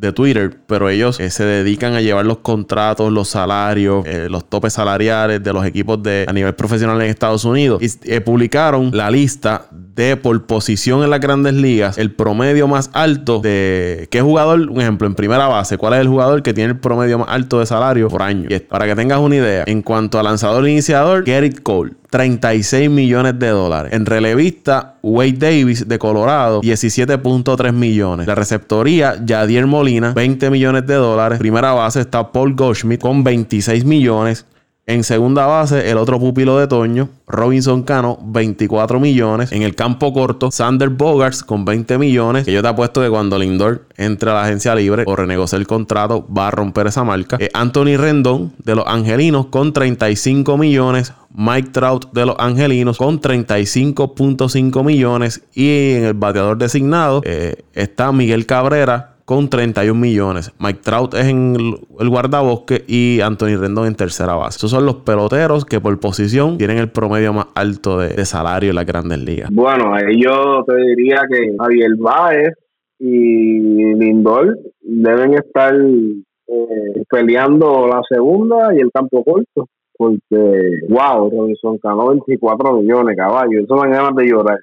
de 0.00 0.12
Twitter, 0.12 0.58
pero 0.66 0.88
ellos 0.88 1.18
eh, 1.20 1.30
se 1.30 1.44
dedican 1.44 1.94
a 1.94 2.00
llevar 2.00 2.24
los 2.24 2.38
contratos, 2.38 3.12
los 3.12 3.28
salarios, 3.28 4.06
eh, 4.06 4.28
los 4.30 4.48
topes 4.48 4.72
salariales 4.72 5.42
de 5.42 5.52
los 5.52 5.64
equipos 5.66 6.02
de 6.02 6.24
a 6.28 6.32
nivel 6.32 6.54
profesional 6.54 7.00
en 7.02 7.08
Estados 7.08 7.44
Unidos. 7.44 7.82
Y 7.82 8.12
eh, 8.12 8.20
publicaron 8.20 8.90
la 8.92 9.10
lista 9.10 9.66
de 9.70 10.16
por 10.16 10.46
posición 10.46 11.02
en 11.02 11.10
las 11.10 11.20
grandes 11.20 11.54
ligas, 11.54 11.98
el 11.98 12.12
promedio 12.12 12.68
más 12.68 12.90
alto 12.92 13.40
de 13.40 14.06
qué 14.10 14.20
jugador, 14.20 14.60
un 14.70 14.80
ejemplo, 14.80 15.08
en 15.08 15.14
primera 15.14 15.48
base, 15.48 15.76
cuál 15.76 15.94
es 15.94 16.00
el 16.00 16.08
jugador 16.08 16.42
que 16.42 16.54
tiene 16.54 16.70
el 16.72 16.78
promedio 16.78 17.18
más 17.18 17.28
alto 17.30 17.58
de 17.58 17.66
salario 17.66 18.08
por 18.08 18.22
año. 18.22 18.48
Y 18.48 18.58
para 18.60 18.86
que 18.86 18.94
tengas 18.94 19.18
una 19.18 19.36
idea, 19.36 19.64
en 19.66 19.82
cuanto 19.82 20.18
a 20.18 20.22
lanzador 20.22 20.68
iniciador, 20.68 21.24
Gerrit 21.24 21.62
Cole, 21.62 21.94
36 22.10 22.88
millones 22.88 23.38
de 23.38 23.48
dólares. 23.48 23.92
En 23.92 24.06
relevista, 24.06 24.94
Wade 25.02 25.32
Davis 25.32 25.86
de 25.86 25.98
Colorado, 25.98 26.62
17.3 26.62 27.72
millones. 27.72 28.26
La 28.26 28.34
receptoría, 28.34 29.16
Yadier 29.24 29.66
Molina, 29.66 30.12
20 30.12 30.50
millones 30.50 30.86
de 30.86 30.94
dólares. 30.94 31.38
Primera 31.38 31.72
base 31.72 32.00
está 32.00 32.32
Paul 32.32 32.54
Goldschmidt 32.54 33.00
con 33.00 33.22
26 33.22 33.84
millones. 33.84 34.46
En 34.88 35.04
segunda 35.04 35.44
base, 35.44 35.90
el 35.90 35.98
otro 35.98 36.18
pupilo 36.18 36.58
de 36.58 36.66
Toño, 36.66 37.10
Robinson 37.26 37.82
Cano, 37.82 38.18
24 38.24 38.98
millones. 38.98 39.52
En 39.52 39.60
el 39.60 39.74
campo 39.74 40.14
corto, 40.14 40.50
Sander 40.50 40.88
Bogarts 40.88 41.44
con 41.44 41.66
20 41.66 41.98
millones. 41.98 42.46
Que 42.46 42.52
yo 42.52 42.62
te 42.62 42.68
apuesto 42.68 43.02
que 43.02 43.10
cuando 43.10 43.38
Lindor 43.38 43.84
entre 43.98 44.30
a 44.30 44.32
la 44.32 44.44
agencia 44.44 44.74
libre 44.74 45.04
o 45.06 45.14
renegocie 45.14 45.58
el 45.58 45.66
contrato, 45.66 46.26
va 46.34 46.48
a 46.48 46.52
romper 46.52 46.86
esa 46.86 47.04
marca. 47.04 47.36
Eh, 47.38 47.50
Anthony 47.52 47.98
Rendón 47.98 48.54
de 48.64 48.76
los 48.76 48.86
Angelinos 48.86 49.48
con 49.48 49.74
35 49.74 50.56
millones. 50.56 51.12
Mike 51.34 51.68
Trout 51.68 52.10
de 52.14 52.24
los 52.24 52.36
Angelinos 52.38 52.96
con 52.96 53.20
35.5 53.20 54.82
millones. 54.82 55.42
Y 55.52 55.96
en 55.96 56.04
el 56.04 56.14
bateador 56.14 56.56
designado 56.56 57.20
eh, 57.26 57.62
está 57.74 58.10
Miguel 58.10 58.46
Cabrera 58.46 59.17
con 59.28 59.50
31 59.50 60.00
millones. 60.00 60.50
Mike 60.58 60.80
Trout 60.82 61.12
es 61.12 61.26
en 61.26 61.54
el 62.00 62.08
guardabosque 62.08 62.82
y 62.86 63.20
Anthony 63.20 63.58
Rendon 63.60 63.86
en 63.86 63.94
tercera 63.94 64.34
base. 64.36 64.56
Esos 64.56 64.70
son 64.70 64.86
los 64.86 64.96
peloteros 64.96 65.66
que 65.66 65.82
por 65.82 66.00
posición 66.00 66.56
tienen 66.56 66.78
el 66.78 66.90
promedio 66.90 67.34
más 67.34 67.48
alto 67.54 67.98
de, 67.98 68.24
salario 68.24 68.70
en 68.70 68.76
las 68.76 68.86
grandes 68.86 69.18
ligas. 69.18 69.50
Bueno, 69.52 69.92
ahí 69.92 70.18
yo 70.18 70.64
te 70.66 70.74
diría 70.76 71.20
que 71.30 71.54
Javier 71.58 71.90
Baez 71.98 72.54
y 73.00 73.94
Lindor 73.96 74.58
deben 74.80 75.34
estar 75.34 75.74
eh, 75.74 77.02
peleando 77.10 77.86
la 77.86 78.00
segunda 78.08 78.74
y 78.74 78.78
el 78.78 78.90
campo 78.90 79.22
corto. 79.24 79.68
Porque, 79.98 80.70
wow, 80.88 81.28
Robinson 81.28 81.78
ganó 81.82 82.08
24 82.08 82.80
millones, 82.80 83.14
caballo. 83.14 83.60
Eso 83.60 83.76
me 83.76 83.90
ganas 83.90 84.14
de 84.14 84.26
llorar. 84.26 84.58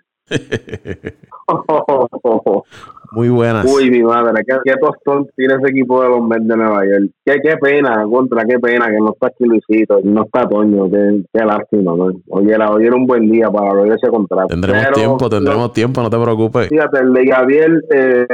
Muy 3.12 3.30
buenas. 3.30 3.72
Uy, 3.72 3.92
mi 3.92 4.02
madre, 4.02 4.44
qué, 4.46 4.58
qué, 4.64 4.74
tostón 4.82 5.28
tiene 5.36 5.54
ese 5.56 5.70
equipo 5.70 6.02
de 6.02 6.10
los 6.10 6.22
Mets 6.22 6.48
de 6.48 6.58
Nueva 6.58 6.84
York. 6.86 7.12
Qué, 7.24 7.36
qué 7.44 7.56
pena, 7.58 8.04
contra, 8.10 8.44
qué 8.46 8.60
pena 8.60 8.88
que 8.88 8.98
no 8.98 9.12
está 9.12 9.28
aquí 9.28 9.46
Luisito, 9.46 10.00
no 10.04 10.24
está 10.24 10.48
Toño, 10.50 10.90
qué, 10.90 11.24
qué 11.32 11.46
lástima, 11.46 11.96
la, 11.96 12.72
hoy 12.72 12.86
era 12.86 12.96
un 12.96 13.06
buen 13.06 13.30
día 13.30 13.50
para 13.50 13.74
ver 13.74 13.94
ese 13.94 14.10
contrato. 14.10 14.48
Tendremos 14.48 14.92
tiempo, 14.94 15.30
tendremos 15.30 15.72
tiempo, 15.74 16.02
no 16.02 16.10
te 16.10 16.18
preocupes. 16.18 16.68
Fíjate, 16.70 17.00
el 17.00 17.14
de 17.14 17.26
Gabriel, 17.26 17.86
eh, 17.92 18.26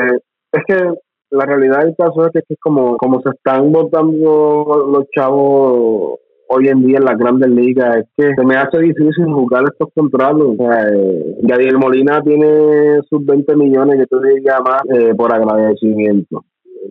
es 0.54 0.63
que 0.65 0.93
la 1.32 1.45
realidad 1.45 1.84
del 1.84 1.95
caso 1.95 2.25
es 2.25 2.32
que, 2.32 2.39
es 2.47 2.60
como, 2.60 2.97
como 2.97 3.21
se 3.21 3.30
están 3.30 3.71
votando 3.71 4.88
los 4.91 5.06
chavos 5.13 6.19
hoy 6.53 6.67
en 6.67 6.85
día 6.85 6.97
en 6.97 7.05
las 7.05 7.17
grandes 7.17 7.49
ligas 7.49 7.97
es 7.97 8.05
que 8.17 8.35
se 8.35 8.45
me 8.45 8.55
hace 8.55 8.79
difícil 8.79 9.25
jugar 9.25 9.63
estos 9.63 9.89
contratos. 9.95 10.55
O 10.57 10.67
sea, 10.67 10.87
eh, 10.89 11.77
Molina 11.77 12.21
tiene 12.21 12.99
sus 13.09 13.25
20 13.25 13.55
millones, 13.55 13.99
que 13.99 14.07
tú 14.07 14.19
diría 14.19 14.59
más 14.59 14.81
eh, 14.93 15.13
por 15.15 15.33
agradecimiento 15.33 16.43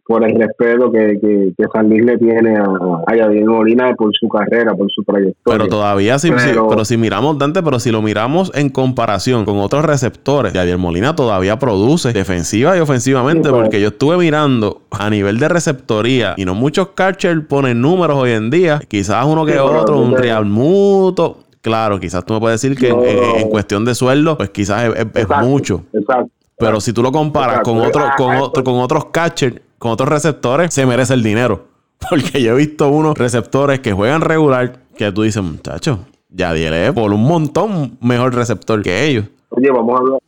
por 0.07 0.25
el 0.25 0.37
respeto 0.39 0.91
que, 0.91 1.19
que, 1.21 1.65
San 1.73 1.89
Luis 1.89 2.05
le 2.05 2.19
tiene 2.19 2.57
a, 2.57 2.65
a 3.07 3.17
Yadier 3.17 3.45
Molina 3.45 3.95
por 3.95 4.11
su 4.19 4.29
carrera, 4.29 4.75
por 4.75 4.91
su 4.91 5.03
trayectoria. 5.03 5.59
Pero 5.59 5.69
todavía, 5.69 6.19
si, 6.19 6.31
pero, 6.31 6.85
si, 6.85 6.97
miramos, 6.97 7.39
Dante, 7.39 7.63
pero 7.63 7.79
si 7.79 7.91
lo 7.91 8.03
miramos 8.03 8.51
en 8.55 8.71
comparación 8.71 9.45
con 9.45 9.59
otros 9.59 9.85
receptores, 9.85 10.53
Yadier 10.53 10.79
Molina 10.79 11.15
todavía 11.15 11.59
produce 11.59 12.13
defensiva 12.13 12.77
y 12.77 12.81
ofensivamente, 12.81 13.51
pues. 13.51 13.63
porque 13.63 13.81
yo 13.81 13.89
estuve 13.89 14.17
mirando 14.17 14.83
a 14.91 15.11
nivel 15.11 15.39
de 15.39 15.49
receptoría 15.49 16.35
y 16.37 16.45
no 16.45 16.55
muchos 16.55 16.89
catchers 16.89 17.45
ponen 17.47 17.81
números 17.81 18.17
hoy 18.17 18.33
en 18.33 18.51
día, 18.51 18.81
quizás 18.89 19.25
uno 19.27 19.45
que 19.45 19.59
otro, 19.59 20.01
un 20.01 20.17
Real 20.17 20.45
Muto. 20.45 21.39
Claro, 21.63 22.01
quizás 22.01 22.25
tú 22.25 22.35
me 22.35 22.41
puedes 22.41 22.61
decir 22.61 22.77
que 22.77 22.89
en, 22.89 23.49
cuestión 23.51 23.85
de 23.85 23.95
sueldo, 23.95 24.39
pues 24.39 24.51
quizás 24.51 24.95
es, 25.15 25.29
mucho. 25.43 25.83
Exacto. 25.93 26.31
Pero 26.59 26.81
si 26.81 26.93
tú 26.93 27.03
lo 27.03 27.11
comparas 27.13 27.61
con, 27.61 27.79
otro, 27.79 28.05
con, 28.17 28.37
otro, 28.37 28.65
con 28.65 28.81
otros 28.81 29.07
catchers 29.07 29.61
con 29.81 29.93
otros 29.93 30.11
receptores, 30.11 30.75
se 30.75 30.85
merece 30.85 31.15
el 31.15 31.23
dinero. 31.23 31.63
Porque 32.11 32.43
yo 32.43 32.53
he 32.53 32.57
visto 32.57 32.89
unos 32.91 33.17
receptores 33.19 33.81
que 33.81 33.93
juegan 33.93 34.21
regular 34.21 34.75
que 34.95 35.11
tú 35.11 35.23
dices, 35.23 35.43
muchacho, 35.43 36.01
ya 36.29 36.55
es 36.55 36.93
por 36.93 37.11
un 37.13 37.25
montón 37.25 37.97
mejor 38.03 38.35
receptor 38.35 38.83
que 38.83 39.07
ellos. 39.07 39.25
Oye, 39.49 39.71
vamos 39.71 39.95
a 39.95 39.99
hablar, 39.99 40.21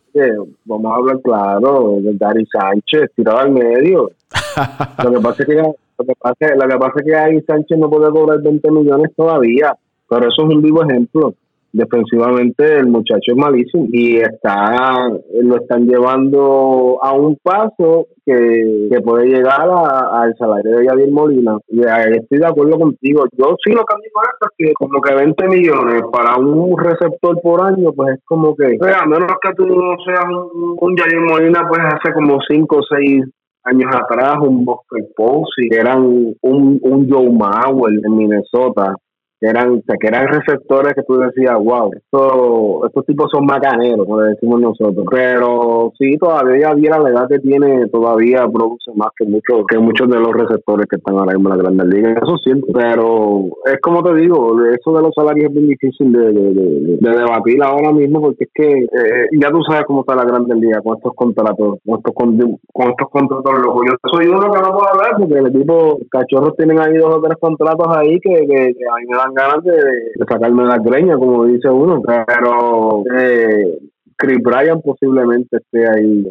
vamos 0.65 0.93
a 0.93 0.95
hablar 0.97 1.21
claro 1.23 1.97
de 2.01 2.17
Gary 2.19 2.47
Sánchez, 2.47 3.11
tirado 3.15 3.39
al 3.39 3.53
medio. 3.53 4.11
lo 5.05 5.13
que 5.13 5.21
pasa 5.21 5.43
es 5.43 5.49
que 5.49 5.55
lo 5.55 6.07
que 6.07 6.15
pasa, 6.19 6.55
lo 6.55 6.69
que 6.69 6.79
pasa 6.79 6.93
es 6.97 7.05
que 7.05 7.11
Gary 7.11 7.43
Sánchez 7.43 7.79
no 7.79 7.91
puede 7.91 8.11
cobrar 8.11 8.41
20 8.41 8.71
millones 8.71 9.13
todavía, 9.15 9.77
pero 10.09 10.29
eso 10.29 10.49
es 10.49 10.55
un 10.55 10.63
vivo 10.63 10.83
ejemplo 10.83 11.35
defensivamente 11.73 12.77
el 12.77 12.89
muchacho 12.89 13.33
es 13.33 13.37
malísimo 13.37 13.87
y 13.91 14.17
está 14.19 15.09
lo 15.43 15.57
están 15.57 15.87
llevando 15.87 16.99
a 17.03 17.13
un 17.15 17.37
paso 17.43 18.09
que, 18.25 19.01
puede 19.03 19.27
llegar 19.27 19.69
al 19.69 20.33
salario 20.39 20.77
de 20.77 20.87
Yadir 20.87 21.11
Molina. 21.11 21.59
Y 21.69 21.85
ahí 21.89 22.13
estoy 22.21 22.39
de 22.39 22.47
acuerdo 22.47 22.79
contigo. 22.79 23.25
Yo 23.33 23.57
sí 23.65 23.73
lo 23.73 23.85
que 23.85 23.97
digo 23.97 24.21
es 24.23 24.31
porque 24.39 24.73
como 24.75 25.01
que 25.01 25.15
20 25.15 25.49
millones 25.49 26.03
para 26.13 26.37
un 26.37 26.79
receptor 26.79 27.41
por 27.43 27.65
año 27.65 27.91
pues 27.93 28.15
es 28.15 28.21
como 28.25 28.55
que 28.55 28.65
a 28.65 29.07
menos 29.07 29.33
que 29.43 29.53
tú 29.57 29.67
no 29.67 29.97
seas 30.05 30.25
un, 30.25 30.97
Yadir 30.97 31.21
Molina 31.21 31.67
pues 31.69 31.81
hace 31.81 32.13
como 32.13 32.39
5 32.47 32.77
o 32.77 32.83
6 32.97 33.25
años 33.65 33.95
atrás 33.95 34.37
un 34.41 34.65
Bosque 34.65 35.03
Posey 35.17 35.69
eran 35.71 36.03
un, 36.03 36.79
un 36.83 37.11
Joe 37.11 37.31
Mauer 37.31 37.95
en 38.05 38.17
Minnesota 38.17 38.95
que 39.43 39.49
eran, 39.49 39.83
que 39.83 40.07
eran 40.07 40.29
receptores 40.29 40.95
que 40.95 41.03
tú 41.03 41.17
decías, 41.17 41.57
wow, 41.59 41.91
esto, 41.93 42.87
estos 42.87 43.05
tipos 43.07 43.29
son 43.33 43.45
macaneros, 43.45 44.07
como 44.07 44.21
decimos 44.21 44.61
nosotros. 44.61 45.05
Pero 45.11 45.93
sí, 45.99 46.17
todavía 46.17 46.69
había 46.69 46.97
la 47.01 47.11
edad 47.11 47.29
que 47.29 47.41
tiene, 47.41 47.89
todavía 47.89 48.47
produce 48.47 48.93
más 48.95 49.09
que 49.19 49.25
muchos, 49.25 49.67
que 49.69 49.81
muchos 49.81 50.09
de 50.09 50.21
los 50.21 50.33
receptores 50.33 50.87
que 50.89 50.95
están 50.95 51.17
ahora 51.17 51.35
mismo 51.35 51.51
en 51.51 51.57
la 51.57 51.63
Grandes 51.65 51.87
Ligas. 51.89 52.23
Eso 52.23 52.39
siento, 52.39 52.69
pero 52.73 53.47
es 53.67 53.81
como 53.81 54.05
te 54.05 54.15
digo, 54.15 54.63
eso 54.63 54.93
de 54.93 55.03
los 55.03 55.11
salarios 55.13 55.47
es 55.47 55.55
bien 55.55 55.67
difícil 55.67 56.13
de, 56.13 56.33
de, 56.33 57.11
debatir 57.11 57.61
ahora 57.65 57.91
mismo, 57.91 58.21
porque 58.21 58.45
es 58.45 58.51
que 58.55 58.71
eh, 58.79 59.27
ya 59.41 59.51
tú 59.51 59.61
sabes 59.69 59.87
cómo 59.89 60.03
está 60.03 60.15
la 60.15 60.25
Grandes 60.25 60.57
Ligas 60.57 60.83
con 60.85 60.99
estos 60.99 61.15
contratos, 61.17 61.79
con 61.85 61.99
estos, 61.99 62.15
con, 62.15 62.91
estos 62.91 63.11
contratos 63.11 63.59
locos. 63.61 63.87
Yo 63.91 64.11
soy 64.13 64.29
uno 64.29 64.53
que 64.53 64.61
no 64.61 64.71
puedo 64.71 64.89
hablar 64.89 65.17
porque 65.19 65.35
el 65.35 65.47
equipo 65.49 65.99
cachorros 66.13 66.57
tienen 66.57 66.79
ahí 66.79 66.97
dos 66.97 67.17
o 67.17 67.21
tres 67.21 67.39
contratos 67.41 67.89
ahí 67.97 68.21
que, 68.21 68.31
que, 68.31 68.47
que 68.47 68.87
a 68.87 68.97
mí 69.01 69.07
me 69.11 69.17
dan 69.17 69.32
de, 69.65 70.25
sacarme 70.29 70.65
la 70.65 70.79
greña, 70.79 71.17
como 71.17 71.45
dice 71.47 71.69
uno, 71.69 72.01
pero 72.03 73.03
eh, 73.19 73.79
Chris 74.17 74.39
Bryan 74.41 74.81
posiblemente 74.83 75.57
esté 75.57 75.85
ahí 75.89 76.25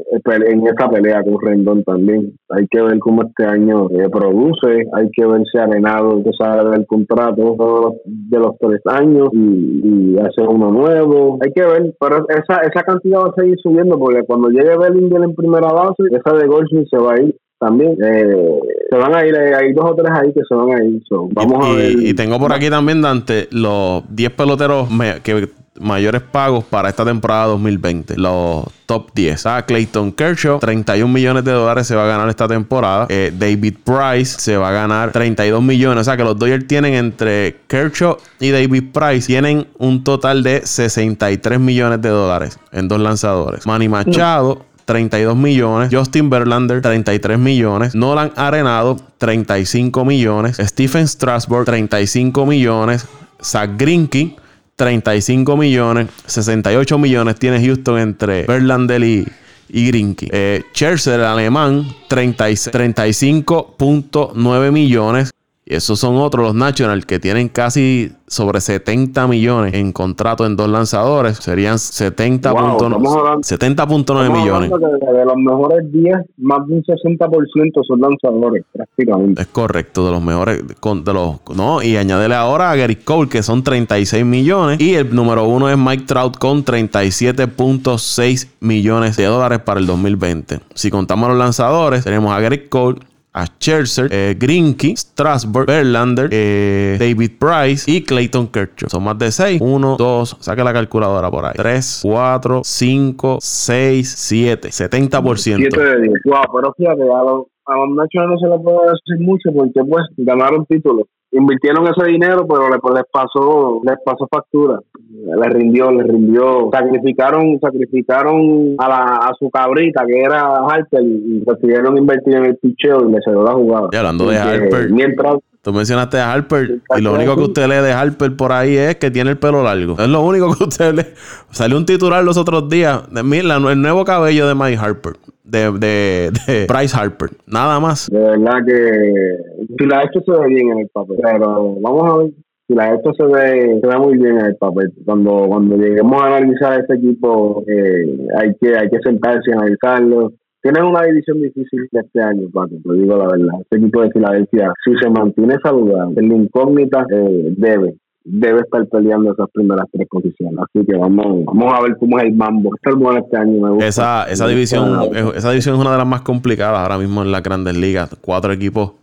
en 0.47 0.67
esta 0.67 0.89
pelea 0.89 1.23
con 1.23 1.41
Rendón 1.41 1.83
también. 1.83 2.33
Hay 2.49 2.65
que 2.69 2.81
ver 2.81 2.99
cómo 2.99 3.23
este 3.23 3.43
año 3.45 3.89
eh, 3.89 4.07
produce, 4.09 4.85
hay 4.93 5.09
que 5.11 5.25
ver 5.25 5.41
si 5.51 5.57
Arenado 5.57 6.23
que 6.23 6.31
sale 6.37 6.69
del 6.69 6.85
contrato 6.85 7.97
de 8.05 8.39
los 8.39 8.57
tres 8.59 8.81
años 8.85 9.29
y, 9.33 10.17
hacer 10.19 10.47
uno 10.47 10.71
nuevo. 10.71 11.37
Hay 11.43 11.51
que 11.51 11.65
ver, 11.65 11.93
pero 11.99 12.25
esa, 12.29 12.61
esa 12.61 12.83
cantidad 12.83 13.19
va 13.19 13.33
a 13.35 13.41
seguir 13.41 13.57
subiendo 13.61 13.97
porque 13.97 14.23
cuando 14.23 14.49
llegue 14.49 14.77
Bellinger 14.77 15.23
en 15.23 15.35
primera 15.35 15.73
base, 15.73 16.03
esa 16.11 16.37
de 16.37 16.47
Goldschmidt 16.47 16.87
se 16.89 16.97
va 16.97 17.13
a 17.13 17.21
ir 17.21 17.35
también. 17.61 17.95
Eh, 18.03 18.59
se 18.89 18.97
van 18.97 19.15
a 19.15 19.25
ir, 19.25 19.35
eh, 19.35 19.55
hay 19.55 19.71
dos 19.71 19.91
o 19.91 19.95
tres 19.95 20.11
ahí 20.11 20.33
que 20.33 20.41
se 20.47 20.55
van 20.55 20.71
a 20.71 20.83
ir. 20.83 21.01
vamos 21.31 21.67
y, 21.67 21.71
a 21.71 21.75
ver. 21.75 21.91
Y 21.91 22.13
tengo 22.15 22.39
por 22.39 22.51
aquí 22.51 22.69
también, 22.69 23.01
Dante, 23.01 23.47
los 23.51 24.03
10 24.09 24.31
peloteros 24.31 24.89
que 25.23 25.47
mayores 25.79 26.21
pagos 26.21 26.63
para 26.65 26.89
esta 26.89 27.05
temporada 27.05 27.45
2020. 27.45 28.17
Los 28.17 28.65
top 28.85 29.11
10. 29.13 29.45
A 29.45 29.57
ah, 29.57 29.65
Clayton 29.65 30.11
Kershaw, 30.11 30.59
31 30.59 31.11
millones 31.11 31.43
de 31.43 31.51
dólares 31.51 31.87
se 31.87 31.95
va 31.95 32.03
a 32.03 32.07
ganar 32.07 32.27
esta 32.29 32.47
temporada. 32.47 33.05
Eh, 33.09 33.31
David 33.37 33.75
Price 33.83 34.39
se 34.39 34.57
va 34.57 34.69
a 34.69 34.71
ganar 34.71 35.11
32 35.11 35.61
millones. 35.61 36.01
O 36.01 36.03
sea 36.03 36.17
que 36.17 36.23
los 36.23 36.37
Dodgers 36.37 36.67
tienen 36.67 36.95
entre 36.95 37.57
Kershaw 37.67 38.17
y 38.39 38.49
David 38.49 38.85
Price 38.91 39.27
tienen 39.27 39.67
un 39.77 40.03
total 40.03 40.43
de 40.43 40.65
63 40.65 41.59
millones 41.59 42.01
de 42.01 42.09
dólares 42.09 42.59
en 42.71 42.87
dos 42.87 42.99
lanzadores. 42.99 43.65
Manny 43.65 43.87
Machado. 43.87 44.65
32 44.85 45.35
millones. 45.35 45.89
Justin 45.91 46.29
Verlander, 46.29 46.81
33 46.81 47.37
millones. 47.37 47.93
Nolan 47.95 48.31
Arenado, 48.35 48.97
35 49.17 50.05
millones. 50.05 50.57
Stephen 50.57 51.07
Strasburg, 51.07 51.65
35 51.65 52.45
millones. 52.45 53.05
Zach 53.41 53.71
Greinke, 53.77 54.35
35 54.75 55.57
millones. 55.57 56.09
68 56.25 56.97
millones 56.97 57.35
tiene 57.37 57.65
Houston 57.65 57.99
entre 57.99 58.45
Verlander 58.45 59.03
y, 59.03 59.27
y 59.69 59.87
Grinky. 59.87 60.27
Eh, 60.31 60.63
el 60.79 61.23
alemán, 61.23 61.85
35.9 62.09 64.71
millones. 64.71 65.31
Y 65.63 65.75
esos 65.75 65.99
son 65.99 66.15
otros, 66.15 66.43
los 66.43 66.55
National, 66.55 67.05
que 67.05 67.19
tienen 67.19 67.47
casi 67.47 68.11
sobre 68.25 68.61
70 68.61 69.27
millones 69.27 69.75
en 69.75 69.91
contrato 69.91 70.43
en 70.45 70.55
dos 70.55 70.67
lanzadores. 70.67 71.37
Serían 71.37 71.75
70.9 71.75 74.31
millones. 74.31 74.71
De, 74.71 75.25
los 75.25 75.37
mejores 75.37 75.91
10, 75.91 76.15
más 76.37 76.67
de 76.67 76.73
un 76.73 76.83
60% 76.83 77.85
son 77.85 78.01
lanzadores, 78.01 78.65
prácticamente. 78.73 79.39
Es 79.41 79.47
correcto, 79.49 80.03
de 80.05 80.11
los 80.11 80.23
mejores. 80.23 80.63
de 80.65 81.13
los, 81.13 81.39
no, 81.55 81.83
y 81.83 81.95
añádele 81.95 82.33
ahora 82.33 82.71
a 82.71 82.75
Gary 82.75 82.95
Cole, 82.95 83.29
que 83.29 83.43
son 83.43 83.63
36 83.63 84.25
millones. 84.25 84.81
Y 84.81 84.95
el 84.95 85.13
número 85.13 85.45
uno 85.45 85.69
es 85.69 85.77
Mike 85.77 86.05
Trout 86.07 86.37
con 86.37 86.65
37.6 86.65 88.47
millones 88.61 89.15
de 89.15 89.25
dólares 89.25 89.59
para 89.59 89.79
el 89.79 89.85
2020. 89.85 90.59
Si 90.73 90.89
contamos 90.89 91.29
los 91.29 91.37
lanzadores, 91.37 92.03
tenemos 92.03 92.33
a 92.33 92.39
Gary 92.39 92.67
Cole, 92.67 92.97
a 93.33 93.45
Scherzer, 93.45 94.09
eh, 94.11 94.35
Grinky, 94.37 94.95
Strasburg, 94.95 95.67
Verlander, 95.67 96.29
eh, 96.31 96.97
David 96.99 97.31
Price 97.39 97.89
y 97.89 98.03
Clayton 98.03 98.47
Kershaw. 98.47 98.89
Son 98.89 99.03
más 99.03 99.17
de 99.17 99.31
6. 99.31 99.61
1, 99.61 99.95
2, 99.97 100.37
saque 100.39 100.63
la 100.63 100.73
calculadora 100.73 101.29
por 101.31 101.45
ahí. 101.45 101.53
3, 101.55 102.01
4, 102.03 102.61
5, 102.63 103.37
6, 103.39 104.15
7. 104.17 104.69
70%. 104.69 105.37
7 105.37 105.83
de 105.83 106.01
10. 106.01 106.13
Wow, 106.25 106.43
pero 106.53 106.73
fíjate, 106.77 107.03
a 107.03 107.23
los, 107.23 107.45
a 107.65 107.75
no 107.75 108.37
se 108.37 108.47
les 108.47 108.61
puede 108.61 108.91
decir 108.91 109.25
mucho 109.25 109.49
porque 109.55 109.81
pues 109.87 110.03
ganaron 110.17 110.65
títulos 110.65 111.07
invirtieron 111.31 111.87
ese 111.87 112.11
dinero, 112.11 112.45
pero 112.47 112.67
pues, 112.81 112.93
les 112.95 113.03
pasó, 113.11 113.81
les 113.83 113.97
pasó 114.03 114.27
factura, 114.29 114.79
les 115.11 115.53
rindió, 115.53 115.91
les 115.91 116.07
rindió, 116.07 116.69
sacrificaron, 116.71 117.59
sacrificaron 117.59 118.75
a, 118.77 118.89
la, 118.89 119.03
a 119.17 119.31
su 119.37 119.49
cabrita 119.49 120.03
que 120.05 120.21
era 120.21 120.57
Harper 120.57 121.01
y 121.03 121.43
decidieron 121.45 121.97
invertir 121.97 122.35
en 122.35 122.45
el 122.45 122.57
picheo 122.57 123.07
y 123.07 123.11
le 123.11 123.19
dio 123.25 123.43
la 123.43 123.53
jugada. 123.53 123.89
Y 123.91 123.95
hablando 123.95 124.29
de 124.29 124.37
Harper. 124.37 124.91
Mientras 124.91 125.37
Tú 125.61 125.71
mencionaste 125.71 126.17
a 126.17 126.33
Harper 126.33 126.79
y 126.97 127.01
lo 127.01 127.13
único 127.13 127.35
que 127.35 127.43
usted 127.43 127.67
lee 127.67 127.85
de 127.85 127.91
Harper 127.91 128.35
por 128.35 128.51
ahí 128.51 128.75
es 128.75 128.95
que 128.95 129.11
tiene 129.11 129.29
el 129.29 129.37
pelo 129.37 129.61
largo. 129.61 129.95
Es 129.99 130.07
lo 130.07 130.21
único 130.23 130.55
que 130.55 130.63
usted 130.63 130.95
lee. 130.95 131.05
Salió 131.51 131.77
un 131.77 131.85
titular 131.85 132.23
los 132.23 132.35
otros 132.37 132.67
días 132.67 133.03
de 133.11 133.21
mira, 133.21 133.57
el 133.57 133.79
nuevo 133.79 134.03
cabello 134.03 134.47
de 134.47 134.55
Mike 134.55 134.77
Harper. 134.77 135.13
De, 135.43 135.71
de, 135.71 136.31
de 136.47 136.65
Bryce 136.65 136.97
Harper. 136.97 137.29
Nada 137.45 137.79
más. 137.79 138.09
De 138.09 138.17
verdad 138.17 138.53
que 138.65 139.37
si 139.77 139.85
la 139.85 140.03
hecho 140.03 140.21
se 140.25 140.31
ve 140.31 140.47
bien 140.47 140.71
en 140.71 140.79
el 140.79 140.87
papel. 140.87 141.17
Pero 141.21 141.75
vamos 141.79 142.09
a 142.09 142.17
ver 142.17 142.31
si 142.71 142.77
la 142.77 142.93
esto 142.93 143.11
se 143.17 143.25
ve, 143.25 143.79
se 143.81 143.87
ve 143.87 143.97
muy 143.97 144.17
bien 144.17 144.39
en 144.39 144.45
el 144.45 144.55
papel. 144.55 144.93
Cuando, 145.05 145.45
cuando 145.47 145.75
lleguemos 145.75 146.21
a 146.21 146.27
analizar 146.27 146.79
este 146.79 146.95
equipo, 146.95 147.63
eh, 147.67 148.27
hay 148.37 148.55
que 148.61 148.77
hay 148.77 148.89
que 148.89 148.99
sentarse 149.03 149.49
y 149.49 149.53
analizarlo 149.53 150.31
tienen 150.61 150.83
una 150.83 151.01
división 151.03 151.41
difícil 151.41 151.89
este 151.91 152.21
año, 152.21 152.47
Paco, 152.53 152.69
te 152.69 152.93
digo 152.93 153.17
la 153.17 153.25
verdad. 153.25 153.61
Este 153.61 153.77
equipo 153.77 154.01
de 154.03 154.11
Filadelfia, 154.11 154.71
si 154.85 154.93
se 155.01 155.09
mantiene 155.09 155.55
saludable, 155.63 156.21
en 156.21 156.29
la 156.29 156.35
incógnita, 156.35 157.03
eh, 157.11 157.53
debe, 157.57 157.95
debe 158.23 158.59
estar 158.59 158.85
peleando 158.85 159.33
esas 159.33 159.49
primeras 159.51 159.87
tres 159.91 160.07
posiciones. 160.07 160.59
Así 160.59 160.85
que 160.85 160.95
vamos, 160.95 161.45
vamos 161.45 161.73
a 161.73 161.81
ver 161.81 161.97
cómo 161.99 162.19
es 162.19 162.25
el 162.25 162.35
mambo. 162.35 162.69
Está 162.75 162.95
bueno 162.95 163.17
este 163.17 163.37
año, 163.37 163.59
me 163.59 163.69
gusta. 163.71 163.87
Esa, 163.87 164.29
esa 164.29 164.47
división, 164.47 165.09
esa 165.35 165.49
división 165.49 165.75
es 165.75 165.81
una 165.81 165.93
de 165.93 165.97
las 165.97 166.07
más 166.07 166.21
complicadas 166.21 166.77
ahora 166.77 166.99
mismo 166.99 167.23
en 167.23 167.31
las 167.31 167.41
grandes 167.41 167.75
ligas. 167.75 168.15
Cuatro 168.21 168.53
equipos 168.53 169.00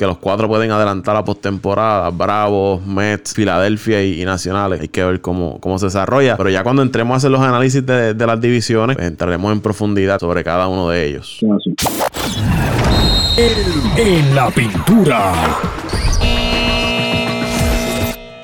que 0.00 0.06
los 0.06 0.18
cuatro 0.18 0.48
pueden 0.48 0.70
adelantar 0.70 1.14
la 1.14 1.24
postemporada. 1.24 2.08
Bravos, 2.10 2.84
Mets, 2.86 3.34
Filadelfia 3.34 4.02
y, 4.02 4.24
Nacionales. 4.24 4.80
Hay 4.80 4.88
que 4.88 5.04
ver 5.04 5.20
cómo, 5.20 5.60
cómo 5.60 5.78
se 5.78 5.86
desarrolla. 5.86 6.36
Pero 6.38 6.48
ya 6.48 6.62
cuando 6.62 6.80
entremos 6.82 7.14
a 7.14 7.16
hacer 7.18 7.30
los 7.30 7.40
análisis 7.40 7.84
de, 7.84 8.14
las 8.14 8.40
divisiones, 8.40 8.96
pues 8.96 9.06
entraremos 9.06 9.52
en 9.52 9.60
profundidad 9.60 10.18
sobre 10.18 10.42
cada 10.42 10.68
uno 10.68 10.88
de 10.88 11.06
ellos. 11.06 11.38
En 13.96 14.34
la 14.34 14.50
pintura. 14.50 15.32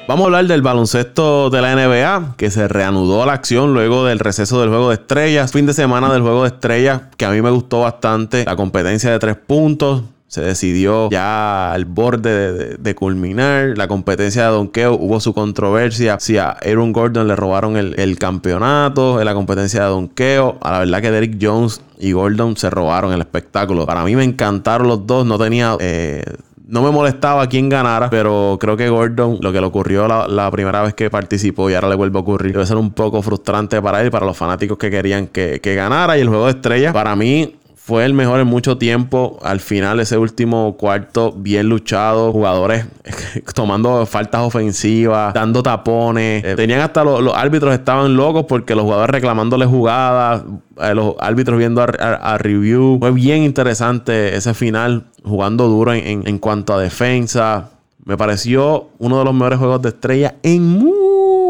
Vamos 0.08 0.22
a 0.22 0.26
hablar 0.26 0.46
del 0.46 0.62
baloncesto 0.62 1.50
de 1.50 1.62
la 1.62 1.74
NBA, 1.74 2.34
que 2.36 2.50
se 2.50 2.68
reanudó 2.68 3.26
la 3.26 3.32
acción 3.32 3.74
luego 3.74 4.04
del 4.04 4.20
receso 4.20 4.60
del 4.60 4.68
juego 4.68 4.90
de 4.90 4.94
estrellas. 4.94 5.52
Fin 5.52 5.66
de 5.66 5.72
semana 5.72 6.12
del 6.12 6.22
juego 6.22 6.42
de 6.42 6.48
estrellas, 6.48 7.02
que 7.16 7.24
a 7.24 7.30
mí 7.30 7.42
me 7.42 7.50
gustó 7.50 7.80
bastante. 7.80 8.44
La 8.44 8.54
competencia 8.54 9.10
de 9.10 9.18
tres 9.18 9.36
puntos, 9.36 10.02
se 10.28 10.40
decidió 10.40 11.08
ya 11.10 11.72
al 11.72 11.84
borde 11.84 12.76
de, 12.76 12.94
culminar. 12.94 13.74
La 13.76 13.86
competencia 13.86 14.44
de 14.44 14.50
donkeo 14.50 14.94
hubo 14.94 15.20
su 15.20 15.32
controversia. 15.32 16.18
Si 16.18 16.36
a 16.36 16.50
Aaron 16.50 16.92
Gordon 16.92 17.28
le 17.28 17.36
robaron 17.36 17.76
el, 17.76 18.18
campeonato 18.18 19.20
en 19.20 19.24
la 19.24 19.34
competencia 19.34 19.82
de 19.82 19.88
donkeo. 19.88 20.58
A 20.60 20.72
la 20.72 20.78
verdad 20.80 21.00
que 21.00 21.10
Derrick 21.10 21.38
Jones 21.40 21.80
y 21.98 22.12
Gordon 22.12 22.56
se 22.56 22.70
robaron 22.70 23.12
el 23.12 23.20
espectáculo. 23.20 23.86
Para 23.86 24.02
mí 24.04 24.16
me 24.16 24.24
encantaron 24.24 24.88
los 24.88 25.06
dos. 25.06 25.24
No 25.26 25.38
tenía... 25.38 25.76
Eh, 25.80 26.24
no 26.68 26.82
me 26.82 26.90
molestaba 26.90 27.48
quién 27.48 27.68
ganara, 27.68 28.10
pero 28.10 28.58
creo 28.60 28.76
que 28.76 28.88
Gordon, 28.88 29.38
lo 29.40 29.52
que 29.52 29.60
le 29.60 29.66
ocurrió 29.66 30.08
la, 30.08 30.50
primera 30.50 30.82
vez 30.82 30.94
que 30.94 31.08
participó 31.10 31.70
y 31.70 31.74
ahora 31.74 31.88
le 31.88 31.94
vuelve 31.94 32.18
a 32.18 32.22
ocurrir, 32.22 32.54
debe 32.54 32.66
ser 32.66 32.76
un 32.76 32.90
poco 32.90 33.22
frustrante 33.22 33.80
para 33.80 34.02
él 34.02 34.10
para 34.10 34.26
los 34.26 34.36
fanáticos 34.36 34.76
que 34.76 34.90
querían 34.90 35.28
que, 35.28 35.60
que 35.60 35.76
ganara. 35.76 36.18
Y 36.18 36.22
el 36.22 36.28
juego 36.28 36.46
de 36.46 36.50
estrellas, 36.50 36.92
para 36.92 37.14
mí, 37.14 37.54
fue 37.86 38.04
el 38.04 38.14
mejor 38.14 38.40
en 38.40 38.48
mucho 38.48 38.78
tiempo. 38.78 39.38
Al 39.42 39.60
final, 39.60 40.00
ese 40.00 40.18
último 40.18 40.76
cuarto, 40.76 41.32
bien 41.32 41.68
luchado. 41.68 42.32
Jugadores 42.32 42.84
tomando 43.54 44.04
faltas 44.06 44.40
ofensivas, 44.40 45.32
dando 45.32 45.62
tapones. 45.62 46.42
Eh, 46.42 46.56
tenían 46.56 46.80
hasta 46.80 47.04
los, 47.04 47.32
árbitros 47.32 47.72
estaban 47.72 48.16
locos 48.16 48.46
porque 48.48 48.74
los 48.74 48.82
jugadores 48.82 49.12
reclamándole 49.12 49.66
jugadas. 49.66 50.42
Eh, 50.80 50.96
los 50.96 51.14
árbitros 51.20 51.58
viendo 51.58 51.80
a, 51.80 52.38
review. 52.38 52.98
Fue 52.98 53.12
bien 53.12 53.44
interesante 53.44 54.34
ese 54.34 54.52
final, 54.52 55.04
jugando 55.22 55.68
duro 55.68 55.94
en, 55.94 56.26
en 56.26 56.38
cuanto 56.40 56.74
a 56.74 56.80
defensa. 56.80 57.70
Me 58.04 58.16
pareció 58.16 58.88
uno 58.98 59.20
de 59.20 59.24
los 59.26 59.32
mejores 59.32 59.60
juegos 59.60 59.82
de 59.82 59.90
estrella 59.90 60.34
en 60.42 60.64
mucho 60.64 61.45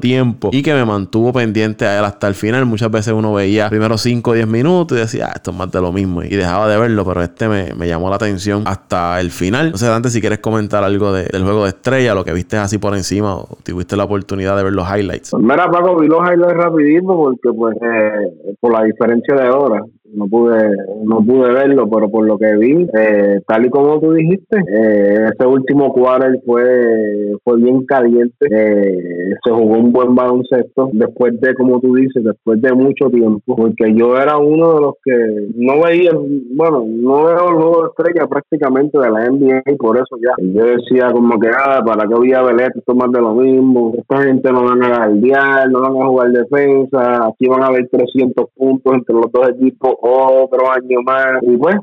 tiempo 0.00 0.50
y 0.52 0.62
que 0.62 0.74
me 0.74 0.84
mantuvo 0.84 1.32
pendiente 1.32 1.86
a 1.86 1.98
él 1.98 2.04
hasta 2.04 2.28
el 2.28 2.34
final. 2.34 2.66
Muchas 2.66 2.90
veces 2.90 3.12
uno 3.12 3.32
veía 3.32 3.68
primero 3.68 3.98
5 3.98 4.30
o 4.30 4.34
10 4.34 4.46
minutos 4.46 4.98
y 4.98 5.00
decía, 5.00 5.28
ah, 5.28 5.32
esto 5.36 5.50
es 5.50 5.56
más 5.56 5.70
de 5.70 5.80
lo 5.80 5.92
mismo 5.92 6.22
y 6.22 6.28
dejaba 6.28 6.68
de 6.68 6.78
verlo, 6.78 7.04
pero 7.04 7.22
este 7.22 7.48
me, 7.48 7.86
llamó 7.86 8.10
la 8.10 8.16
atención 8.16 8.64
hasta 8.66 9.20
el 9.20 9.30
final. 9.30 9.76
Sé, 9.76 9.88
antes 9.88 10.12
si 10.12 10.20
quieres 10.20 10.38
comentar 10.38 10.84
algo 10.84 11.12
del 11.12 11.42
juego 11.42 11.64
de 11.64 11.70
estrella, 11.70 12.14
lo 12.14 12.24
que 12.24 12.32
viste 12.32 12.56
así 12.56 12.78
por 12.78 12.94
encima 12.94 13.36
o 13.36 13.48
tuviste 13.62 13.96
la 13.96 14.04
oportunidad 14.04 14.56
de 14.56 14.64
ver 14.64 14.72
los 14.72 14.86
highlights. 14.88 15.30
Pues 15.30 15.42
mira, 15.42 15.70
Paco, 15.70 15.98
vi 15.98 16.08
los 16.08 16.20
highlights 16.20 16.56
rapidito 16.56 17.16
porque 17.16 17.52
pues 17.56 17.76
eh, 17.76 18.56
por 18.60 18.72
la 18.72 18.84
diferencia 18.84 19.34
de 19.34 19.48
horas 19.48 19.82
no 20.14 20.26
pude 20.26 20.76
no 21.04 21.18
pude 21.24 21.52
verlo, 21.52 21.88
pero 21.88 22.08
por 22.08 22.26
lo 22.26 22.38
que 22.38 22.56
vi, 22.56 22.86
eh, 22.98 23.40
tal 23.46 23.66
y 23.66 23.70
como 23.70 24.00
tú 24.00 24.12
dijiste, 24.12 24.58
eh, 24.58 25.28
ese 25.32 25.46
último 25.46 25.92
quarter 25.92 26.40
fue 26.44 27.36
fue 27.44 27.56
bien 27.58 27.84
caliente, 27.84 28.46
eh, 28.50 29.34
se 29.44 29.50
jugó 29.50 29.78
un 29.78 29.92
buen 29.92 30.14
baloncesto 30.14 30.90
después 30.92 31.40
de, 31.40 31.54
como 31.54 31.80
tú 31.80 31.94
dices, 31.94 32.24
después 32.24 32.60
de 32.60 32.72
mucho 32.72 33.08
tiempo, 33.10 33.56
porque 33.56 33.94
yo 33.94 34.16
era 34.16 34.36
uno 34.38 34.74
de 34.74 34.80
los 34.80 34.94
que 35.04 35.48
no 35.54 35.82
veía, 35.82 36.12
bueno, 36.12 36.84
no 36.86 37.24
veo 37.24 37.82
de 37.82 37.88
estrella 37.88 38.26
prácticamente 38.26 38.98
de 38.98 39.10
la 39.10 39.30
NBA 39.30 39.62
y 39.66 39.76
por 39.76 39.96
eso 39.96 40.16
ya, 40.20 40.32
yo 40.38 40.64
decía 40.64 41.10
como 41.12 41.38
que, 41.38 41.48
ah, 41.48 41.82
para 41.84 42.08
qué 42.08 42.14
voy 42.14 42.32
a 42.32 42.42
ver 42.42 42.72
esto, 42.74 42.94
más 42.94 43.10
de 43.12 43.20
lo 43.20 43.34
mismo, 43.34 43.92
esta 43.96 44.22
gente 44.22 44.52
no 44.52 44.64
van 44.64 44.82
a 44.84 45.06
guardiar, 45.06 45.70
no 45.70 45.80
van 45.80 46.02
a 46.02 46.06
jugar 46.06 46.30
defensa, 46.30 47.26
aquí 47.26 47.46
van 47.48 47.62
a 47.62 47.66
haber 47.66 47.88
300 47.88 48.46
puntos 48.54 48.94
entre 48.94 49.14
los 49.14 49.30
dos 49.32 49.48
equipos 49.50 49.95
otro 50.00 50.70
año 50.70 51.00
más. 51.04 51.42
Y 51.42 51.56
pues, 51.56 51.76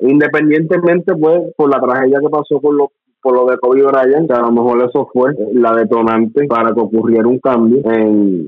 independientemente, 0.00 1.14
pues, 1.14 1.42
por 1.56 1.70
la 1.70 1.80
tragedia 1.80 2.20
que 2.20 2.28
pasó 2.28 2.60
por 2.60 2.74
lo, 2.74 2.90
por 3.22 3.34
lo 3.34 3.46
de 3.46 3.58
Kobe 3.58 3.82
Bryant, 3.82 4.30
que 4.30 4.36
a 4.36 4.42
lo 4.42 4.52
mejor 4.52 4.88
eso 4.88 5.08
fue 5.12 5.32
la 5.52 5.74
detonante 5.74 6.46
para 6.46 6.72
que 6.72 6.80
ocurriera 6.80 7.26
un 7.26 7.38
cambio 7.38 7.80
en, 7.90 8.46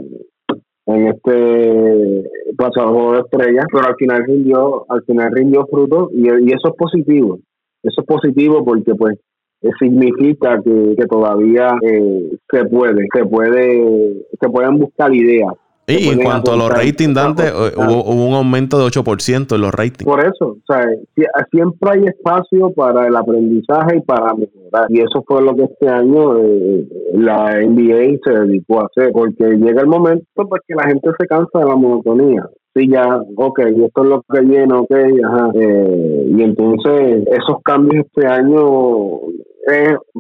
en 0.87 1.07
este 1.09 2.31
pasado 2.57 3.13
de 3.13 3.21
estrellas, 3.21 3.67
pero 3.73 3.87
al 3.87 3.97
final 3.97 4.25
rindió, 4.27 4.85
al 4.89 5.03
final 5.05 5.33
rindió 5.33 5.67
fruto 5.67 6.11
y, 6.13 6.29
y 6.29 6.49
eso 6.49 6.69
es 6.69 6.75
positivo. 6.77 7.39
Eso 7.83 8.01
es 8.01 8.07
positivo 8.07 8.65
porque 8.65 8.95
pues 8.95 9.19
significa 9.79 10.61
que, 10.63 10.95
que 10.97 11.07
todavía 11.07 11.77
eh, 11.83 12.31
se 12.51 12.65
puede, 12.67 13.07
se 13.13 13.25
puede, 13.27 14.27
se 14.41 14.49
pueden 14.49 14.79
buscar 14.79 15.15
ideas 15.15 15.53
y 15.89 16.09
en 16.09 16.23
cuanto 16.23 16.53
a 16.53 16.57
los 16.57 16.69
ratings, 16.69 17.15
Dante, 17.15 17.49
eh, 17.49 17.73
hubo, 17.77 18.27
un 18.27 18.35
aumento 18.35 18.79
de 18.79 18.85
8% 18.85 19.55
en 19.55 19.61
los 19.61 19.73
ratings. 19.73 20.05
Por 20.05 20.21
eso, 20.21 20.59
o 20.59 20.63
sea, 20.67 20.85
siempre 21.51 21.91
hay 21.93 22.05
espacio 22.05 22.71
para 22.77 23.07
el 23.07 23.17
aprendizaje 23.17 23.97
y 23.97 24.01
para 24.03 24.35
mejorar. 24.35 24.87
Y 24.91 25.01
eso 25.01 25.25
fue 25.27 25.43
lo 25.43 25.57
que 25.57 25.65
este 25.65 25.89
año 25.89 26.37
eh, 26.39 26.87
la 27.15 27.59
NBA 27.61 28.19
se 28.23 28.33
dedicó 28.33 28.81
a 28.83 28.87
hacer, 28.87 29.13
porque 29.13 29.45
llega 29.57 29.81
el 29.81 29.87
momento 29.87 30.27
pues 30.35 30.61
que 30.67 30.75
la 30.75 30.89
gente 30.89 31.09
se 31.19 31.27
cansa 31.27 31.59
de 31.59 31.65
la 31.65 31.77
monotonía. 31.77 32.47
Sí, 32.75 32.87
ya, 32.87 33.23
ok, 33.37 33.59
esto 33.61 34.03
es 34.03 34.09
lo 34.09 34.23
que 34.31 34.41
viene, 34.43 34.75
ok, 34.75 34.93
ajá. 35.25 35.51
Eh, 35.55 36.33
y 36.37 36.43
entonces 36.43 37.27
esos 37.29 37.63
cambios 37.65 38.05
este 38.07 38.27
año 38.27 38.59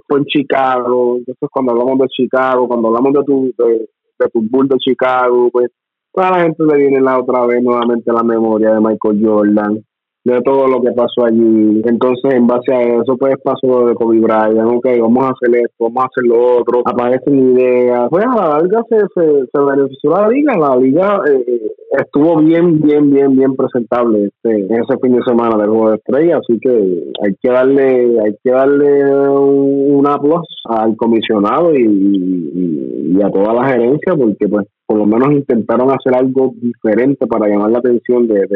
fue 0.06 0.18
en 0.18 0.24
Chicago, 0.24 1.16
entonces 1.18 1.48
cuando 1.50 1.72
hablamos 1.72 1.98
de 1.98 2.06
Chicago, 2.08 2.68
cuando 2.68 2.88
hablamos 2.88 3.12
de 3.12 3.24
tu 3.24 3.52
de 3.56 3.88
fútbol 4.32 4.68
de 4.68 4.76
Chicago, 4.78 5.48
pues 5.52 5.70
toda 6.12 6.30
la 6.30 6.42
gente 6.42 6.64
le 6.64 6.76
viene 6.76 7.00
la 7.00 7.18
otra 7.18 7.46
vez 7.46 7.62
nuevamente 7.62 8.12
la 8.12 8.22
memoria 8.22 8.74
de 8.74 8.80
Michael 8.80 9.24
Jordan, 9.24 9.84
de 10.24 10.42
todo 10.42 10.66
lo 10.66 10.80
que 10.80 10.90
pasó 10.92 11.24
allí. 11.24 11.82
Entonces, 11.84 12.34
en 12.34 12.46
base 12.46 12.72
a 12.74 12.80
eso, 12.80 13.16
pues 13.16 13.36
pasó 13.42 13.86
de 13.86 13.94
Kobe 13.94 14.20
Bryant, 14.20 14.70
ok, 14.74 14.86
vamos 15.00 15.24
a 15.24 15.30
hacer 15.30 15.56
esto, 15.56 15.84
vamos 15.84 16.04
a 16.04 16.06
hacer 16.06 16.24
lo 16.24 16.58
otro, 16.58 16.82
aparecen 16.84 17.56
ideas. 17.56 18.08
Pues 18.10 18.24
a 18.24 18.34
la 18.34 18.48
larga 18.48 18.82
se, 18.88 18.98
se, 19.14 19.60
benefició 19.60 20.10
la 20.10 20.28
liga, 20.28 20.56
la 20.58 20.76
liga 20.76 21.20
eh, 21.30 21.70
estuvo 21.90 22.36
bien, 22.38 22.80
bien, 22.80 23.10
bien, 23.10 23.36
bien 23.36 23.56
presentable 23.56 24.26
este, 24.26 24.66
ese 24.66 24.98
fin 25.02 25.16
de 25.16 25.22
semana 25.24 25.56
del 25.56 25.70
juego 25.70 25.90
de 25.90 25.96
estrella, 25.96 26.38
así 26.38 26.58
que 26.60 26.70
hay 26.70 27.34
que 27.40 27.50
darle, 27.50 28.20
hay 28.20 28.36
que 28.42 28.50
darle 28.50 29.04
un, 29.28 30.06
aplauso 30.06 30.44
al 30.68 30.96
comisionado 30.96 31.74
y, 31.74 31.84
y, 31.84 33.22
a 33.22 33.30
toda 33.30 33.52
la 33.52 33.68
gerencia, 33.68 34.14
porque 34.16 34.48
pues 34.48 34.66
por 34.86 34.98
lo 34.98 35.06
menos 35.06 35.32
intentaron 35.32 35.90
hacer 35.90 36.14
algo 36.14 36.54
diferente 36.60 37.26
para 37.26 37.48
llamar 37.48 37.70
la 37.70 37.78
atención 37.78 38.26
de, 38.26 38.46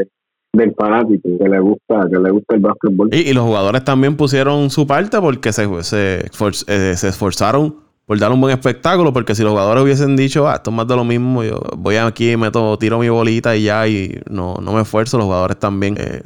del 0.52 0.74
fanático 0.74 1.28
que 1.38 1.48
le 1.48 1.60
gusta 1.60 2.06
que 2.10 2.18
le 2.18 2.30
gusta 2.30 2.54
el 2.54 2.60
básquetbol. 2.60 3.08
Y, 3.12 3.32
los 3.32 3.44
jugadores 3.44 3.84
también 3.84 4.16
pusieron 4.16 4.70
su 4.70 4.86
parte 4.86 5.20
porque 5.20 5.52
se, 5.52 5.66
se, 5.82 6.28
se 6.30 7.08
esforzaron 7.08 7.91
por 8.12 8.18
dar 8.18 8.30
un 8.30 8.42
buen 8.42 8.52
espectáculo, 8.52 9.10
porque 9.10 9.34
si 9.34 9.42
los 9.42 9.52
jugadores 9.52 9.82
hubiesen 9.82 10.16
dicho, 10.16 10.46
ah, 10.46 10.56
esto 10.56 10.68
es 10.68 10.76
más 10.76 10.86
de 10.86 10.94
lo 10.94 11.02
mismo, 11.02 11.42
yo 11.42 11.62
voy 11.78 11.96
aquí, 11.96 12.36
meto, 12.36 12.76
tiro 12.76 12.98
mi 12.98 13.08
bolita 13.08 13.56
y 13.56 13.62
ya, 13.62 13.88
y 13.88 14.20
no, 14.28 14.58
no 14.60 14.74
me 14.74 14.82
esfuerzo, 14.82 15.16
los 15.16 15.24
jugadores 15.24 15.58
también 15.58 15.96
eh, 15.98 16.20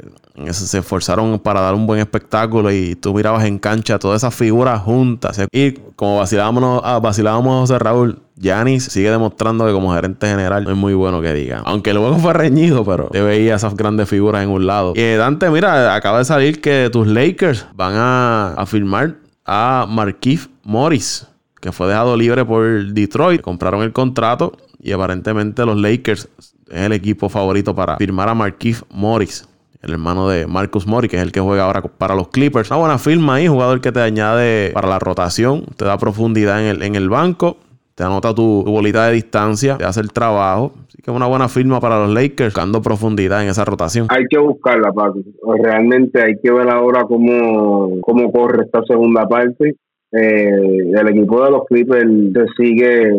se 0.51 0.79
esforzaron 0.79 1.39
para 1.39 1.61
dar 1.61 1.75
un 1.75 1.87
buen 1.87 2.01
espectáculo 2.01 2.73
y 2.73 2.95
tú 2.95 3.13
mirabas 3.13 3.45
en 3.45 3.57
cancha 3.57 3.99
todas 3.99 4.21
esas 4.21 4.35
figuras 4.35 4.81
juntas. 4.81 5.39
Y 5.53 5.75
como 5.95 6.17
vacilábamos, 6.17 6.81
ah, 6.83 6.99
vacilábamos 6.99 7.61
José 7.61 7.79
Raúl, 7.79 8.19
Yanis 8.35 8.83
sigue 8.83 9.09
demostrando 9.09 9.65
que 9.65 9.71
como 9.71 9.93
gerente 9.93 10.27
general 10.27 10.65
no 10.65 10.71
es 10.71 10.77
muy 10.77 10.93
bueno 10.93 11.21
que 11.21 11.33
diga. 11.33 11.61
Aunque 11.63 11.93
luego 11.93 12.17
fue 12.17 12.33
reñido, 12.33 12.83
pero 12.83 13.05
te 13.13 13.21
veía 13.21 13.55
esas 13.55 13.77
grandes 13.77 14.09
figuras 14.09 14.43
en 14.43 14.49
un 14.49 14.67
lado. 14.67 14.91
Y 14.93 15.13
Dante, 15.13 15.49
mira, 15.49 15.95
acaba 15.95 16.17
de 16.17 16.25
salir 16.25 16.59
que 16.59 16.89
tus 16.91 17.07
Lakers 17.07 17.65
van 17.73 17.93
a, 17.95 18.55
a 18.57 18.65
firmar 18.65 19.15
a 19.45 19.85
Marquise 19.89 20.49
Morris 20.63 21.25
que 21.59 21.71
fue 21.71 21.87
dejado 21.87 22.15
libre 22.15 22.45
por 22.45 22.85
Detroit. 22.93 23.41
Compraron 23.41 23.81
el 23.83 23.93
contrato 23.93 24.53
y 24.79 24.91
aparentemente 24.91 25.65
los 25.65 25.77
Lakers 25.77 26.29
es 26.69 26.81
el 26.81 26.93
equipo 26.93 27.29
favorito 27.29 27.73
para 27.75 27.97
firmar 27.97 28.29
a 28.29 28.33
Marquise 28.33 28.83
Morris. 28.89 29.47
El 29.81 29.91
hermano 29.91 30.27
de 30.27 30.47
Marcus 30.47 30.87
Morris, 30.87 31.11
que 31.11 31.17
es 31.17 31.23
el 31.23 31.31
que 31.31 31.39
juega 31.39 31.65
ahora 31.65 31.81
para 31.81 32.15
los 32.15 32.29
Clippers. 32.29 32.69
Una 32.71 32.79
buena 32.79 32.97
firma 32.97 33.35
ahí, 33.35 33.47
jugador 33.47 33.79
que 33.79 33.91
te 33.91 34.01
añade 34.01 34.71
para 34.71 34.87
la 34.87 34.99
rotación, 34.99 35.65
te 35.77 35.85
da 35.85 35.97
profundidad 35.97 36.61
en 36.61 36.67
el, 36.67 36.81
en 36.81 36.95
el 36.95 37.09
banco 37.09 37.57
te 37.97 38.03
anota 38.03 38.31
tu, 38.31 38.63
bolita 38.63 39.07
de 39.07 39.13
distancia, 39.13 39.75
te 39.75 39.83
hace 39.83 40.01
el 40.01 40.13
trabajo. 40.13 40.71
Así 40.87 41.01
que 41.01 41.09
es 41.09 41.17
una 41.17 41.25
buena 41.25 41.49
firma 41.49 41.79
para 41.79 41.97
los 41.97 42.13
Lakers, 42.13 42.53
buscando 42.53 42.79
profundidad 42.79 43.41
en 43.41 43.49
esa 43.49 43.65
rotación. 43.65 44.05
Hay 44.09 44.25
que 44.29 44.37
buscarla, 44.37 44.91
Paco. 44.93 45.21
Realmente 45.63 46.21
hay 46.21 46.37
que 46.37 46.51
ver 46.51 46.69
ahora 46.69 47.05
cómo, 47.05 47.99
cómo 48.01 48.31
corre 48.31 48.65
esta 48.65 48.83
segunda 48.83 49.27
parte 49.27 49.77
eh, 50.11 50.91
el 50.93 51.09
equipo 51.09 51.43
de 51.43 51.51
los 51.51 51.65
Clippers 51.65 52.09
se 52.33 52.45
sigue 52.63 53.11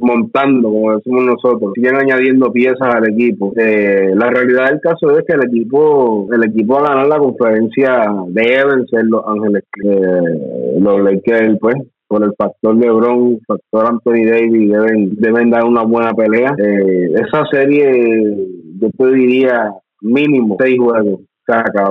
montando, 0.00 0.68
como 0.68 0.96
decimos 0.96 1.24
nosotros, 1.24 1.72
siguen 1.74 1.96
añadiendo 1.96 2.52
piezas 2.52 2.94
al 2.94 3.08
equipo. 3.08 3.52
Eh, 3.56 4.12
la 4.14 4.30
realidad 4.30 4.70
del 4.70 4.80
caso 4.80 5.16
es 5.18 5.24
que 5.26 5.34
el 5.34 5.44
equipo, 5.46 6.28
el 6.32 6.44
equipo 6.44 6.78
a 6.78 6.88
ganar 6.88 7.06
la 7.06 7.18
conferencia 7.18 8.06
deben 8.28 8.86
ser 8.88 9.04
los 9.06 9.22
Ángeles, 9.26 9.64
eh, 9.84 10.78
los 10.80 11.00
Lakers, 11.02 11.58
pues, 11.60 11.76
por 12.08 12.22
el 12.22 12.32
factor 12.36 12.76
LeBron, 12.76 13.40
factor 13.46 13.86
Anthony 13.86 14.26
Davis, 14.26 14.70
deben, 14.70 15.16
deben 15.16 15.50
dar 15.50 15.64
una 15.64 15.82
buena 15.82 16.12
pelea. 16.12 16.54
Eh, 16.58 17.14
esa 17.14 17.44
serie, 17.50 18.36
yo 18.78 18.90
te 18.96 19.12
diría 19.12 19.72
mínimo 20.02 20.56
seis 20.60 20.76
juegos 20.78 21.20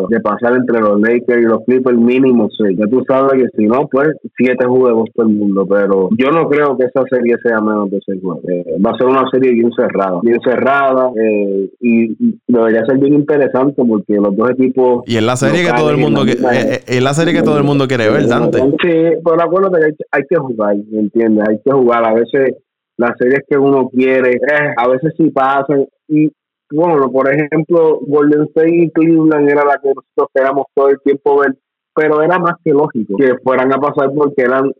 de 0.09 0.19
pasar 0.19 0.55
entre 0.55 0.81
los 0.81 0.99
Lakers 0.99 1.41
y 1.41 1.45
los 1.45 1.63
Clippers 1.65 1.97
mínimo 1.97 2.49
seis. 2.57 2.77
Ya 2.77 2.87
tú 2.87 3.03
sabes 3.07 3.41
que 3.41 3.47
si 3.57 3.65
no, 3.65 3.87
pues 3.89 4.09
siete 4.37 4.65
juegos 4.65 5.09
todo 5.15 5.27
el 5.27 5.33
mundo, 5.33 5.65
pero 5.65 6.09
yo 6.17 6.29
no 6.31 6.49
creo 6.49 6.77
que 6.77 6.85
esa 6.85 7.03
serie 7.09 7.35
sea 7.41 7.61
menos 7.61 7.89
de 7.89 7.99
seis 8.05 8.21
juegos. 8.21 8.43
Eh, 8.49 8.65
va 8.85 8.91
a 8.91 8.97
ser 8.97 9.07
una 9.07 9.23
serie 9.31 9.53
bien 9.53 9.71
cerrada, 9.71 10.19
bien 10.21 10.39
cerrada 10.41 11.09
eh, 11.15 11.69
y, 11.79 12.35
debería 12.47 12.85
ser 12.85 12.97
bien 12.97 13.13
interesante 13.13 13.81
porque 13.87 14.15
los 14.15 14.35
dos 14.35 14.51
equipos... 14.51 15.03
Y 15.07 15.15
es 15.15 15.23
la 15.23 15.35
serie 15.35 15.65
que 15.65 15.73
todo 15.73 15.89
el 15.89 15.97
mundo... 15.97 16.23
Eh, 16.25 16.81
es 16.85 17.03
la 17.03 17.13
serie 17.13 17.33
que 17.33 17.43
todo 17.43 17.57
el 17.57 17.63
mundo 17.63 17.87
quiere 17.87 18.09
ver, 18.09 18.27
Dante. 18.27 18.59
Sí, 18.59 19.19
pero 19.23 19.41
acuérdate 19.41 19.93
que 19.97 20.05
hay, 20.11 20.23
que 20.29 20.35
jugar, 20.35 20.75
¿me 20.91 20.99
entiendes? 20.99 21.47
Hay 21.47 21.59
que 21.63 21.71
jugar. 21.71 22.05
A 22.05 22.13
veces 22.13 22.55
las 22.97 23.11
series 23.17 23.41
que 23.49 23.57
uno 23.57 23.89
quiere, 23.89 24.37
a 24.77 24.87
veces 24.87 25.13
sí 25.17 25.29
pasan 25.29 25.85
y 26.07 26.29
bueno, 26.71 27.11
por 27.11 27.29
ejemplo, 27.31 27.99
Golden 28.07 28.43
State 28.43 28.75
y 28.75 28.89
Cleveland 28.91 29.49
era 29.49 29.63
la 29.65 29.77
que 29.81 29.89
nosotros 29.89 30.27
queríamos 30.33 30.65
todo 30.73 30.89
el 30.89 30.99
tiempo 31.01 31.39
ver, 31.39 31.55
pero 31.95 32.21
era 32.21 32.37
más 32.39 32.55
que 32.63 32.71
lógico 32.71 33.15
que 33.17 33.35
fueran 33.43 33.73
a 33.73 33.77
pasar 33.77 34.11
porque 34.13 34.41
eran 34.41 34.71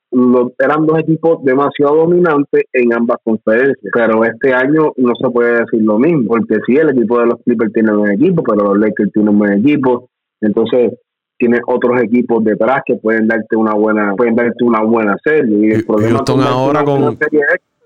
eran 0.59 0.85
dos 0.85 0.99
equipos 0.99 1.43
demasiado 1.43 1.95
dominantes 1.95 2.63
en 2.73 2.93
ambas 2.93 3.17
conferencias. 3.23 3.91
Pero 3.93 4.23
este 4.25 4.53
año 4.53 4.91
no 4.97 5.13
se 5.15 5.29
puede 5.29 5.59
decir 5.59 5.81
lo 5.81 5.97
mismo, 5.97 6.27
porque 6.27 6.57
sí, 6.65 6.75
el 6.75 6.89
equipo 6.89 7.19
de 7.19 7.27
los 7.27 7.41
Clippers 7.43 7.71
tiene 7.71 7.91
un 7.91 7.99
buen 7.99 8.11
equipo, 8.11 8.43
pero 8.43 8.73
los 8.73 8.79
Lakers 8.79 9.11
tienen 9.13 9.29
un 9.29 9.39
buen 9.39 9.53
equipo. 9.53 10.09
Entonces, 10.41 10.91
tiene 11.37 11.59
otros 11.67 12.01
equipos 12.01 12.43
detrás 12.43 12.81
que 12.85 12.95
pueden 12.95 13.27
darte 13.27 13.55
una 13.55 13.73
buena 13.73 14.13
pueden 14.15 14.35
darte 14.35 14.63
una 14.63 14.81
buena 14.81 15.17
serie 15.23 15.67
y 15.67 15.71
el 15.71 15.85
problema 15.85 16.17
Houston 16.17 16.41
ahora 16.41 16.83
con 16.83 17.17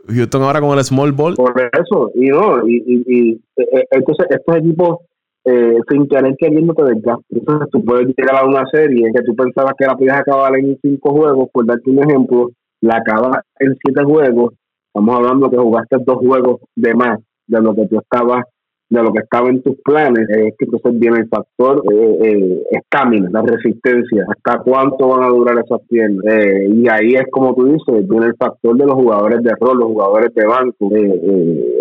Houston 0.09 0.41
ahora 0.43 0.61
con 0.61 0.77
el 0.77 0.83
small 0.83 1.11
ball. 1.11 1.35
Por 1.35 1.53
eso, 1.57 2.11
y 2.15 2.27
no, 2.27 2.67
y, 2.67 2.83
y, 2.85 3.31
eh, 3.31 3.67
eh, 3.73 3.85
entonces 3.91 4.27
estos 4.29 4.57
equipos 4.57 4.97
eh, 5.45 5.77
sin 5.89 6.07
querer 6.07 6.35
queriendo 6.37 6.73
te 6.73 6.83
desgastan. 6.83 7.25
Entonces 7.29 7.69
tú 7.71 7.83
puedes 7.83 8.07
llegar 8.15 8.35
a 8.35 8.45
una 8.45 8.65
serie 8.71 9.11
que 9.13 9.21
tú 9.23 9.35
pensabas 9.35 9.73
que 9.77 9.85
la 9.85 9.95
podías 9.95 10.19
acabar 10.19 10.55
en 10.57 10.77
cinco 10.81 11.11
juegos, 11.11 11.49
por 11.51 11.65
darte 11.65 11.89
un 11.89 12.03
ejemplo, 12.03 12.49
la 12.81 12.97
acabas 12.97 13.43
en 13.59 13.75
siete 13.83 14.03
juegos. 14.03 14.53
Estamos 14.87 15.15
hablando 15.15 15.49
que 15.49 15.57
jugaste 15.57 15.97
dos 16.05 16.17
juegos 16.17 16.61
de 16.75 16.93
más 16.93 17.19
de 17.47 17.61
lo 17.61 17.73
que 17.73 17.87
tú 17.87 17.99
estabas 17.99 18.43
de 18.89 19.03
lo 19.03 19.13
que 19.13 19.19
estaba 19.19 19.49
en 19.49 19.61
tus 19.61 19.75
planes, 19.83 20.27
es 20.29 20.55
que 20.57 20.65
entonces 20.65 20.99
viene 20.99 21.19
el 21.19 21.27
factor 21.27 21.83
eh, 21.91 22.17
eh, 22.23 22.63
estamina, 22.71 23.29
la 23.31 23.43
resistencia, 23.43 24.25
hasta 24.27 24.63
cuánto 24.63 25.07
van 25.09 25.23
a 25.23 25.27
durar 25.27 25.59
esas 25.63 25.81
piernas. 25.87 26.25
Eh, 26.25 26.69
y 26.73 26.89
ahí 26.89 27.13
es 27.13 27.25
como 27.31 27.53
tú 27.53 27.65
dices, 27.65 28.07
viene 28.07 28.27
el 28.27 28.35
factor 28.35 28.75
de 28.75 28.85
los 28.85 28.95
jugadores 28.95 29.43
de 29.43 29.51
rol, 29.59 29.77
los 29.77 29.87
jugadores 29.89 30.33
de 30.33 30.45
banco, 30.45 30.89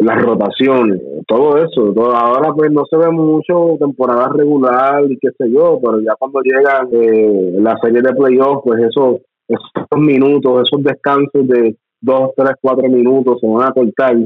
las 0.02 0.22
rotaciones, 0.22 1.00
todo 1.26 1.56
eso. 1.56 1.92
Todo, 1.94 2.14
ahora 2.14 2.52
pues 2.54 2.70
no 2.70 2.84
se 2.90 2.96
ve 2.98 3.11
mucho 3.11 3.76
temporada 3.78 4.30
regular 4.34 5.02
y 5.11 5.18
qué 5.18 5.30
sé 5.38 5.50
yo, 5.50 5.80
pero 5.82 6.00
ya 6.00 6.14
cuando 6.18 6.40
llega 6.42 6.86
la 6.90 7.76
serie 7.82 8.02
de 8.02 8.14
playoffs, 8.14 8.62
pues 8.64 8.82
esos, 8.82 9.22
esos 9.48 9.98
minutos, 9.98 10.68
esos 10.68 10.84
descansos 10.84 11.48
de 11.48 11.74
dos, 12.00 12.30
tres, 12.36 12.52
cuatro 12.61 12.88
minutos 12.88 13.38
se 13.40 13.46
van 13.46 13.68
a 13.68 13.72
cortar 13.72 14.16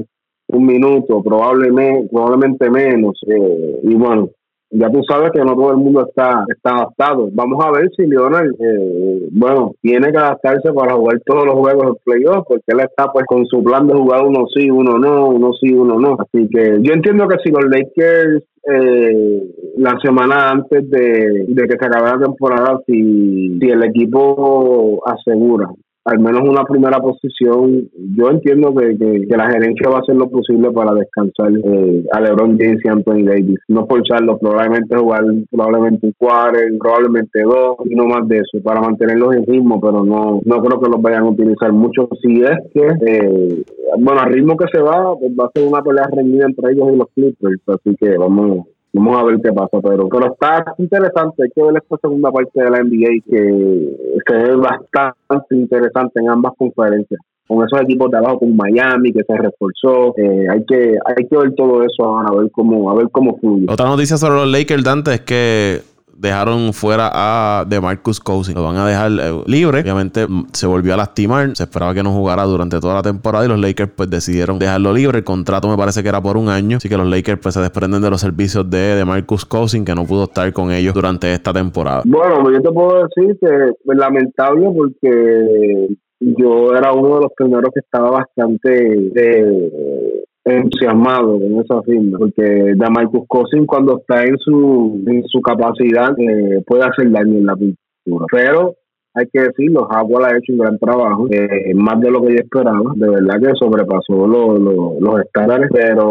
un 0.52 0.66
minuto, 0.66 1.22
probablemente, 1.22 2.08
probablemente 2.10 2.70
menos. 2.70 3.18
Eh, 3.26 3.80
y 3.82 3.94
bueno, 3.94 4.28
ya 4.70 4.90
tú 4.90 5.02
sabes 5.06 5.30
que 5.32 5.40
no 5.40 5.54
todo 5.54 5.72
el 5.72 5.78
mundo 5.78 6.06
está, 6.06 6.44
está 6.48 6.76
adaptado. 6.76 7.28
Vamos 7.32 7.62
a 7.64 7.70
ver 7.72 7.90
si 7.96 8.06
Lionel, 8.06 8.54
eh, 8.58 9.28
bueno, 9.30 9.72
tiene 9.82 10.10
que 10.10 10.18
adaptarse 10.18 10.72
para 10.72 10.94
jugar 10.94 11.20
todos 11.26 11.46
los 11.46 11.54
juegos 11.56 11.84
del 11.84 11.96
playoff, 12.04 12.46
porque 12.48 12.64
él 12.68 12.80
está 12.80 13.12
pues 13.12 13.24
con 13.26 13.44
su 13.46 13.62
plan 13.62 13.86
de 13.86 13.94
jugar 13.94 14.24
uno 14.24 14.46
sí, 14.54 14.70
uno 14.70 14.98
no, 14.98 15.28
uno 15.28 15.52
sí, 15.60 15.72
uno 15.72 15.98
no. 15.98 16.16
Así 16.18 16.48
que 16.48 16.78
yo 16.80 16.92
entiendo 16.94 17.28
que 17.28 17.36
si 17.44 17.50
los 17.50 17.64
Lakers 17.64 18.44
eh, 18.64 19.42
la 19.76 19.98
semana 20.02 20.50
antes 20.50 20.88
de, 20.88 21.44
de 21.48 21.68
que 21.68 21.76
se 21.78 21.86
acabe 21.86 22.10
la 22.10 22.24
temporada, 22.24 22.80
si, 22.86 23.58
si 23.58 23.68
el 23.68 23.82
equipo 23.84 25.02
asegura 25.06 25.68
al 26.04 26.18
menos 26.18 26.42
una 26.48 26.64
primera 26.64 26.98
posición. 26.98 27.88
Yo 28.16 28.30
entiendo 28.30 28.74
que, 28.74 28.96
que, 28.98 29.36
la 29.36 29.50
gerencia 29.50 29.88
va 29.88 29.98
a 29.98 30.00
hacer 30.00 30.16
lo 30.16 30.28
posible 30.28 30.70
para 30.72 30.94
descansar 30.94 31.52
eh, 31.52 32.04
a 32.12 32.20
LeBron 32.20 32.58
James 32.58 32.80
y 32.84 32.88
Anthony 32.88 33.24
Davis. 33.24 33.58
No 33.68 33.86
forzarlo, 33.86 34.38
probablemente 34.38 34.96
jugar 34.96 35.24
probablemente 35.50 36.06
un 36.06 36.12
quarter, 36.18 36.72
probablemente 36.78 37.42
dos 37.42 37.76
y 37.84 37.94
no 37.94 38.06
más 38.06 38.26
de 38.28 38.38
eso, 38.38 38.62
para 38.62 38.80
mantenerlos 38.80 39.34
en 39.36 39.46
ritmo, 39.46 39.80
pero 39.80 40.04
no, 40.04 40.40
no 40.44 40.62
creo 40.62 40.80
que 40.80 40.90
los 40.90 41.00
vayan 41.00 41.22
a 41.22 41.30
utilizar 41.30 41.72
mucho. 41.72 42.08
Si 42.20 42.42
es 42.42 42.58
que, 42.74 42.86
eh, 43.06 43.62
bueno, 43.98 44.20
al 44.20 44.32
ritmo 44.32 44.56
que 44.56 44.66
se 44.72 44.82
va, 44.82 45.16
pues 45.18 45.32
va 45.32 45.46
a 45.46 45.50
ser 45.54 45.68
una 45.68 45.82
pelea 45.82 46.08
reñida 46.12 46.46
entre 46.46 46.72
ellos 46.72 46.88
y 46.92 46.96
los 46.96 47.08
Clippers, 47.14 47.62
así 47.68 47.94
que 47.96 48.16
vamos 48.16 48.66
Vamos 48.94 49.16
a 49.16 49.24
ver 49.24 49.40
qué 49.42 49.52
pasa, 49.52 49.78
pero, 49.82 50.08
pero 50.08 50.32
está 50.32 50.64
interesante. 50.76 51.44
Hay 51.44 51.50
que 51.54 51.62
ver 51.62 51.82
esta 51.82 51.96
segunda 51.96 52.30
parte 52.30 52.62
de 52.62 52.70
la 52.70 52.82
NBA 52.82 53.24
que 53.28 54.22
se 54.28 54.36
ve 54.36 54.56
bastante 54.56 55.56
interesante 55.56 56.20
en 56.20 56.28
ambas 56.28 56.52
conferencias. 56.58 57.20
Con 57.48 57.66
esos 57.66 57.80
equipos 57.82 58.10
de 58.10 58.18
abajo, 58.18 58.40
con 58.40 58.56
Miami 58.56 59.12
que 59.12 59.22
se 59.24 59.36
reforzó, 59.36 60.14
eh, 60.16 60.46
hay 60.50 60.64
que 60.64 60.94
hay 61.04 61.26
que 61.28 61.36
ver 61.36 61.54
todo 61.54 61.82
eso 61.82 62.04
ahora, 62.04 62.28
a 62.30 62.36
ver 62.36 62.50
cómo 62.50 62.90
a 62.90 62.94
ver 62.94 63.08
cómo 63.10 63.36
fluye. 63.38 63.66
Otra 63.68 63.86
noticia 63.86 64.16
sobre 64.16 64.36
los 64.36 64.50
Lakers, 64.50 64.84
Dante, 64.84 65.14
es 65.14 65.20
que 65.22 65.80
dejaron 66.22 66.72
fuera 66.72 67.10
a 67.12 67.64
DeMarcus 67.64 68.20
Cousins. 68.20 68.56
Lo 68.56 68.62
van 68.62 68.76
a 68.76 68.86
dejar 68.86 69.10
eh, 69.10 69.42
libre. 69.46 69.80
Obviamente 69.80 70.26
mm, 70.26 70.46
se 70.52 70.68
volvió 70.68 70.94
a 70.94 70.96
lastimar. 70.96 71.50
Se 71.56 71.64
esperaba 71.64 71.92
que 71.92 72.02
no 72.02 72.12
jugara 72.12 72.44
durante 72.44 72.78
toda 72.78 72.94
la 72.94 73.02
temporada 73.02 73.44
y 73.44 73.48
los 73.48 73.58
Lakers 73.58 73.90
pues 73.96 74.08
decidieron 74.08 74.58
dejarlo 74.58 74.92
libre. 74.92 75.18
El 75.18 75.24
contrato 75.24 75.68
me 75.68 75.76
parece 75.76 76.02
que 76.02 76.08
era 76.08 76.22
por 76.22 76.36
un 76.36 76.48
año. 76.48 76.76
Así 76.76 76.88
que 76.88 76.96
los 76.96 77.08
Lakers 77.08 77.40
pues 77.42 77.54
se 77.54 77.60
desprenden 77.60 78.00
de 78.00 78.10
los 78.10 78.20
servicios 78.20 78.70
de 78.70 78.94
DeMarcus 78.94 79.44
Cousins 79.44 79.84
que 79.84 79.94
no 79.94 80.04
pudo 80.04 80.24
estar 80.24 80.52
con 80.52 80.70
ellos 80.70 80.94
durante 80.94 81.32
esta 81.34 81.52
temporada. 81.52 82.02
Bueno, 82.06 82.48
yo 82.52 82.62
te 82.62 82.70
puedo 82.70 83.04
decir 83.04 83.36
que 83.40 83.48
es 83.70 83.96
lamentable 83.98 84.70
porque 84.76 85.88
yo 86.20 86.76
era 86.76 86.92
uno 86.92 87.16
de 87.16 87.22
los 87.22 87.32
primeros 87.36 87.70
que 87.74 87.80
estaba 87.80 88.10
bastante 88.10 89.10
eh, 89.16 90.24
entusiasmado 90.44 91.38
con 91.38 91.60
esa 91.60 91.82
firma, 91.82 92.18
porque 92.18 92.74
Damarcus 92.76 93.26
Cousins 93.28 93.66
cuando 93.66 93.98
está 93.98 94.24
en 94.24 94.36
su, 94.38 95.02
en 95.06 95.22
su 95.24 95.40
capacidad 95.40 96.10
eh, 96.18 96.62
puede 96.66 96.84
hacer 96.84 97.10
daño 97.10 97.38
en 97.38 97.46
la 97.46 97.56
pintura. 97.56 98.26
Pero 98.30 98.74
hay 99.14 99.26
que 99.32 99.40
decirlo, 99.40 99.86
Jaguar 99.90 100.24
ha 100.24 100.38
hecho 100.38 100.52
un 100.52 100.58
gran 100.58 100.78
trabajo, 100.78 101.26
eh, 101.30 101.74
más 101.74 102.00
de 102.00 102.10
lo 102.10 102.22
que 102.22 102.32
yo 102.32 102.38
esperaba, 102.40 102.92
de 102.94 103.08
verdad 103.08 103.40
que 103.40 103.54
sobrepasó 103.58 104.26
los 104.26 105.20
estándares, 105.20 105.68
pero 105.72 106.06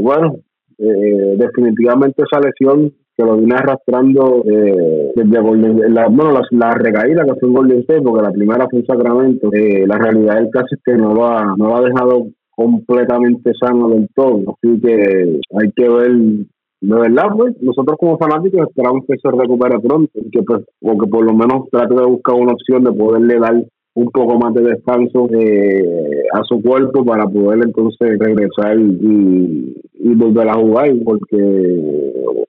bueno, 0.00 0.34
eh, 0.78 1.36
definitivamente 1.36 2.22
esa 2.22 2.40
lesión 2.40 2.92
que 3.16 3.24
lo 3.24 3.36
viene 3.36 3.54
arrastrando 3.54 4.42
eh, 4.44 5.12
desde 5.14 5.40
Golden, 5.40 5.94
la, 5.94 6.08
bueno, 6.08 6.32
la, 6.32 6.40
la, 6.50 6.74
recaída 6.74 7.24
que 7.24 7.34
fue 7.38 7.48
en 7.48 7.54
Golden 7.54 7.80
State, 7.80 8.02
porque 8.02 8.22
la 8.22 8.32
primera 8.32 8.66
fue 8.68 8.80
en 8.80 8.86
Sacramento, 8.86 9.50
la 9.52 9.98
realidad 9.98 10.36
del 10.36 10.50
caso 10.50 10.66
es 10.70 10.80
que 10.84 10.94
no 10.94 11.14
lo 11.14 11.26
ha, 11.26 11.54
no 11.56 11.68
lo 11.68 11.76
ha 11.76 11.82
dejado 11.82 12.26
completamente 12.60 13.52
sano 13.58 13.88
del 13.88 14.08
todo. 14.14 14.54
Así 14.54 14.80
que 14.80 15.40
hay 15.58 15.72
que 15.74 15.88
ver, 15.88 16.12
de 16.12 16.94
verdad, 16.94 17.28
pues, 17.36 17.54
nosotros 17.62 17.96
como 17.98 18.18
fanáticos 18.18 18.68
esperamos 18.68 19.04
que 19.08 19.16
se 19.16 19.30
recupere 19.30 19.78
pronto 19.80 20.10
que, 20.30 20.42
pues, 20.42 20.64
o 20.82 20.98
que 20.98 21.10
por 21.10 21.24
lo 21.24 21.32
menos 21.32 21.68
trate 21.70 21.94
de 21.94 22.04
buscar 22.04 22.34
una 22.34 22.52
opción 22.52 22.84
de 22.84 22.92
poderle 22.92 23.38
dar 23.38 23.64
un 24.00 24.10
poco 24.10 24.38
más 24.38 24.54
de 24.54 24.62
descanso 24.62 25.28
eh, 25.32 26.22
a 26.32 26.42
su 26.44 26.62
cuerpo 26.62 27.04
para 27.04 27.26
poder 27.26 27.60
entonces 27.64 28.18
regresar 28.18 28.78
y, 28.78 29.76
volver 30.12 30.48
a 30.48 30.54
jugar 30.54 30.90
porque 31.04 31.36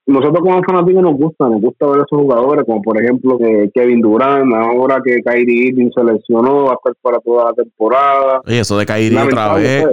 nosotros 0.07 0.39
como 0.41 0.63
fanáticos 0.63 1.03
nos 1.03 1.15
gusta 1.15 1.47
nos 1.47 1.61
gusta 1.61 1.85
ver 1.85 1.99
a 1.99 2.03
esos 2.03 2.19
jugadores 2.19 2.65
como 2.65 2.81
por 2.81 3.01
ejemplo 3.01 3.37
eh, 3.39 3.69
Kevin 3.73 4.01
Durant 4.01 4.53
ahora 4.53 4.99
que 5.03 5.21
Kyrie 5.23 5.67
Irving 5.67 5.89
se 5.95 6.03
lesionó 6.03 6.65
va 6.65 6.71
a 6.71 6.73
estar 6.73 6.93
para 7.01 7.19
toda 7.19 7.45
la 7.45 7.53
temporada. 7.53 8.41
Y 8.45 8.55
eso 8.55 8.77
de 8.77 8.85
Kyrie 8.85 9.17
otra 9.17 9.53
vez 9.53 9.85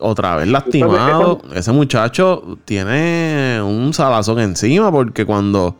otra 0.00 0.36
vez 0.36 0.48
lastimado. 0.48 1.40
ese 1.54 1.72
muchacho 1.72 2.58
tiene 2.64 3.60
un 3.62 3.92
salazón 3.92 4.38
encima 4.38 4.92
porque 4.92 5.26
cuando 5.26 5.74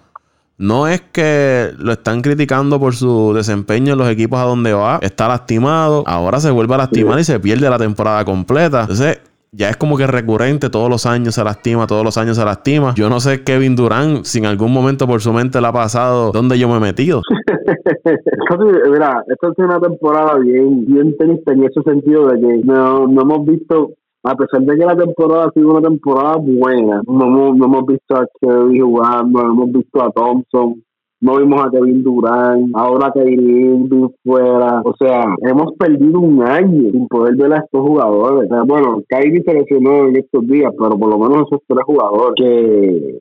no 0.59 0.89
es 0.89 1.01
que 1.01 1.71
lo 1.79 1.93
están 1.93 2.21
criticando 2.21 2.81
por 2.81 2.95
su 2.95 3.33
desempeño 3.33 3.93
en 3.93 3.99
los 3.99 4.09
equipos 4.09 4.41
a 4.41 4.45
donde 4.45 4.73
va. 4.73 4.99
Está 5.01 5.29
lastimado. 5.29 6.03
Ahora 6.07 6.41
se 6.41 6.51
vuelve 6.51 6.75
a 6.75 6.79
lastimar 6.79 7.19
y 7.21 7.25
se 7.25 7.39
pierde 7.39 7.71
la 7.71 7.79
temporada 7.79 8.25
completa. 8.25 8.81
Entonces, 8.83 9.21
ya 9.53 9.71
es 9.71 9.77
como 9.77 9.97
que 9.97 10.07
recurrente, 10.07 10.69
todos 10.69 10.91
los 10.91 11.07
años 11.07 11.37
se 11.37 11.45
lastima, 11.45 11.87
todos 11.87 12.05
los 12.05 12.19
años 12.19 12.37
se 12.37 12.45
lastima. 12.45 12.93
Yo 12.97 13.09
no 13.09 13.21
sé 13.21 13.45
Kevin 13.45 13.77
Durán, 13.77 14.25
si 14.25 14.39
en 14.39 14.47
algún 14.47 14.73
momento 14.73 15.07
por 15.07 15.21
su 15.21 15.33
mente 15.33 15.61
le 15.61 15.69
ha 15.69 15.73
pasado 15.73 16.33
dónde 16.33 16.59
yo 16.59 16.69
me 16.69 16.77
he 16.77 16.81
metido. 16.81 17.23
mira, 18.91 19.23
esta 19.29 19.49
es 19.49 19.59
una 19.59 19.81
temporada 19.81 20.39
bien, 20.39 20.85
bien 20.87 21.17
tenista 21.17 21.53
en 21.53 21.65
ese 21.65 21.83
sentido 21.83 22.27
de 22.29 22.41
que 22.41 22.61
no, 22.65 23.07
no 23.07 23.23
hemos 23.23 23.47
visto 23.47 23.93
a 24.25 24.35
pesar 24.35 24.63
de 24.63 24.77
que 24.77 24.85
la 24.85 24.97
temporada 24.97 25.47
ha 25.47 25.53
sido 25.53 25.71
una 25.71 25.89
temporada 25.89 26.37
buena, 26.37 27.03
no 27.07 27.27
hemos, 27.27 27.57
no 27.57 27.65
hemos 27.67 27.87
visto 27.87 28.17
a 28.17 28.27
Kevin 28.41 28.83
jugando, 28.83 29.43
no 29.43 29.53
hemos 29.53 29.73
visto 29.73 30.03
a 30.03 30.11
Thompson, 30.11 30.83
no 31.21 31.37
vimos 31.39 31.63
a 31.63 31.71
Kevin 31.71 32.03
Durant, 32.03 32.71
ahora 32.75 33.11
Kevin 33.13 33.49
Irving 33.49 34.09
fuera, 34.25 34.83
o 34.85 34.95
sea, 34.97 35.35
hemos 35.43 35.73
perdido 35.77 36.21
un 36.21 36.43
año 36.43 36.91
sin 36.93 37.09
poder 37.09 37.37
ver 37.37 37.53
a 37.55 37.59
estos 37.59 37.81
jugadores. 37.81 38.49
bueno, 38.67 39.03
Kyrie 39.09 39.43
se 39.43 39.55
lesionó 39.55 40.07
en 40.07 40.17
estos 40.17 40.47
días, 40.47 40.73
pero 40.79 40.99
por 40.99 41.11
lo 41.11 41.19
menos 41.19 41.47
esos 41.47 41.61
tres 41.67 41.85
jugadores 41.85 42.35
que 42.37 43.19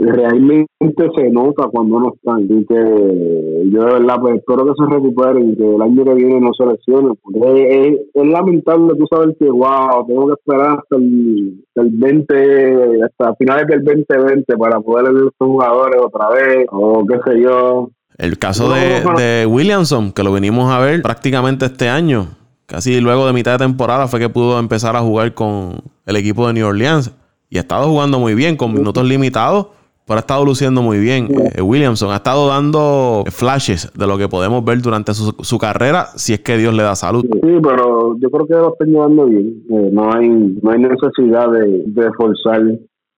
realmente 0.00 1.10
se 1.14 1.30
nota 1.30 1.68
cuando 1.70 2.00
no 2.00 2.14
están 2.14 2.44
y 2.44 2.64
que 2.64 3.70
yo 3.70 3.84
de 3.84 3.92
verdad 3.92 4.16
pues 4.20 4.36
espero 4.36 4.64
que 4.64 4.72
se 4.78 4.94
recuperen 4.94 5.50
y 5.50 5.56
que 5.56 5.74
el 5.74 5.82
año 5.82 6.04
que 6.04 6.14
viene 6.14 6.40
no 6.40 6.52
se 6.54 6.64
lesionen 6.64 7.12
porque 7.22 8.00
es, 8.14 8.26
lamentable 8.26 8.94
tú 8.96 9.06
sabes 9.10 9.36
que 9.38 9.50
wow 9.50 10.06
tengo 10.06 10.28
que 10.28 10.34
esperar 10.34 10.78
hasta 10.78 10.96
el, 10.96 11.62
20 11.74 13.02
hasta 13.04 13.34
finales 13.36 13.66
del 13.66 13.84
2020 13.84 14.56
para 14.56 14.80
poder 14.80 15.12
ver 15.12 15.24
a 15.24 15.28
estos 15.28 15.48
jugadores 15.48 16.00
otra 16.02 16.28
vez 16.30 16.66
o 16.70 17.04
sé 17.26 17.29
yo 17.38 17.90
el 18.18 18.38
caso 18.38 18.72
de, 18.72 19.02
de 19.16 19.46
Williamson 19.46 20.12
que 20.12 20.22
lo 20.22 20.32
venimos 20.32 20.70
a 20.72 20.78
ver 20.78 21.02
prácticamente 21.02 21.66
este 21.66 21.88
año 21.88 22.28
casi 22.66 23.00
luego 23.00 23.26
de 23.26 23.32
mitad 23.32 23.52
de 23.52 23.58
temporada 23.58 24.08
fue 24.08 24.20
que 24.20 24.28
pudo 24.28 24.58
empezar 24.58 24.96
a 24.96 25.00
jugar 25.00 25.34
con 25.34 25.82
el 26.06 26.16
equipo 26.16 26.46
de 26.46 26.54
New 26.54 26.66
Orleans 26.66 27.12
y 27.48 27.58
ha 27.58 27.60
estado 27.60 27.88
jugando 27.88 28.18
muy 28.18 28.34
bien 28.34 28.56
con 28.56 28.72
minutos 28.72 29.04
limitados 29.04 29.68
pero 30.10 30.18
ha 30.18 30.22
estado 30.22 30.44
luciendo 30.44 30.82
muy 30.82 30.98
bien. 30.98 31.28
Eh, 31.54 31.62
Williamson 31.62 32.10
ha 32.10 32.16
estado 32.16 32.48
dando 32.48 33.22
flashes 33.30 33.92
de 33.96 34.08
lo 34.08 34.18
que 34.18 34.26
podemos 34.26 34.64
ver 34.64 34.82
durante 34.82 35.14
su, 35.14 35.58
carrera, 35.58 36.06
si 36.16 36.32
es 36.32 36.40
que 36.40 36.56
Dios 36.56 36.74
le 36.74 36.82
da 36.82 36.96
salud. 36.96 37.22
Sí, 37.22 37.58
pero 37.62 38.16
yo 38.18 38.28
creo 38.28 38.44
que 38.44 38.54
lo 38.54 38.72
están 38.72 38.88
llevando 38.88 39.26
bien. 39.26 39.62
Eh, 39.70 39.90
no 39.92 40.12
hay 40.12 40.28
no 40.28 40.68
hay 40.72 40.80
necesidad 40.80 41.52
de, 41.52 41.84
de, 41.86 42.12
forzar 42.14 42.60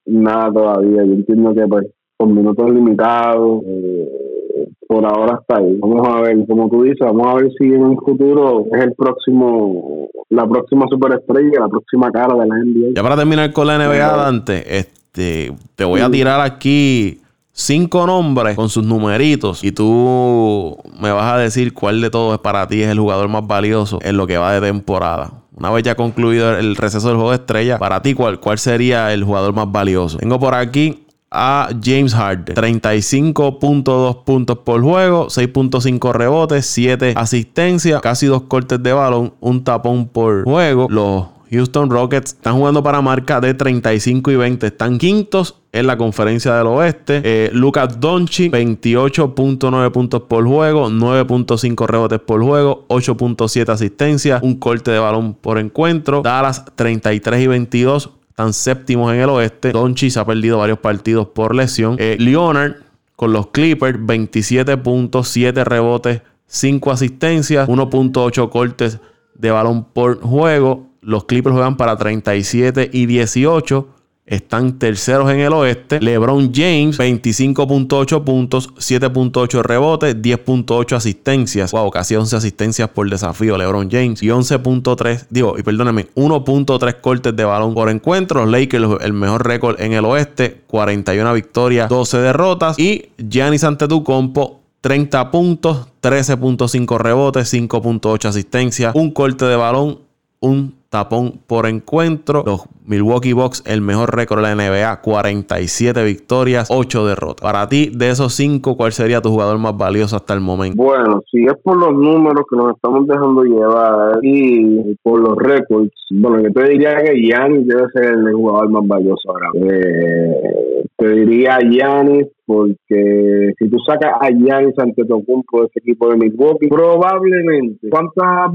nada 0.04 0.52
todavía. 0.52 1.02
Yo 1.06 1.14
entiendo 1.14 1.54
que 1.54 1.66
pues 1.66 1.86
con 2.22 2.36
minutos 2.36 2.70
limitados, 2.70 3.62
eh, 3.66 4.68
por 4.86 5.04
ahora 5.04 5.40
está 5.40 5.58
ahí. 5.58 5.76
Vamos 5.80 6.06
a 6.06 6.20
ver, 6.20 6.36
como 6.46 6.70
tú 6.70 6.84
dices, 6.84 7.00
vamos 7.00 7.26
a 7.26 7.34
ver 7.34 7.50
si 7.58 7.64
en 7.64 7.82
un 7.82 7.96
futuro 7.96 8.66
es 8.72 8.80
el 8.80 8.94
próximo, 8.94 10.08
la 10.28 10.46
próxima 10.46 10.86
superestrella, 10.88 11.60
la 11.60 11.68
próxima 11.68 12.12
cara 12.12 12.34
de 12.34 12.46
la 12.46 12.54
NBA. 12.54 12.92
Ya 12.94 13.02
para 13.02 13.16
terminar 13.16 13.52
con 13.52 13.66
la 13.66 13.76
NBA, 13.76 14.16
Dante, 14.16 14.78
este 14.78 15.52
te 15.74 15.84
voy 15.84 16.00
a 16.00 16.08
tirar 16.08 16.40
aquí 16.40 17.18
cinco 17.52 18.06
nombres 18.06 18.54
con 18.54 18.68
sus 18.68 18.84
numeritos 18.84 19.64
y 19.64 19.72
tú 19.72 20.76
me 21.00 21.10
vas 21.10 21.34
a 21.34 21.38
decir 21.38 21.74
cuál 21.74 22.00
de 22.00 22.08
todos 22.08 22.38
para 22.38 22.68
ti 22.68 22.82
es 22.82 22.88
el 22.88 23.00
jugador 23.00 23.28
más 23.28 23.46
valioso 23.46 23.98
en 24.02 24.16
lo 24.16 24.28
que 24.28 24.38
va 24.38 24.54
de 24.54 24.60
temporada. 24.60 25.32
Una 25.54 25.70
vez 25.70 25.82
ya 25.82 25.96
concluido 25.96 26.56
el 26.56 26.76
receso 26.76 27.08
del 27.08 27.16
juego 27.16 27.30
de 27.30 27.36
estrella, 27.36 27.78
para 27.78 28.00
ti, 28.00 28.14
¿cuál, 28.14 28.38
cuál 28.38 28.58
sería 28.58 29.12
el 29.12 29.24
jugador 29.24 29.52
más 29.52 29.70
valioso? 29.70 30.18
Tengo 30.18 30.38
por 30.38 30.54
aquí 30.54 31.01
a 31.32 31.70
James 31.82 32.14
Harden. 32.14 32.54
35.2 32.54 34.24
puntos 34.24 34.58
por 34.58 34.82
juego, 34.82 35.28
6.5 35.28 36.12
rebotes, 36.12 36.66
7 36.66 37.14
asistencias, 37.16 38.00
casi 38.00 38.26
dos 38.26 38.42
cortes 38.42 38.82
de 38.82 38.92
balón, 38.92 39.34
un 39.40 39.64
tapón 39.64 40.08
por 40.08 40.44
juego. 40.44 40.86
Los 40.90 41.26
Houston 41.52 41.90
Rockets 41.90 42.32
están 42.32 42.56
jugando 42.56 42.82
para 42.82 43.02
marca 43.02 43.40
de 43.40 43.52
35 43.52 44.30
y 44.30 44.36
20. 44.36 44.66
Están 44.66 44.96
quintos 44.96 45.56
en 45.72 45.86
la 45.86 45.98
conferencia 45.98 46.54
del 46.56 46.66
oeste. 46.66 47.20
Eh, 47.22 47.50
Lucas 47.52 48.00
Donchi, 48.00 48.48
28.9 48.48 49.92
puntos 49.92 50.22
por 50.22 50.46
juego, 50.46 50.88
9.5 50.88 51.86
rebotes 51.86 52.20
por 52.20 52.42
juego, 52.42 52.86
8.7 52.88 53.68
asistencias, 53.68 54.42
un 54.42 54.56
corte 54.56 54.90
de 54.90 54.98
balón 54.98 55.34
por 55.34 55.58
encuentro. 55.58 56.22
Dallas, 56.22 56.64
33 56.74 57.42
y 57.42 57.46
22. 57.46 58.10
Están 58.32 58.54
séptimos 58.54 59.12
en 59.12 59.20
el 59.20 59.28
oeste. 59.28 59.72
se 59.94 60.18
ha 60.18 60.24
perdido 60.24 60.56
varios 60.56 60.78
partidos 60.78 61.28
por 61.28 61.54
lesión. 61.54 61.96
Eh, 61.98 62.16
Leonard 62.18 62.76
con 63.14 63.34
los 63.34 63.48
Clippers, 63.48 63.98
27.7 63.98 65.64
rebotes, 65.64 66.22
5 66.46 66.90
asistencias, 66.90 67.68
1.8 67.68 68.48
cortes 68.48 69.00
de 69.34 69.50
balón 69.50 69.84
por 69.84 70.22
juego. 70.22 70.88
Los 71.02 71.24
Clippers 71.24 71.52
juegan 71.52 71.76
para 71.76 71.98
37 71.98 72.88
y 72.90 73.04
18. 73.04 73.86
Están 74.24 74.78
terceros 74.78 75.30
en 75.32 75.40
el 75.40 75.52
oeste. 75.52 76.00
LeBron 76.00 76.52
James, 76.54 76.98
25.8 76.98 78.22
puntos, 78.22 78.72
7.8 78.74 79.62
rebotes, 79.62 80.16
10.8 80.16 80.96
asistencias. 80.96 81.72
Wow, 81.72 81.90
casi 81.90 82.14
11 82.14 82.36
asistencias 82.36 82.88
por 82.88 83.10
desafío 83.10 83.58
LeBron 83.58 83.90
James. 83.90 84.22
Y 84.22 84.28
11.3, 84.28 85.26
digo, 85.28 85.58
y 85.58 85.64
perdóname, 85.64 86.06
1.3 86.14 87.00
cortes 87.00 87.34
de 87.34 87.44
balón 87.44 87.74
por 87.74 87.90
encuentro. 87.90 88.42
Los 88.42 88.50
Lakers, 88.50 89.02
el 89.02 89.12
mejor 89.12 89.44
récord 89.44 89.80
en 89.80 89.92
el 89.92 90.04
oeste, 90.04 90.62
41 90.68 91.34
victorias, 91.34 91.88
12 91.88 92.18
derrotas. 92.18 92.78
Y 92.78 93.10
Giannis 93.18 93.64
Antetokounmpo, 93.64 94.60
30 94.82 95.32
puntos, 95.32 95.88
13.5 96.00 96.98
rebotes, 96.98 97.52
5.8 97.52 98.28
asistencias, 98.28 98.94
un 98.94 99.10
corte 99.10 99.46
de 99.46 99.56
balón, 99.56 99.98
un 100.38 100.76
tapón 100.92 101.40
por 101.46 101.66
encuentro. 101.66 102.44
Los 102.44 102.62
Milwaukee 102.86 103.32
Bucks, 103.32 103.62
el 103.66 103.80
mejor 103.80 104.14
récord 104.14 104.42
de 104.42 104.54
la 104.54 104.54
NBA, 104.54 105.00
47 105.02 106.04
victorias, 106.04 106.68
8 106.70 107.06
derrotas. 107.06 107.42
Para 107.42 107.68
ti, 107.68 107.90
de 107.94 108.10
esos 108.10 108.34
5, 108.34 108.76
¿cuál 108.76 108.92
sería 108.92 109.20
tu 109.20 109.30
jugador 109.30 109.58
más 109.58 109.76
valioso 109.76 110.16
hasta 110.16 110.34
el 110.34 110.40
momento? 110.40 110.82
Bueno, 110.82 111.22
si 111.30 111.44
es 111.44 111.54
por 111.62 111.76
los 111.76 111.92
números 111.92 112.44
que 112.50 112.56
nos 112.56 112.74
estamos 112.74 113.06
dejando 113.06 113.44
llevar 113.44 114.18
y 114.22 114.94
por 115.02 115.20
los 115.20 115.36
récords, 115.36 115.92
bueno, 116.10 116.42
yo 116.42 116.52
te 116.52 116.68
diría 116.70 116.96
que 116.96 117.14
Giannis 117.14 117.66
debe 117.66 117.88
ser 117.92 118.04
el 118.04 118.34
jugador 118.34 118.70
más 118.70 118.86
valioso 118.86 119.30
ahora. 119.30 119.48
Eh, 119.54 120.84
te 120.96 121.08
diría 121.08 121.58
Giannis 121.60 122.26
porque 122.44 123.54
si 123.58 123.68
tú 123.70 123.78
sacas 123.86 124.12
a 124.20 124.28
Giannis 124.30 124.78
ante 124.78 125.04
Tocumpo 125.04 125.60
de 125.60 125.66
ese 125.66 125.78
equipo 125.78 126.10
de 126.10 126.16
Milwaukee, 126.16 126.68
probablemente, 126.68 127.88
¿cuántas 127.90 128.50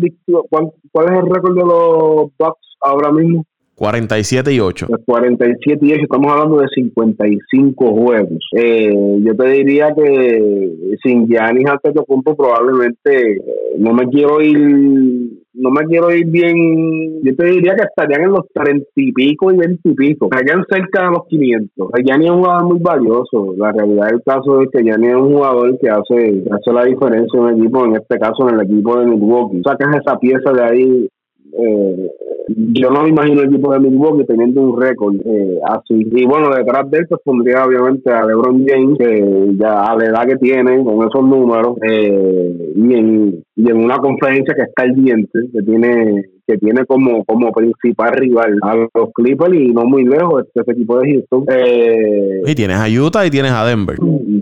¿cuál 0.91 1.05
es 1.05 1.19
el 1.19 1.30
récord 1.30 1.55
de 1.55 1.65
los 1.65 2.32
Bucks 2.38 2.78
ahora 2.82 3.11
mismo? 3.11 3.43
47 3.78 4.53
y 4.53 4.59
8. 4.59 4.88
47 5.05 5.86
y 5.86 5.93
8, 5.93 6.01
estamos 6.01 6.32
hablando 6.32 6.57
de 6.57 6.67
55 6.73 7.93
juegos. 7.93 8.39
Eh, 8.57 8.91
yo 9.23 9.36
te 9.36 9.49
diría 9.49 9.93
que 9.95 10.97
sin 11.03 11.28
Giannis 11.28 11.69
Antetokounmpo 11.69 12.36
probablemente 12.36 13.34
eh, 13.34 13.41
no 13.78 13.93
me 13.93 14.07
quiero 14.07 14.41
ir 14.41 15.38
no 15.59 15.71
me 15.71 15.86
quiero 15.86 16.11
ir 16.11 16.28
bien, 16.28 17.23
yo 17.23 17.36
te 17.36 17.45
diría 17.45 17.75
que 17.75 17.84
estarían 17.84 18.25
en 18.25 18.32
los 18.32 18.45
30 18.53 18.86
y 18.95 19.11
pico 19.11 19.51
y 19.51 19.57
20 19.57 19.89
y 19.89 19.93
pico, 19.95 20.28
estarían 20.32 20.63
cerca 20.69 21.05
de 21.05 21.11
los 21.11 21.28
500. 21.28 21.89
Gianni 22.05 22.25
es 22.25 22.32
un 22.32 22.38
jugador 22.39 22.65
muy 22.65 22.80
valioso, 22.80 23.55
la 23.57 23.71
realidad 23.71 24.09
del 24.09 24.21
caso 24.23 24.61
es 24.61 24.69
que 24.71 24.84
Gianni 24.84 25.07
es 25.07 25.15
un 25.15 25.34
jugador 25.34 25.80
que 25.80 25.89
hace, 25.89 26.43
hace 26.51 26.73
la 26.73 26.86
diferencia 26.86 27.39
en 27.39 27.45
un 27.45 27.59
equipo, 27.59 27.86
en 27.86 27.95
este 27.95 28.19
caso 28.19 28.47
en 28.47 28.55
el 28.55 28.65
equipo 28.65 28.99
de 28.99 29.07
Milwaukee. 29.07 29.61
Sacas 29.63 29.95
esa 29.95 30.19
pieza 30.19 30.51
de 30.53 30.63
ahí 30.63 31.09
eh, 31.58 32.12
yo 32.47 32.89
no 32.89 33.03
me 33.03 33.10
imagino 33.10 33.41
el 33.41 33.49
equipo 33.49 33.74
de 33.74 33.80
Milwaukee 33.80 34.26
teniendo 34.26 34.62
un 34.62 34.82
récord 34.82 35.16
eh, 35.26 35.60
así. 35.66 36.08
Y 36.12 36.26
bueno, 36.26 36.49
detrás 36.55 36.89
de 36.89 36.99
él, 36.99 37.08
pues 37.10 37.22
pondría 37.24 37.66
obviamente 37.66 38.10
a 38.12 38.26
LeBron 38.26 38.66
James, 38.66 38.97
que 38.97 39.55
ya 39.60 39.84
a 39.84 39.95
la 39.97 40.05
edad 40.05 40.26
que 40.26 40.38
tiene, 40.38 40.84
con 40.84 41.08
esos 41.08 41.24
números, 41.24 41.78
eh, 41.89 42.74
y, 42.76 42.93
en, 42.93 43.43
y 43.55 43.70
en 43.70 43.78
una 43.78 43.97
conferencia 43.97 44.55
que 44.55 44.64
está 44.64 44.84
el 44.84 44.95
diente, 44.95 45.39
que 45.51 45.62
tiene 45.62 46.30
que 46.47 46.58
tiene 46.58 46.86
como, 46.86 47.26
como 47.26 47.51
principal 47.51 48.14
rival 48.14 48.58
a 48.62 48.76
los 48.76 49.10
Clippers 49.14 49.53
y 49.53 49.68
no 49.74 49.84
muy 49.84 50.05
lejos 50.05 50.45
este, 50.45 50.72
equipo 50.72 50.97
de 50.99 51.12
Houston. 51.12 51.43
Eh, 51.49 52.41
y 52.45 52.55
tienes 52.55 52.78
a 52.78 52.88
Utah 52.88 53.26
y 53.26 53.30
tienes 53.30 53.51
a 53.51 53.66
Denver. 53.66 53.97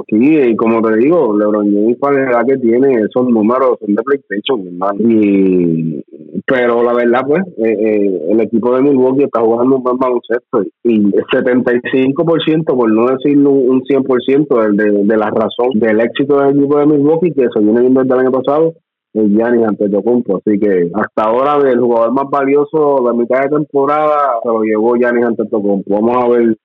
Sí, 0.07 0.37
y 0.37 0.55
como 0.55 0.83
te 0.83 0.97
digo, 0.97 1.35
LeBron 1.35 1.73
James 1.73 1.97
para 1.97 2.23
la 2.23 2.31
edad 2.31 2.45
que 2.47 2.57
tiene 2.57 2.93
esos 2.93 3.27
números 3.27 3.79
son 3.79 3.95
de 3.95 4.03
PlayStation, 4.03 4.67
hermano. 4.67 4.99
Y, 4.99 6.05
pero 6.45 6.83
la 6.83 6.93
verdad, 6.93 7.21
pues, 7.27 7.43
eh, 7.57 7.77
eh, 7.79 8.21
el 8.31 8.41
equipo 8.41 8.75
de 8.75 8.81
Milwaukee 8.81 9.23
está 9.23 9.41
jugando 9.41 9.77
un 9.77 9.83
buen 9.83 9.97
baloncesto 9.97 10.63
y 10.83 11.15
el 11.15 11.25
75%, 11.25 12.75
por 12.75 12.91
no 12.91 13.07
decir 13.07 13.37
un 13.37 13.81
100% 13.83 14.75
de, 14.75 14.83
de, 14.83 15.03
de 15.03 15.17
la 15.17 15.29
razón 15.29 15.69
del 15.75 16.01
éxito 16.01 16.39
del 16.39 16.57
equipo 16.57 16.77
de 16.77 16.85
Milwaukee, 16.87 17.31
que 17.31 17.47
se 17.53 17.59
viene 17.61 17.81
viendo 17.81 18.01
desde 18.01 18.15
el 18.15 18.19
año 18.21 18.31
pasado, 18.31 18.73
el 19.13 19.29
Giannis 19.29 19.67
Antetokounmpo. 19.67 20.37
Así 20.37 20.59
que 20.59 20.89
hasta 20.93 21.23
ahora 21.23 21.57
el 21.69 21.79
jugador 21.79 22.11
más 22.13 22.29
valioso 22.29 23.03
de 23.05 23.17
mitad 23.17 23.43
de 23.43 23.49
temporada 23.49 24.39
se 24.43 24.49
lo 24.49 24.61
llevó 24.63 24.95
Giannis 24.95 25.25
Antetokounmpo. 25.25 25.93
Vamos 25.93 26.23
a 26.23 26.27
ver 26.29 26.57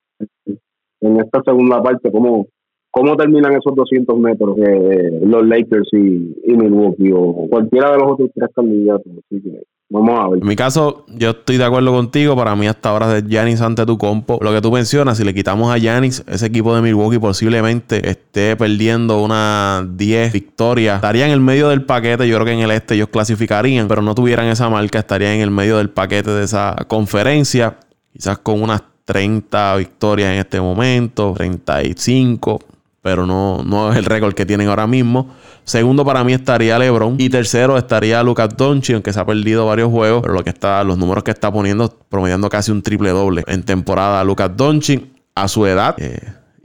en 1.00 1.20
esta 1.20 1.42
segunda 1.44 1.82
parte 1.82 2.10
cómo 2.10 2.46
cómo 2.90 3.16
terminan 3.16 3.52
esos 3.52 3.74
200 3.74 4.18
metros 4.18 4.58
eh, 4.58 5.20
los 5.24 5.46
Lakers 5.46 5.88
y, 5.92 6.56
Milwaukee 6.56 7.12
o 7.12 7.46
cualquiera 7.48 7.92
de 7.92 7.98
los 7.98 8.12
otros 8.12 8.30
tres 8.34 8.50
candidatos. 8.54 9.12
Así 9.18 9.40
que 9.40 9.62
Vamos 9.92 10.20
a 10.20 10.28
ver. 10.28 10.38
En 10.40 10.46
mi 10.46 10.54
caso, 10.54 11.04
yo 11.08 11.30
estoy 11.30 11.56
de 11.56 11.64
acuerdo 11.64 11.92
contigo. 11.92 12.36
Para 12.36 12.54
mí, 12.54 12.68
hasta 12.68 12.90
ahora 12.90 13.08
de 13.08 13.28
Giannis 13.28 13.60
ante 13.60 13.84
tu 13.84 13.98
compo. 13.98 14.38
Lo 14.40 14.52
que 14.52 14.60
tú 14.60 14.70
mencionas, 14.70 15.18
si 15.18 15.24
le 15.24 15.34
quitamos 15.34 15.74
a 15.74 15.78
Giannis, 15.78 16.24
ese 16.28 16.46
equipo 16.46 16.72
de 16.76 16.80
Milwaukee 16.80 17.18
posiblemente 17.18 18.08
esté 18.08 18.54
perdiendo 18.56 19.20
unas 19.20 19.96
10 19.96 20.32
victorias. 20.32 20.94
Estaría 20.94 21.26
en 21.26 21.32
el 21.32 21.40
medio 21.40 21.68
del 21.70 21.84
paquete. 21.84 22.28
Yo 22.28 22.36
creo 22.36 22.46
que 22.46 22.52
en 22.52 22.60
el 22.60 22.70
este 22.70 22.94
ellos 22.94 23.08
clasificarían, 23.08 23.88
pero 23.88 24.00
no 24.00 24.14
tuvieran 24.14 24.46
esa 24.46 24.70
marca. 24.70 25.00
Estaría 25.00 25.34
en 25.34 25.40
el 25.40 25.50
medio 25.50 25.78
del 25.78 25.90
paquete 25.90 26.30
de 26.30 26.44
esa 26.44 26.76
conferencia. 26.86 27.78
Quizás 28.12 28.38
con 28.38 28.62
unas 28.62 28.84
30 29.06 29.74
victorias 29.76 30.34
en 30.34 30.38
este 30.38 30.60
momento, 30.60 31.34
35 31.36 32.60
pero 33.02 33.26
no, 33.26 33.62
no 33.64 33.90
es 33.90 33.96
el 33.96 34.04
récord 34.04 34.34
que 34.34 34.46
tienen 34.46 34.68
ahora 34.68 34.86
mismo. 34.86 35.28
Segundo 35.64 36.04
para 36.04 36.24
mí 36.24 36.32
estaría 36.32 36.78
LeBron 36.78 37.16
y 37.18 37.28
tercero 37.28 37.78
estaría 37.78 38.22
Lucas 38.22 38.56
Doncic, 38.56 38.94
aunque 38.94 39.12
se 39.12 39.20
ha 39.20 39.24
perdido 39.24 39.66
varios 39.66 39.90
juegos, 39.90 40.22
pero 40.22 40.34
lo 40.34 40.44
que 40.44 40.50
está 40.50 40.82
los 40.84 40.98
números 40.98 41.24
que 41.24 41.30
está 41.30 41.52
poniendo 41.52 41.88
promediando 42.08 42.48
casi 42.48 42.70
un 42.70 42.82
triple 42.82 43.10
doble 43.10 43.44
en 43.46 43.62
temporada 43.62 44.22
Lucas 44.24 44.50
Doncic 44.56 45.04
a 45.34 45.48
su 45.48 45.66
edad. 45.66 45.94
Eh, 45.98 46.20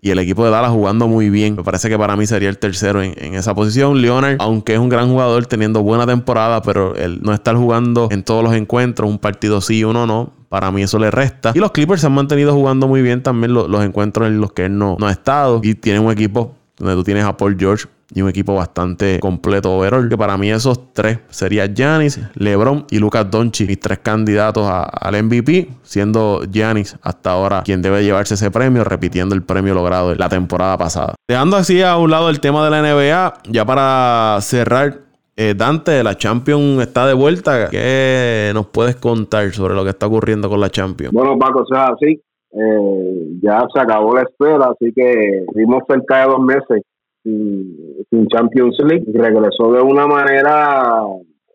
y 0.06 0.12
el 0.12 0.20
equipo 0.20 0.46
de 0.46 0.52
Dallas 0.52 0.70
jugando 0.70 1.08
muy 1.08 1.32
bien. 1.32 1.56
Me 1.56 1.64
parece 1.64 1.90
que 1.90 1.98
para 1.98 2.16
mí 2.16 2.28
sería 2.28 2.48
el 2.50 2.60
tercero 2.60 3.02
en, 3.02 3.34
esa 3.34 3.56
posición. 3.56 4.04
Leonard, 4.04 4.36
aunque 4.38 4.76
es 4.76 4.80
un 4.80 4.88
gran 4.88 5.10
jugador 5.10 5.48
teniendo 5.48 5.82
buena 5.82 6.06
temporada, 6.06 6.62
pero 6.62 6.96
él 6.96 7.22
no 7.24 7.34
está 7.34 7.56
jugando 7.56 8.10
en 8.12 8.22
todos 8.22 8.44
los 8.44 8.54
encuentros, 8.54 9.10
un 9.10 9.18
partido 9.18 9.62
sí, 9.62 9.84
uno 9.84 10.06
no. 10.06 10.32
Para 10.48 10.70
mí 10.70 10.84
eso 10.84 11.00
le 11.00 11.10
resta. 11.10 11.54
Y 11.56 11.60
los 11.60 11.72
Clippers 11.72 12.02
se 12.02 12.08
han 12.08 12.14
mantenido 12.14 12.54
jugando 12.54 12.88
muy 12.88 13.02
bien 13.02 13.24
también 13.24 13.56
los, 13.56 13.84
encuentros 13.84 14.28
en 14.28 14.40
los 14.40 14.52
que 14.52 14.66
él 14.66 14.78
no, 14.78 14.96
no 15.00 15.08
ha 15.08 15.12
estado. 15.12 15.60
Y 15.64 15.74
tienen 15.74 16.06
un 16.06 16.12
equipo 16.12 16.54
donde 16.78 16.94
tú 16.94 17.04
tienes 17.04 17.26
a 17.26 17.36
Paul 17.36 17.58
George 17.58 17.88
y 18.14 18.22
un 18.22 18.30
equipo 18.30 18.56
bastante 18.56 19.20
completo 19.20 19.76
overall. 19.76 20.08
Que 20.10 20.18
para 20.18 20.38
mí 20.38 20.52
esos 20.52 20.94
tres 20.94 21.20
serían 21.30 21.74
Giannis, 21.76 22.20
LeBron 22.36 22.86
y 22.92 23.00
Lucas 23.00 23.30
Doncic, 23.30 23.68
mis 23.68 23.80
tres 23.80 24.00
candidatos 24.00 24.68
al 24.68 25.24
MVP, 25.24 25.70
siendo 25.84 26.42
Giannis 26.50 26.98
hasta 27.02 27.32
ahora 27.32 27.64
quien 27.64 27.82
debe 27.82 28.04
llevarse 28.04 28.36
ese 28.36 28.52
premio, 28.52 28.84
repitiendo 28.84 29.36
el 29.36 29.44
premio 29.44 29.74
logrado 29.74 30.14
la 30.16 30.30
temporada 30.30 30.78
pasada. 30.78 31.16
Dejando 31.28 31.58
así 31.58 31.82
a 31.82 31.98
un 31.98 32.12
lado 32.12 32.30
el 32.30 32.40
tema 32.40 32.64
de 32.66 32.72
la 32.72 32.82
NBA, 32.82 33.34
ya 33.50 33.66
para 33.66 34.38
cerrar, 34.42 35.00
eh, 35.36 35.54
Dante, 35.56 36.04
la 36.04 36.16
Champions 36.16 36.82
está 36.82 37.06
de 37.08 37.14
vuelta. 37.14 37.70
¿Qué 37.70 38.52
nos 38.54 38.68
puedes 38.68 38.96
contar 38.96 39.52
sobre 39.52 39.74
lo 39.74 39.84
que 39.84 39.90
está 39.90 40.08
ocurriendo 40.08 40.50
con 40.50 40.62
la 40.62 40.70
Champions? 40.70 41.14
Bueno, 41.14 41.38
Paco, 41.38 41.62
o 41.62 41.66
sea 41.66 41.88
así. 41.88 42.22
Eh, 42.58 43.40
ya 43.42 43.66
se 43.74 43.82
acabó 43.82 44.16
la 44.16 44.22
espera, 44.22 44.68
así 44.68 44.94
que 44.96 45.44
vimos 45.56 45.84
cerca 45.90 46.20
de 46.20 46.28
dos 46.28 46.40
meses 46.40 46.84
sin, 47.26 48.28
Champions 48.28 48.78
League. 48.88 49.06
Regresó 49.14 49.72
de 49.72 49.82
una 49.82 50.06
manera 50.08 51.02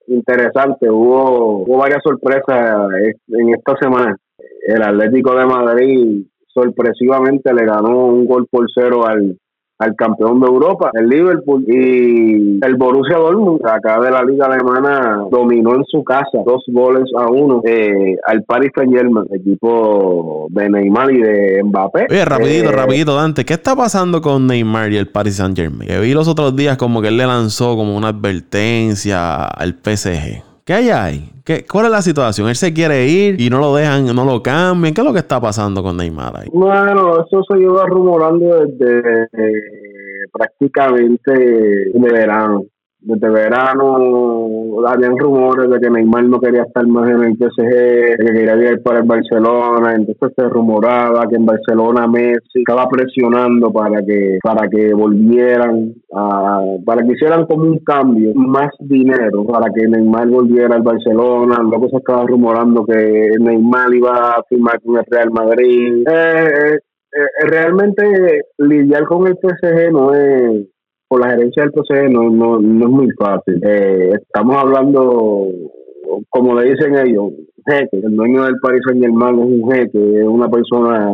interesante. 0.06 0.90
Hubo, 0.90 1.62
hubo 1.64 1.78
varias 1.78 2.00
sorpresas 2.02 2.88
en 3.28 3.54
esta 3.54 3.76
semana. 3.80 4.16
El 4.66 4.82
Atlético 4.82 5.34
de 5.34 5.46
Madrid 5.46 6.26
sorpresivamente 6.48 7.54
le 7.54 7.64
ganó 7.64 8.06
un 8.06 8.26
gol 8.26 8.46
por 8.50 8.66
cero 8.74 9.06
al, 9.06 9.38
al 9.80 9.96
campeón 9.96 10.40
de 10.40 10.46
Europa, 10.46 10.90
el 10.92 11.08
Liverpool, 11.08 11.64
y 11.66 12.64
el 12.64 12.74
Borussia 12.76 13.16
Dortmund, 13.16 13.66
acá 13.66 13.98
de 14.00 14.10
la 14.10 14.22
liga 14.22 14.46
alemana, 14.46 15.24
dominó 15.30 15.74
en 15.74 15.84
su 15.86 16.04
casa 16.04 16.38
dos 16.44 16.62
goles 16.68 17.04
a 17.18 17.28
uno 17.28 17.62
eh, 17.64 18.16
al 18.26 18.42
Paris 18.44 18.70
Saint 18.74 18.94
Germain, 18.94 19.26
equipo 19.32 20.46
de 20.50 20.68
Neymar 20.68 21.10
y 21.10 21.22
de 21.22 21.62
Mbappé. 21.64 22.06
Oye, 22.10 22.24
rapidito, 22.24 22.68
eh, 22.68 22.72
rapidito, 22.72 23.14
Dante, 23.14 23.44
¿qué 23.46 23.54
está 23.54 23.74
pasando 23.74 24.20
con 24.20 24.46
Neymar 24.46 24.92
y 24.92 24.98
el 24.98 25.08
Paris 25.08 25.36
Saint 25.36 25.56
Germain? 25.56 25.88
Que 25.88 25.98
vi 25.98 26.12
los 26.12 26.28
otros 26.28 26.54
días 26.54 26.76
como 26.76 27.00
que 27.00 27.08
él 27.08 27.16
le 27.16 27.26
lanzó 27.26 27.74
como 27.74 27.96
una 27.96 28.08
advertencia 28.08 29.46
al 29.46 29.78
PSG. 29.82 30.42
¿Qué 30.64 30.74
hay 30.74 30.90
ahí? 30.90 31.30
¿Qué, 31.50 31.66
¿Cuál 31.66 31.86
es 31.86 31.90
la 31.90 32.00
situación? 32.00 32.48
Él 32.48 32.54
se 32.54 32.72
quiere 32.72 33.08
ir 33.08 33.40
y 33.40 33.50
no 33.50 33.58
lo 33.58 33.74
dejan, 33.74 34.14
no 34.14 34.24
lo 34.24 34.40
cambian. 34.40 34.94
¿Qué 34.94 35.00
es 35.00 35.04
lo 35.04 35.12
que 35.12 35.18
está 35.18 35.40
pasando 35.40 35.82
con 35.82 35.96
Neymar 35.96 36.36
ahí? 36.36 36.48
Bueno, 36.52 37.26
eso 37.26 37.42
se 37.42 37.58
lleva 37.58 37.86
rumorando 37.86 38.64
desde 38.66 39.22
eh, 39.32 40.26
prácticamente 40.32 41.32
de 41.32 42.12
verano 42.12 42.62
desde 43.02 43.30
verano 43.30 43.96
habían 44.86 45.16
rumores 45.18 45.70
de 45.70 45.80
que 45.80 45.90
Neymar 45.90 46.24
no 46.24 46.40
quería 46.40 46.62
estar 46.62 46.86
más 46.86 47.08
en 47.10 47.22
el 47.22 47.36
PSG, 47.36 48.16
que 48.18 48.32
quería 48.32 48.72
ir 48.72 48.82
para 48.82 49.00
el 49.00 49.06
Barcelona, 49.06 49.94
entonces 49.94 50.32
se 50.36 50.48
rumoraba 50.48 51.26
que 51.28 51.36
en 51.36 51.46
Barcelona 51.46 52.06
Messi 52.06 52.60
estaba 52.60 52.88
presionando 52.88 53.72
para 53.72 54.02
que 54.02 54.38
para 54.42 54.68
que 54.68 54.92
volvieran 54.94 55.94
a, 56.14 56.60
para 56.84 57.02
que 57.02 57.12
hicieran 57.12 57.46
como 57.46 57.64
un 57.64 57.78
cambio, 57.80 58.32
más 58.34 58.70
dinero 58.80 59.44
para 59.44 59.72
que 59.72 59.86
Neymar 59.86 60.28
volviera 60.28 60.76
al 60.76 60.82
Barcelona, 60.82 61.58
luego 61.62 61.88
se 61.88 61.96
estaba 61.96 62.24
rumorando 62.26 62.84
que 62.84 63.32
Neymar 63.38 63.94
iba 63.94 64.32
a 64.34 64.42
firmar 64.48 64.80
con 64.82 64.98
el 64.98 65.04
Real 65.10 65.30
Madrid. 65.30 66.04
Eh, 66.08 66.48
eh, 66.72 66.78
eh, 67.12 67.46
realmente 67.48 68.42
lidiar 68.58 69.04
con 69.04 69.26
el 69.26 69.34
PSG 69.34 69.90
no 69.92 70.14
es 70.14 70.66
por 71.10 71.20
la 71.20 71.30
gerencia 71.30 71.64
del 71.64 71.72
proceso 71.72 72.08
no, 72.08 72.30
no, 72.30 72.60
no 72.60 72.86
es 72.86 72.90
muy 72.92 73.08
fácil. 73.18 73.60
Eh, 73.66 74.12
estamos 74.14 74.56
hablando, 74.56 75.48
como 76.28 76.54
le 76.54 76.70
dicen 76.70 76.96
ellos, 76.96 77.32
jeque. 77.66 77.96
El 77.96 78.14
dueño 78.14 78.44
del 78.44 78.60
Paris 78.62 78.80
Saint 78.86 79.02
Germain 79.02 79.36
es 79.40 79.44
un 79.44 79.72
jeque, 79.72 80.20
es 80.20 80.24
una 80.24 80.48
persona 80.48 81.10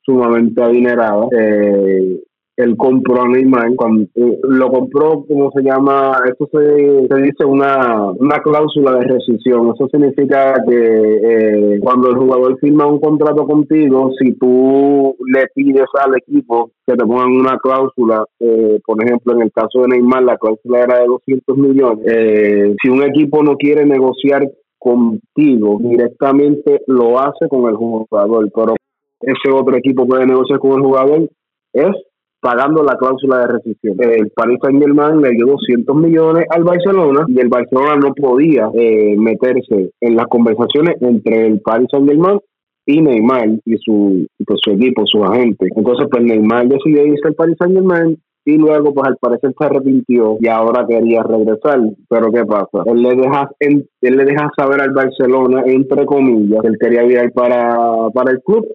sumamente 0.00 0.62
adinerada. 0.62 1.26
Eh, 1.38 2.18
él 2.62 2.76
compró 2.76 3.26
Neymar, 3.26 3.74
cuando, 3.76 4.02
eh, 4.14 4.38
lo 4.42 4.70
compró, 4.70 5.24
como 5.26 5.50
se 5.52 5.62
llama, 5.62 6.16
esto 6.26 6.48
se, 6.52 7.06
se 7.08 7.22
dice 7.22 7.44
una, 7.44 8.10
una 8.10 8.38
cláusula 8.40 8.96
de 8.96 9.06
rescisión. 9.06 9.72
Eso 9.74 9.88
significa 9.90 10.54
que 10.68 10.74
eh, 10.76 11.80
cuando 11.80 12.10
el 12.10 12.16
jugador 12.16 12.58
firma 12.60 12.86
un 12.86 13.00
contrato 13.00 13.46
contigo, 13.46 14.10
si 14.18 14.32
tú 14.34 15.16
le 15.26 15.46
pides 15.54 15.86
al 16.04 16.16
equipo 16.16 16.70
que 16.86 16.94
te 16.94 17.04
pongan 17.04 17.32
una 17.32 17.58
cláusula, 17.58 18.24
eh, 18.40 18.80
por 18.84 19.02
ejemplo, 19.02 19.34
en 19.34 19.42
el 19.42 19.52
caso 19.52 19.82
de 19.82 19.88
Neymar, 19.88 20.22
la 20.22 20.36
cláusula 20.36 20.80
era 20.80 21.00
de 21.00 21.06
200 21.06 21.56
millones. 21.56 22.76
si 22.82 22.88
un 22.88 23.02
equipo 23.02 23.42
no 23.42 23.56
quiere 23.56 23.84
negociar 23.86 24.42
contigo 24.78 25.78
directamente, 25.80 26.80
lo 26.86 27.18
hace 27.18 27.48
con 27.48 27.68
el 27.68 27.76
jugador, 27.76 28.50
pero 28.54 28.74
ese 29.20 29.50
otro 29.52 29.76
equipo 29.76 30.06
puede 30.06 30.26
negociar 30.26 30.58
con 30.58 30.72
el 30.72 30.80
jugador 30.80 31.28
es 31.72 31.92
pagando 32.40 32.82
la 32.82 32.96
cláusula 32.96 33.40
de 33.40 33.46
rescisión. 33.48 33.96
El 33.98 34.30
Paris 34.30 34.58
Saint 34.62 34.80
Germain 34.80 35.20
le 35.20 35.30
dio 35.30 35.46
200 35.46 35.94
millones 35.96 36.46
al 36.50 36.64
Barcelona 36.64 37.24
y 37.28 37.38
el 37.38 37.48
Barcelona 37.48 37.96
no 37.96 38.14
podía 38.14 38.70
eh, 38.74 39.14
meterse 39.16 39.92
en 40.00 40.16
las 40.16 40.26
conversaciones 40.26 40.96
entre 41.00 41.46
el 41.46 41.60
Paris 41.60 41.88
Saint 41.90 42.08
Germain 42.08 42.38
y 42.86 43.00
Neymar 43.00 43.48
y 43.64 43.76
su, 43.78 44.26
pues, 44.46 44.60
su 44.64 44.70
equipo, 44.72 45.02
su 45.06 45.22
agente. 45.24 45.68
Entonces, 45.76 46.08
pues 46.10 46.24
Neymar 46.24 46.66
decidió 46.66 47.06
irse 47.06 47.28
al 47.28 47.34
Paris 47.34 47.56
Saint 47.58 47.74
Germain 47.74 48.18
y 48.46 48.56
luego, 48.56 48.94
pues 48.94 49.06
al 49.06 49.16
parecer 49.18 49.52
se 49.56 49.64
arrepintió 49.64 50.38
y 50.40 50.48
ahora 50.48 50.86
quería 50.88 51.22
regresar. 51.22 51.78
Pero 52.08 52.32
¿qué 52.32 52.44
pasa? 52.46 52.84
Él 52.86 53.02
le 53.02 53.14
deja, 53.14 53.50
él 53.60 53.86
le 54.00 54.24
deja 54.24 54.50
saber 54.56 54.80
al 54.80 54.92
Barcelona, 54.92 55.62
entre 55.66 56.06
comillas, 56.06 56.62
que 56.62 56.68
él 56.68 56.78
quería 56.80 57.04
ir 57.04 57.32
para, 57.32 58.08
para 58.14 58.32
el 58.32 58.40
club 58.42 58.66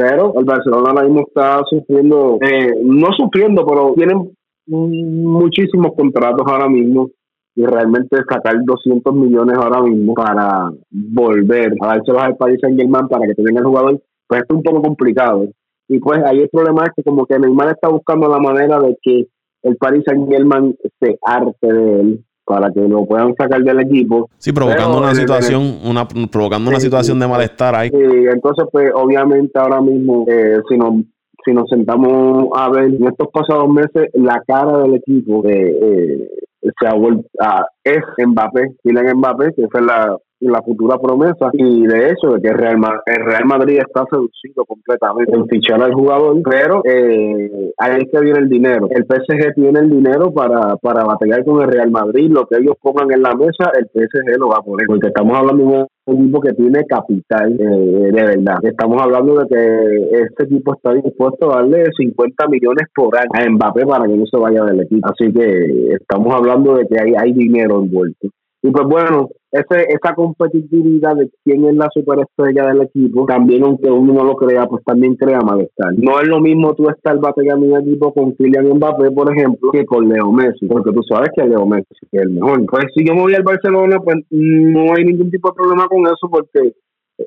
pero 0.00 0.32
el 0.34 0.46
Barcelona 0.46 0.90
ahora 0.90 1.02
mismo 1.04 1.26
está 1.28 1.60
sufriendo, 1.68 2.38
eh, 2.40 2.72
no 2.82 3.08
sufriendo, 3.12 3.66
pero 3.66 3.92
tienen 3.94 4.34
muchísimos 4.66 5.92
contratos 5.94 6.46
ahora 6.46 6.70
mismo 6.70 7.10
y 7.54 7.66
realmente 7.66 8.16
sacar 8.26 8.54
200 8.64 9.14
millones 9.14 9.58
ahora 9.58 9.82
mismo 9.82 10.14
para 10.14 10.70
volver 10.90 11.74
a 11.82 11.86
dárselos 11.88 12.22
al 12.22 12.36
Paris 12.36 12.60
Saint 12.62 12.80
Germain 12.80 13.08
para 13.08 13.26
que 13.26 13.34
tengan 13.34 13.58
el 13.58 13.64
jugador, 13.64 14.00
pues 14.26 14.42
es 14.42 14.56
un 14.56 14.62
poco 14.62 14.80
complicado. 14.80 15.48
Y 15.86 15.98
pues 15.98 16.22
ahí 16.24 16.40
el 16.40 16.48
problema 16.48 16.84
es 16.84 16.92
que 16.96 17.02
como 17.02 17.26
que 17.26 17.38
Neymar 17.38 17.68
está 17.68 17.88
buscando 17.88 18.26
la 18.26 18.38
manera 18.38 18.80
de 18.80 18.96
que 19.02 19.26
el 19.64 19.76
Paris 19.76 20.04
Saint 20.06 20.30
Germain 20.30 20.74
se 20.98 21.18
arte 21.26 21.72
de 21.72 22.00
él 22.00 22.24
para 22.50 22.72
que 22.72 22.80
lo 22.80 23.06
puedan 23.06 23.32
sacar 23.36 23.62
del 23.62 23.78
equipo. 23.78 24.28
Sí, 24.38 24.52
provocando 24.52 24.98
una 24.98 25.14
situación, 25.14 25.78
una 25.84 26.08
provocando 26.08 26.68
una 26.68 26.80
situación 26.80 27.20
de 27.20 27.28
malestar 27.28 27.76
ahí. 27.76 27.90
Sí, 27.90 27.96
entonces 27.96 28.64
pues 28.72 28.90
obviamente 28.92 29.56
ahora 29.56 29.80
mismo 29.80 30.24
eh, 30.28 30.58
si 30.68 30.76
nos 30.76 30.94
si 31.44 31.52
nos 31.54 31.68
sentamos 31.70 32.48
a 32.56 32.68
ver 32.70 32.86
en 32.86 33.06
estos 33.06 33.28
pasados 33.32 33.68
meses 33.68 34.10
la 34.14 34.42
cara 34.44 34.78
del 34.78 34.94
equipo 34.96 35.46
eh, 35.46 35.78
eh, 35.80 36.28
se 36.78 36.86
ha 36.88 36.94
vuelto 36.94 37.24
a, 37.40 37.64
es 37.84 38.02
Mbappé, 38.18 38.74
Kylian 38.82 39.16
Mbappé, 39.18 39.54
que 39.54 39.68
fue 39.68 39.80
la 39.80 40.16
la 40.40 40.62
futura 40.62 40.98
promesa 40.98 41.50
y 41.52 41.86
de 41.86 42.08
eso 42.08 42.34
de 42.34 42.40
que 42.40 42.48
el 42.48 42.54
Real, 42.54 43.44
Madrid 43.44 43.78
está 43.78 44.04
seducido 44.10 44.64
completamente 44.66 45.34
en 45.34 45.46
fichar 45.46 45.82
al 45.82 45.92
jugador 45.92 46.36
pero 46.48 46.82
eh, 46.84 47.72
ahí 47.78 47.98
es 48.00 48.10
que 48.10 48.20
viene 48.20 48.38
el 48.38 48.48
dinero. 48.48 48.88
El 48.90 49.04
PSG 49.04 49.54
tiene 49.54 49.80
el 49.80 49.90
dinero 49.90 50.32
para, 50.32 50.76
para 50.76 51.04
batallar 51.04 51.44
con 51.44 51.62
el 51.62 51.70
Real 51.70 51.90
Madrid. 51.90 52.30
Lo 52.30 52.46
que 52.46 52.58
ellos 52.58 52.76
pongan 52.80 53.10
en 53.12 53.22
la 53.22 53.34
mesa 53.34 53.70
el 53.78 53.86
PSG 53.86 54.38
lo 54.38 54.48
va 54.48 54.58
a 54.58 54.62
poner 54.62 54.86
porque 54.86 55.08
estamos 55.08 55.36
hablando 55.36 55.64
de 55.64 55.86
un 56.06 56.22
equipo 56.22 56.40
que 56.40 56.52
tiene 56.54 56.84
capital 56.86 57.52
eh, 57.52 58.12
de 58.12 58.22
verdad. 58.22 58.58
Estamos 58.62 59.00
hablando 59.02 59.36
de 59.40 59.46
que 59.48 60.22
este 60.22 60.44
equipo 60.44 60.74
está 60.74 60.94
dispuesto 60.94 61.52
a 61.52 61.56
darle 61.56 61.84
50 61.96 62.48
millones 62.48 62.88
por 62.94 63.16
año 63.16 63.28
a 63.32 63.50
Mbappé 63.50 63.86
para 63.86 64.06
que 64.06 64.16
no 64.16 64.24
se 64.26 64.38
vaya 64.38 64.64
del 64.64 64.80
equipo. 64.80 65.06
Así 65.08 65.32
que 65.32 65.94
estamos 65.94 66.34
hablando 66.34 66.74
de 66.74 66.86
que 66.86 66.96
hay, 67.00 67.14
hay 67.16 67.32
dinero 67.32 67.80
envuelto 67.80 68.28
Y 68.62 68.70
pues 68.70 68.86
bueno, 68.86 69.28
ese, 69.52 69.86
esa 69.88 70.14
competitividad 70.14 71.16
de 71.16 71.30
quién 71.44 71.64
es 71.64 71.74
la 71.74 71.88
superestrella 71.92 72.66
del 72.66 72.82
equipo, 72.82 73.24
también 73.24 73.64
aunque 73.64 73.90
uno 73.90 74.12
no 74.12 74.24
lo 74.24 74.36
crea, 74.36 74.66
pues 74.66 74.84
también 74.84 75.16
crea 75.16 75.40
malestar. 75.40 75.94
No 75.96 76.20
es 76.20 76.28
lo 76.28 76.40
mismo 76.40 76.74
tú 76.74 76.88
estar 76.90 77.18
batallando 77.18 77.66
un 77.66 77.80
equipo 77.80 78.12
con 78.12 78.34
Kylian 78.36 78.68
Mbappé, 78.74 79.10
por 79.12 79.32
ejemplo, 79.32 79.70
que 79.72 79.86
con 79.86 80.08
Leo 80.08 80.30
Messi, 80.30 80.66
porque 80.66 80.92
tú 80.92 81.00
sabes 81.08 81.30
que 81.34 81.44
Leo 81.44 81.64
Messi 81.66 81.86
es 82.12 82.22
el 82.22 82.30
mejor. 82.30 82.64
Pues 82.70 82.84
si 82.94 83.04
yo 83.04 83.14
me 83.14 83.22
voy 83.22 83.34
al 83.34 83.42
Barcelona, 83.42 83.96
pues 84.04 84.16
no 84.30 84.94
hay 84.94 85.04
ningún 85.04 85.30
tipo 85.30 85.48
de 85.48 85.54
problema 85.54 85.86
con 85.88 86.02
eso, 86.02 86.28
porque 86.30 86.74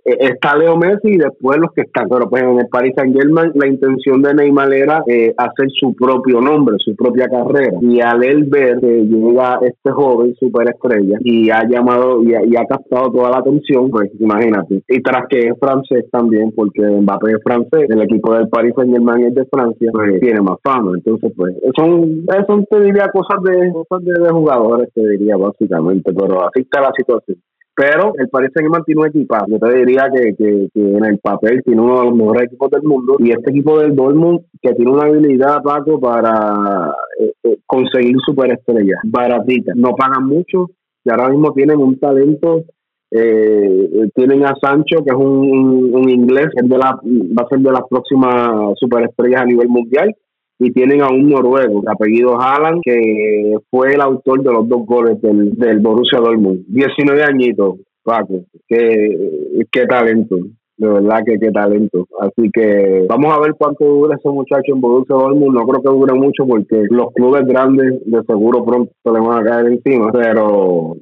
está 0.04 0.56
Leo 0.56 0.78
Messi 0.78 1.10
y 1.10 1.18
después 1.18 1.58
los 1.58 1.72
que 1.74 1.82
están. 1.82 2.08
Pero 2.10 2.30
pues 2.30 2.44
en 2.44 2.60
el 2.60 2.68
Paris 2.68 2.94
Saint 2.96 3.16
Germain 3.16 3.52
la 3.56 3.68
intención 3.68 4.22
de 4.22 4.34
Neymar 4.34 4.74
era 4.74 5.04
eh, 5.08 5.34
hacer 5.38 5.70
su 5.80 5.94
propio 5.96 6.42
nombre, 6.42 6.76
su 6.80 6.96
propia 6.96 7.28
carrera. 7.28 7.78
Y 7.82 8.02
al 8.02 8.24
él 8.24 8.46
ver 8.46 8.80
que 8.80 9.06
llega 9.06 9.60
este 9.62 9.92
joven 9.92 10.36
superestrella 10.36 11.18
y 11.22 11.50
ha 11.50 11.68
llamado 11.68 12.24
y 12.24 12.34
ha, 12.34 12.66
captado 12.66 13.12
toda 13.12 13.30
la 13.32 13.38
atención, 13.38 13.90
pues 13.90 14.10
imagínate. 14.20 14.84
Y 14.88 15.02
tras 15.02 15.28
que 15.30 15.48
es 15.48 15.60
francés 15.60 16.06
también, 16.12 16.52
porque 16.56 16.82
Mbappé 16.82 17.32
es 17.32 17.44
francés, 17.44 17.90
el 17.90 18.02
equipo 18.02 18.34
del 18.34 18.48
Paris 18.48 18.74
Saint 18.76 18.92
Germain 18.92 19.26
es 19.26 19.36
de 19.36 19.46
Francia, 19.46 19.90
pues 19.92 20.20
tiene 20.22 20.42
más 20.42 20.58
fama. 20.64 20.92
Entonces, 20.96 21.32
pues 21.36 21.56
son, 21.76 22.26
son 22.48 22.66
te 22.66 22.80
diría 22.82 23.10
cosas 23.10 23.44
de, 23.44 23.72
cosas 23.74 24.06
de 24.06 24.30
jugadores, 24.30 24.90
te 24.94 25.08
diría 25.08 25.38
básicamente, 25.38 26.12
pero 26.14 26.44
así 26.48 26.62
está 26.62 26.82
la 26.82 26.92
situación. 26.96 27.38
Pero 27.76 28.14
el 28.20 28.30
Paris 28.30 28.52
Saint-Germain 28.54 28.84
tiene 28.84 29.02
un 29.02 29.08
equipazo. 29.08 29.48
Yo 29.48 29.58
te 29.58 29.74
diría 29.74 30.08
que, 30.14 30.36
que, 30.36 30.70
en 30.76 31.06
el 31.06 31.18
papel 31.18 31.64
tiene 31.64 31.82
uno 31.82 32.00
de 32.00 32.06
los 32.06 32.16
mejores 32.16 32.44
equipos 32.44 32.70
del 32.70 32.84
mundo. 32.84 33.16
Y 33.20 33.32
este 33.32 33.50
equipo 33.50 33.80
del 33.80 33.96
Dortmund, 33.96 34.42
que 34.62 34.74
tiene 34.76 34.92
una 34.92 35.08
habilidad, 35.08 35.64
Paco, 35.64 36.00
para 36.00 36.94
eh, 37.20 37.34
eh, 37.44 37.58
conseguir 37.66 38.16
superestrellas 38.24 39.00
baratitas. 39.06 39.76
No 39.76 39.96
pagan 39.96 40.28
mucho 40.28 40.70
y 41.04 41.10
ahora 41.10 41.30
mismo 41.30 41.52
tienen 41.54 41.78
un 41.80 42.00
talento. 42.00 42.64
Eh, 43.10 44.10
tienen 44.16 44.46
a 44.46 44.54
Sancho, 44.62 45.04
que 45.04 45.12
es 45.12 45.16
un, 45.16 45.94
un, 45.94 46.10
inglés, 46.10 46.48
que 46.56 46.68
la, 46.68 47.00
va 47.04 47.44
a 47.44 47.48
ser 47.48 47.60
de 47.60 47.72
las 47.72 47.84
próximas 47.90 48.74
superestrellas 48.80 49.42
a 49.42 49.46
nivel 49.46 49.68
mundial 49.68 50.16
y 50.64 50.72
tienen 50.72 51.02
a 51.02 51.10
un 51.10 51.30
noruego 51.30 51.82
de 51.82 51.92
apellido 51.92 52.40
Haaland 52.40 52.82
que 52.84 53.58
fue 53.70 53.94
el 53.94 54.02
autor 54.02 54.44
de 54.44 54.52
los 54.52 54.68
dos 54.68 54.86
goles 54.86 55.22
del, 55.22 55.56
del 55.58 55.80
Borussia 55.80 56.20
Dortmund. 56.20 56.64
19 56.68 57.24
añitos 57.24 57.76
Paco. 58.04 58.46
Qué, 58.68 59.66
qué 59.72 59.86
talento. 59.86 60.38
De 60.78 60.88
verdad 60.88 61.20
que 61.26 61.40
qué 61.40 61.52
talento. 61.52 62.08
Así 62.20 62.50
que 62.52 63.06
vamos 63.08 63.34
a 63.34 63.40
ver 63.40 63.54
cuánto 63.58 63.86
dura 63.86 64.16
ese 64.18 64.30
muchacho 64.30 64.74
en 64.74 64.82
Borussia 64.82 65.16
Dortmund. 65.16 65.56
No 65.56 65.66
creo 65.66 65.82
que 65.82 66.00
dure 66.00 66.14
mucho 66.14 66.46
porque 66.48 66.84
los 66.90 67.14
clubes 67.14 67.46
grandes 67.46 68.02
de 68.06 68.22
seguro 68.28 68.66
pronto 68.66 68.92
se 69.04 69.12
le 69.12 69.20
van 69.20 69.40
a 69.40 69.50
caer 69.50 69.68
encima 69.68 70.12
pero 70.12 70.96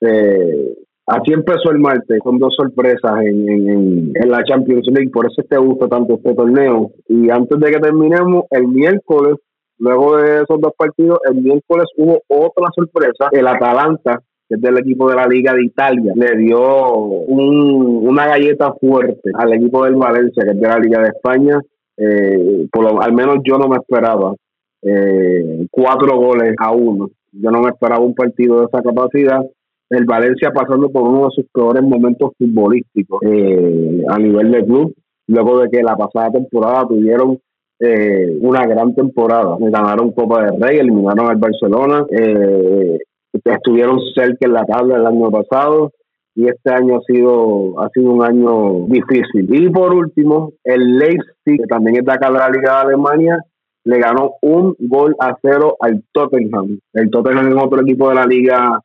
eh, 0.00 0.74
Así 1.06 1.32
empezó 1.32 1.70
el 1.70 1.78
martes 1.78 2.18
con 2.18 2.38
dos 2.38 2.54
sorpresas 2.56 3.20
en, 3.22 4.12
la 4.12 4.42
Champions 4.42 4.88
League, 4.88 5.10
por 5.10 5.26
eso 5.26 5.42
te 5.48 5.56
gusta 5.56 5.86
tanto 5.86 6.14
este 6.14 6.34
torneo. 6.34 6.90
Y 7.08 7.30
antes 7.30 7.60
de 7.60 7.70
que 7.70 7.78
terminemos, 7.78 8.44
el 8.50 8.66
miércoles, 8.66 9.36
luego 9.78 10.16
de 10.16 10.42
esos 10.42 10.60
dos 10.60 10.72
partidos, 10.76 11.20
el 11.30 11.42
miércoles 11.42 11.86
hubo 11.96 12.20
otra 12.26 12.66
sorpresa. 12.74 13.28
El 13.30 13.46
Atalanta, 13.46 14.20
que 14.48 14.56
es 14.56 14.60
del 14.60 14.78
equipo 14.78 15.08
de 15.08 15.14
la 15.14 15.28
Liga 15.28 15.54
de 15.54 15.64
Italia, 15.64 16.12
le 16.16 16.36
dio 16.38 16.96
una 16.96 18.26
galleta 18.26 18.74
fuerte 18.80 19.30
al 19.34 19.52
equipo 19.54 19.84
del 19.84 19.94
Valencia, 19.94 20.42
que 20.42 20.50
es 20.50 20.60
de 20.60 20.68
la 20.68 20.78
Liga 20.80 21.02
de 21.02 21.08
España. 21.08 21.60
Eh, 21.98 22.66
por 22.72 22.82
lo, 22.82 23.00
al 23.00 23.12
menos 23.12 23.36
yo 23.44 23.58
no 23.58 23.68
me 23.68 23.76
esperaba 23.76 24.34
eh, 24.82 25.66
cuatro 25.70 26.16
goles 26.16 26.52
a 26.58 26.72
uno. 26.72 27.10
Yo 27.30 27.50
no 27.52 27.60
me 27.60 27.68
esperaba 27.68 28.04
un 28.04 28.14
partido 28.14 28.58
de 28.58 28.66
esa 28.66 28.82
capacidad 28.82 29.40
el 29.90 30.04
Valencia 30.04 30.52
pasando 30.52 30.90
por 30.90 31.02
uno 31.02 31.26
de 31.26 31.34
sus 31.36 31.46
peores 31.52 31.82
momentos 31.82 32.32
futbolísticos 32.38 33.20
eh, 33.22 34.04
a 34.08 34.18
nivel 34.18 34.50
de 34.50 34.64
club, 34.64 34.94
luego 35.28 35.60
de 35.60 35.68
que 35.70 35.82
la 35.82 35.96
pasada 35.96 36.30
temporada 36.30 36.86
tuvieron 36.88 37.38
eh, 37.78 38.36
una 38.40 38.66
gran 38.66 38.94
temporada. 38.94 39.56
Ganaron 39.60 40.12
Copa 40.12 40.44
del 40.44 40.60
Rey, 40.60 40.78
eliminaron 40.78 41.28
al 41.28 41.36
Barcelona, 41.36 42.04
eh, 42.10 42.98
estuvieron 43.44 43.98
cerca 44.14 44.46
en 44.46 44.52
la 44.52 44.64
tabla 44.64 44.96
el 44.96 45.06
año 45.06 45.30
pasado 45.30 45.92
y 46.34 46.48
este 46.48 46.70
año 46.70 46.96
ha 46.96 47.00
sido 47.02 47.80
ha 47.80 47.88
sido 47.90 48.12
un 48.12 48.24
año 48.24 48.86
difícil. 48.88 49.46
Y 49.54 49.70
por 49.70 49.94
último, 49.94 50.52
el 50.64 50.98
Leipzig, 50.98 51.60
que 51.60 51.66
también 51.68 51.96
es 51.98 52.04
de 52.04 52.12
acá 52.12 52.30
de 52.30 52.38
la 52.38 52.50
Liga 52.50 52.72
de 52.72 52.80
Alemania, 52.88 53.38
le 53.84 53.98
ganó 53.98 54.34
un 54.42 54.74
gol 54.80 55.14
a 55.20 55.36
cero 55.40 55.76
al 55.80 56.02
Tottenham. 56.12 56.78
El 56.92 57.10
Tottenham 57.10 57.48
es 57.48 57.62
otro 57.62 57.82
equipo 57.82 58.08
de 58.08 58.14
la 58.16 58.26
Liga 58.26 58.80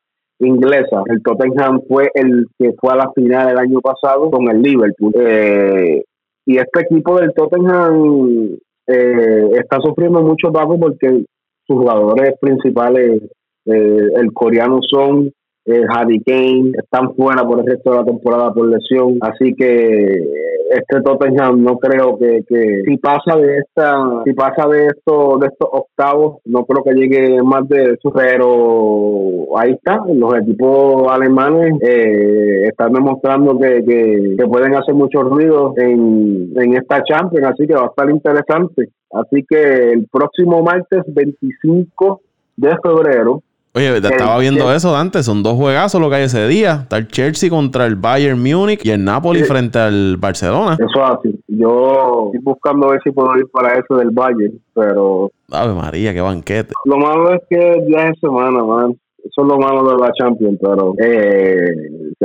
inglesa. 0.48 1.04
El 1.08 1.22
Tottenham 1.22 1.82
fue 1.88 2.10
el 2.14 2.48
que 2.58 2.74
fue 2.80 2.94
a 2.94 2.98
la 2.98 3.12
final 3.14 3.50
el 3.50 3.58
año 3.58 3.80
pasado 3.82 4.30
con 4.30 4.50
el 4.50 4.62
Liverpool. 4.62 5.14
Eh, 5.16 6.04
y 6.46 6.58
este 6.58 6.82
equipo 6.82 7.20
del 7.20 7.34
Tottenham 7.34 8.58
eh, 8.88 9.50
está 9.54 9.80
sufriendo 9.82 10.22
mucho 10.22 10.52
bajo 10.52 10.80
porque 10.80 11.26
sus 11.68 11.78
jugadores 11.78 12.34
principales, 12.39 13.22
eh, 13.66 14.08
el 14.16 14.34
coreano 14.34 14.80
son 14.89 15.32
eh, 15.66 15.84
Harry 15.89 16.22
Kane, 16.22 16.72
están 16.78 17.14
fuera 17.16 17.43
por 17.43 17.59
el 17.59 17.66
resto 17.66 17.91
de 17.91 17.97
la 17.97 18.05
temporada 18.05 18.53
por 18.53 18.68
lesión. 18.68 19.18
Así 19.22 19.53
que 19.53 20.51
este 20.72 21.01
Tottenham 21.01 21.62
no 21.64 21.78
creo 21.78 22.18
que, 22.18 22.43
que 22.47 22.82
si 22.86 22.97
pasa 22.97 23.36
de 23.36 23.57
esta 23.57 24.24
si 24.24 24.34
pasa 24.34 24.68
de 24.70 24.88
esto 24.88 25.38
de 25.39 25.47
estos 25.47 25.70
octavos 25.72 26.38
no 26.45 26.66
creo 26.66 26.84
que 26.84 26.93
llegue 26.93 27.43
más 27.43 27.68
de 27.68 27.93
eso 27.93 28.12
pero 28.16 29.57
ahí 29.57 29.72
está 29.72 30.01
los 30.14 30.34
equipos 30.36 31.12
alemanes 31.12 31.74
eh, 31.82 32.68
están 32.70 32.93
demostrando 32.93 33.59
que, 33.59 33.84
que, 33.86 34.45
pueden 34.47 34.76
hacer 34.76 34.95
mucho 34.95 35.24
ruido 35.24 35.74
en, 35.78 36.53
en 36.55 36.78
esta 36.78 37.03
Champions 37.03 37.47
así 37.47 37.68
que 37.68 37.76
va 37.76 37.84
a 37.84 37.88
estar 37.88 38.09
interesante 38.09 38.89
así 39.12 39.45
que 39.47 39.91
el 39.91 40.07
próximo 40.09 40.64
martes 40.64 41.03
25 41.07 42.22
de 42.55 42.78
febrero 42.82 43.43
Oye, 43.74 43.97
estaba 43.97 44.38
viendo 44.38 44.69
eso 44.74 44.93
antes, 44.97 45.26
son 45.26 45.43
dos 45.43 45.53
juegazos 45.53 46.01
lo 46.01 46.09
que 46.09 46.15
hay 46.17 46.24
ese 46.24 46.45
día. 46.47 46.82
Está 46.84 46.97
el 46.97 47.07
Chelsea 47.07 47.49
contra 47.49 47.86
el 47.86 47.95
Bayern 47.95 48.38
Múnich 48.38 48.86
y 48.86 48.91
el 48.91 49.05
Napoli 49.05 49.43
frente 49.43 49.80
al 49.80 50.17
Barcelona. 50.17 50.74
Eso 50.74 51.05
es 51.05 51.11
así. 51.17 51.39
Yo 51.47 52.26
estoy 52.26 52.41
buscando 52.43 52.89
ver 52.89 52.99
si 53.01 53.11
puedo 53.11 53.34
ir 53.38 53.47
para 53.49 53.76
eso 53.76 53.95
del 53.95 54.09
Bayern, 54.11 54.59
pero... 54.74 55.32
Ave 55.49 55.74
María, 55.74 56.13
qué 56.13 56.19
banquete. 56.19 56.74
Lo 56.84 56.97
malo 56.97 57.34
es 57.34 57.41
que 57.49 57.57
es 57.57 57.86
día 57.86 58.05
de 58.05 58.15
semana, 58.19 58.61
man. 58.61 58.93
Eso 59.24 59.41
es 59.41 59.47
lo 59.47 59.57
malo 59.57 59.88
de 59.88 59.97
la 60.03 60.11
Champions, 60.19 60.57
pero 60.59 60.93
eh, 60.97 61.65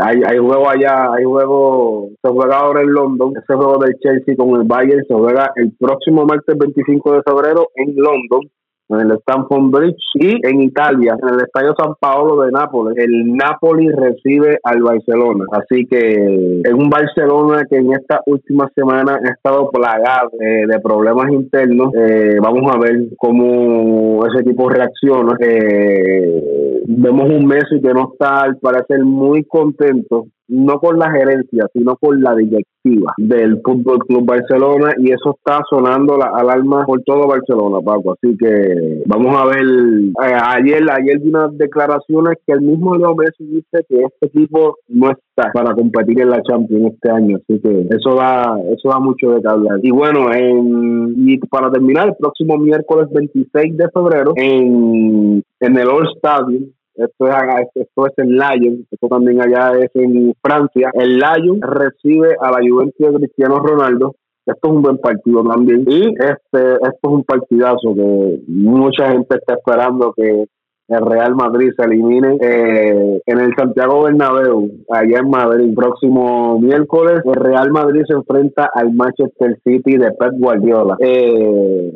hay, 0.01 0.17
hay 0.27 0.39
juego 0.39 0.69
allá, 0.69 1.13
hay 1.13 1.25
juego, 1.25 2.09
se 2.23 2.29
juega 2.29 2.59
ahora 2.59 2.81
en 2.81 2.91
London, 2.91 3.35
ese 3.37 3.55
juego 3.55 3.79
del 3.79 3.95
Chelsea 4.01 4.35
con 4.35 4.59
el 4.61 4.67
Bayern 4.67 5.05
se 5.07 5.15
juega 5.15 5.53
el 5.57 5.73
próximo 5.79 6.25
martes 6.25 6.57
25 6.59 7.13
de 7.13 7.23
febrero 7.23 7.69
en 7.77 7.95
London 7.97 8.51
en 8.89 9.01
el 9.01 9.13
Stamford 9.19 9.71
Bridge 9.71 10.05
y 10.15 10.47
en 10.47 10.63
Italia, 10.63 11.17
en 11.21 11.35
el 11.35 11.41
Estadio 11.41 11.75
San 11.77 11.95
Paolo 11.99 12.43
de 12.43 12.53
Nápoles. 12.53 12.97
El 12.97 13.35
Napoli 13.35 13.89
recibe 13.91 14.59
al 14.63 14.83
Barcelona. 14.83 15.45
Así 15.53 15.87
que 15.87 16.61
es 16.65 16.73
un 16.73 16.89
Barcelona 16.89 17.65
que 17.69 17.77
en 17.77 17.93
esta 17.93 18.21
última 18.27 18.71
semana 18.75 19.19
ha 19.23 19.33
estado 19.33 19.71
plagado 19.71 20.31
de 20.39 20.79
problemas 20.81 21.31
internos. 21.33 21.93
Eh, 21.95 22.39
vamos 22.41 22.73
a 22.73 22.79
ver 22.79 23.09
cómo 23.17 24.25
ese 24.27 24.41
equipo 24.41 24.69
reacciona. 24.69 25.37
Eh, 25.41 26.83
vemos 26.87 27.25
un 27.25 27.47
Messi 27.47 27.81
que 27.81 27.93
no 27.93 28.11
está 28.13 28.43
al 28.43 28.57
parecer 28.59 29.05
muy 29.05 29.45
contento 29.45 30.27
no 30.49 30.79
con 30.79 30.99
la 30.99 31.11
gerencia, 31.11 31.67
sino 31.73 31.97
con 31.97 32.23
la 32.23 32.35
directiva 32.35 33.15
del 33.19 33.61
Fútbol 33.63 33.99
Club 34.07 34.27
Barcelona 34.27 34.93
y 34.99 35.11
eso 35.11 35.37
está 35.37 35.61
sonando 35.69 36.17
la 36.17 36.31
alarma 36.35 36.85
por 36.87 37.03
todo 37.03 37.27
Barcelona, 37.27 37.81
Paco. 37.81 38.13
Así 38.13 38.37
que 38.37 39.03
vamos 39.07 39.37
a 39.37 39.47
ver. 39.47 39.65
Eh, 39.67 40.39
ayer, 40.57 40.83
ayer 40.91 41.19
vi 41.19 41.29
unas 41.29 41.57
declaraciones 41.59 42.37
que 42.47 42.53
el 42.53 42.61
mismo 42.61 42.95
Leo 42.97 43.15
Messi 43.15 43.45
dice 43.45 43.85
que 43.89 44.03
este 44.03 44.27
equipo 44.27 44.77
no 44.89 45.11
está 45.11 45.51
para 45.53 45.75
competir 45.75 46.21
en 46.21 46.31
la 46.31 46.43
Champions 46.43 46.95
este 46.95 47.11
año, 47.11 47.37
así 47.37 47.61
que 47.61 47.89
eso 47.91 48.15
da, 48.15 48.57
eso 48.73 48.89
da 48.89 48.99
mucho 48.99 49.33
de 49.33 49.49
hablar. 49.49 49.79
Y 49.83 49.91
bueno, 49.91 50.33
en, 50.33 51.15
y 51.17 51.39
para 51.39 51.71
terminar, 51.71 52.09
el 52.09 52.15
próximo 52.19 52.57
miércoles 52.59 53.09
26 53.13 53.77
de 53.77 53.89
febrero 53.91 54.33
en, 54.37 55.43
en 55.61 55.79
el 55.79 55.89
All 55.89 56.09
Stadium 56.17 56.71
esto 56.97 57.27
es, 57.27 57.69
esto 57.75 58.07
es 58.07 58.13
en 58.19 58.33
Lyon, 58.33 58.87
esto 58.91 59.09
también 59.09 59.41
allá 59.41 59.79
es 59.79 59.91
en 59.95 60.35
Francia. 60.43 60.91
El 60.95 61.19
Lyon 61.19 61.61
recibe 61.61 62.37
a 62.41 62.51
la 62.51 62.59
Juventus 62.69 63.13
de 63.13 63.19
Cristiano 63.19 63.59
Ronaldo. 63.59 64.15
Esto 64.47 64.69
es 64.69 64.75
un 64.75 64.83
buen 64.83 64.99
partido 64.99 65.43
también. 65.43 65.85
Y 65.89 66.09
este, 66.09 66.75
esto 66.75 67.01
es 67.03 67.11
un 67.11 67.25
partidazo 67.25 67.95
que 67.95 68.41
mucha 68.47 69.11
gente 69.11 69.37
está 69.37 69.55
esperando 69.55 70.13
que 70.17 70.47
el 70.89 71.05
Real 71.05 71.35
Madrid 71.35 71.71
se 71.77 71.85
elimine 71.85 72.39
eh, 72.41 73.21
en 73.27 73.41
el 73.41 73.53
Santiago 73.57 74.05
Bernabéu, 74.05 74.71
allá 74.89 75.19
en 75.19 75.29
Madrid. 75.31 75.75
Próximo 75.75 76.61
miércoles, 76.61 77.23
el 77.25 77.35
Real 77.35 77.71
Madrid 77.73 78.03
se 78.07 78.15
enfrenta 78.15 78.71
al 78.73 78.93
Manchester 78.93 79.59
City 79.65 79.97
de 79.97 80.13
Pep 80.13 80.35
Guardiola. 80.39 80.97
Eh, 81.01 81.93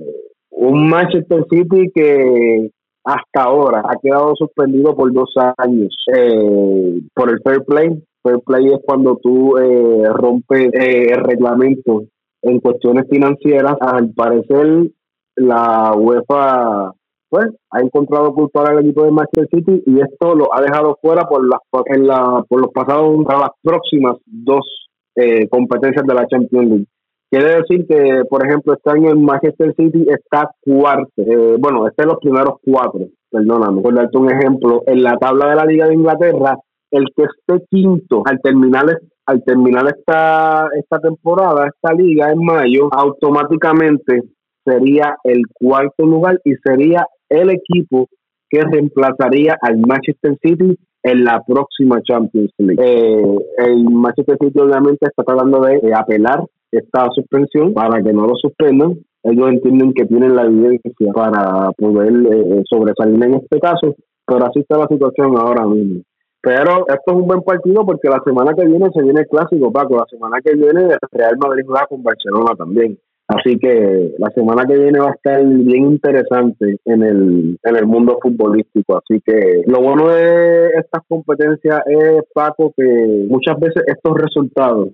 un 0.51 0.89
Manchester 0.89 1.45
City 1.49 1.91
que 1.95 2.71
hasta 3.11 3.43
ahora 3.43 3.83
ha 3.85 3.97
quedado 4.01 4.35
suspendido 4.37 4.95
por 4.95 5.13
dos 5.13 5.33
años 5.57 5.97
eh, 6.15 7.01
por 7.15 7.31
el 7.31 7.41
fair 7.43 7.65
play. 7.65 8.03
Fair 8.23 8.41
play 8.45 8.67
es 8.67 8.81
cuando 8.85 9.17
tú 9.17 9.57
eh, 9.59 10.05
rompes 10.13 10.69
eh, 10.75 11.13
el 11.13 11.25
reglamento 11.25 12.05
en 12.43 12.61
cuestiones 12.61 13.07
financieras. 13.11 13.77
Al 13.81 14.13
parecer, 14.13 14.91
la 15.37 15.93
UEFA 15.97 16.93
pues 17.29 17.47
ha 17.71 17.81
encontrado 17.81 18.35
culpable 18.35 18.71
al 18.71 18.85
equipo 18.85 19.05
de 19.05 19.13
Manchester 19.13 19.49
City 19.53 19.83
y 19.87 20.01
esto 20.01 20.35
lo 20.35 20.53
ha 20.53 20.61
dejado 20.61 20.99
fuera 21.01 21.23
por 21.29 21.49
las 21.49 21.61
en 21.87 22.07
la, 22.07 22.45
por 22.49 22.61
los 22.61 22.73
pasados 22.73 23.25
las 23.25 23.51
próximas 23.63 24.17
dos 24.27 24.89
eh, 25.15 25.49
competencias 25.49 26.05
de 26.05 26.15
la 26.15 26.27
Champions 26.27 26.69
League. 26.69 26.87
Quiere 27.31 27.61
decir 27.61 27.87
que, 27.87 28.25
por 28.29 28.45
ejemplo, 28.45 28.75
este 28.75 28.91
año 28.91 29.11
el 29.11 29.19
Manchester 29.19 29.73
City 29.77 30.05
está 30.09 30.51
cuarto, 30.61 31.11
eh, 31.17 31.57
bueno, 31.59 31.87
está 31.87 32.03
en 32.03 32.09
los 32.09 32.19
primeros 32.19 32.55
cuatro, 32.65 33.07
perdóname, 33.31 33.83
por 33.83 33.95
darte 33.95 34.19
un 34.19 34.33
ejemplo, 34.33 34.83
en 34.87 35.03
la 35.03 35.17
tabla 35.17 35.51
de 35.51 35.57
la 35.57 35.65
Liga 35.65 35.87
de 35.87 35.95
Inglaterra, 35.95 36.59
el 36.91 37.05
que 37.15 37.23
esté 37.23 37.65
quinto 37.71 38.23
al 38.27 38.41
terminar 38.41 38.87
al 39.27 39.45
terminar 39.45 39.87
esta, 39.87 40.69
esta 40.77 40.99
temporada, 40.99 41.69
esta 41.69 41.95
liga 41.95 42.33
en 42.33 42.45
mayo, 42.45 42.89
automáticamente 42.91 44.23
sería 44.65 45.17
el 45.23 45.43
cuarto 45.55 46.05
lugar 46.05 46.41
y 46.45 46.55
sería 46.65 47.07
el 47.29 47.51
equipo 47.51 48.09
que 48.49 48.61
reemplazaría 48.63 49.57
al 49.63 49.79
Manchester 49.79 50.37
City 50.43 50.77
en 51.05 51.25
la 51.25 51.41
próxima 51.47 52.03
Champions 52.03 52.51
League. 52.59 52.83
Eh, 52.85 53.39
el 53.59 53.85
Manchester 53.85 54.37
City 54.41 54.59
obviamente 54.59 55.07
está 55.07 55.23
tratando 55.23 55.61
de, 55.61 55.95
apelar 55.95 56.45
esta 56.73 57.09
suspensión 57.15 57.75
para 57.75 58.03
que 58.03 58.13
no 58.13 58.27
lo 58.27 58.35
suspendan. 58.37 58.99
Ellos 59.23 59.49
entienden 59.51 59.93
que 59.93 60.07
tienen 60.07 60.35
la 60.35 60.45
evidencia 60.45 61.13
para 61.13 61.71
poder 61.73 62.13
eh, 62.13 62.63
sobresalir 62.69 63.23
en 63.23 63.35
este 63.35 63.61
caso, 63.61 63.95
pero 64.27 64.47
así 64.47 64.61
está 64.61 64.79
la 64.79 64.87
situación 64.87 65.37
ahora 65.37 65.67
mismo. 65.67 66.03
Pero 66.43 66.87
esto 66.89 67.05
es 67.07 67.15
un 67.15 67.27
buen 67.27 67.43
partido 67.43 67.85
porque 67.85 68.09
la 68.09 68.23
semana 68.25 68.55
que 68.55 68.65
viene 68.65 68.89
se 68.95 69.03
viene 69.03 69.21
el 69.21 69.29
clásico, 69.29 69.71
Paco. 69.71 69.97
La 69.97 70.07
semana 70.09 70.39
que 70.43 70.55
viene 70.55 70.97
Real 71.13 71.37
Madrid 71.39 71.65
juega 71.67 71.87
con 71.87 72.03
Barcelona 72.03 72.55
también. 72.57 72.99
Así 73.29 73.59
que 73.59 74.15
la 74.19 74.29
semana 74.31 74.65
que 74.67 74.77
viene 74.77 74.99
va 74.99 75.11
a 75.11 75.15
estar 75.15 75.45
bien 75.45 75.85
interesante 75.85 76.79
en 76.85 77.03
el, 77.03 77.59
en 77.63 77.77
el 77.77 77.87
mundo 77.87 78.19
futbolístico. 78.21 78.99
Así 78.99 79.21
que 79.25 79.63
lo 79.67 79.83
bueno 79.83 80.09
de 80.09 80.71
estas 80.71 81.03
competencias 81.07 81.81
es, 81.87 82.23
Paco, 82.35 82.73
que 82.77 83.27
muchas 83.29 83.61
veces 83.61 83.85
estos 83.87 84.19
resultados, 84.19 84.89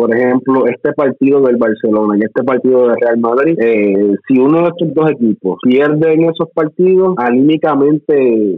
por 0.00 0.16
ejemplo, 0.16 0.66
este 0.66 0.94
partido 0.94 1.42
del 1.42 1.56
Barcelona 1.56 2.16
y 2.16 2.24
este 2.24 2.42
partido 2.42 2.88
del 2.88 2.96
Real 2.98 3.18
Madrid, 3.18 3.54
eh, 3.60 4.14
si 4.26 4.38
uno 4.38 4.62
de 4.62 4.68
estos 4.68 4.94
dos 4.94 5.10
equipos 5.10 5.58
pierde 5.62 6.14
en 6.14 6.24
esos 6.24 6.48
partidos, 6.54 7.14
anímicamente 7.18 8.14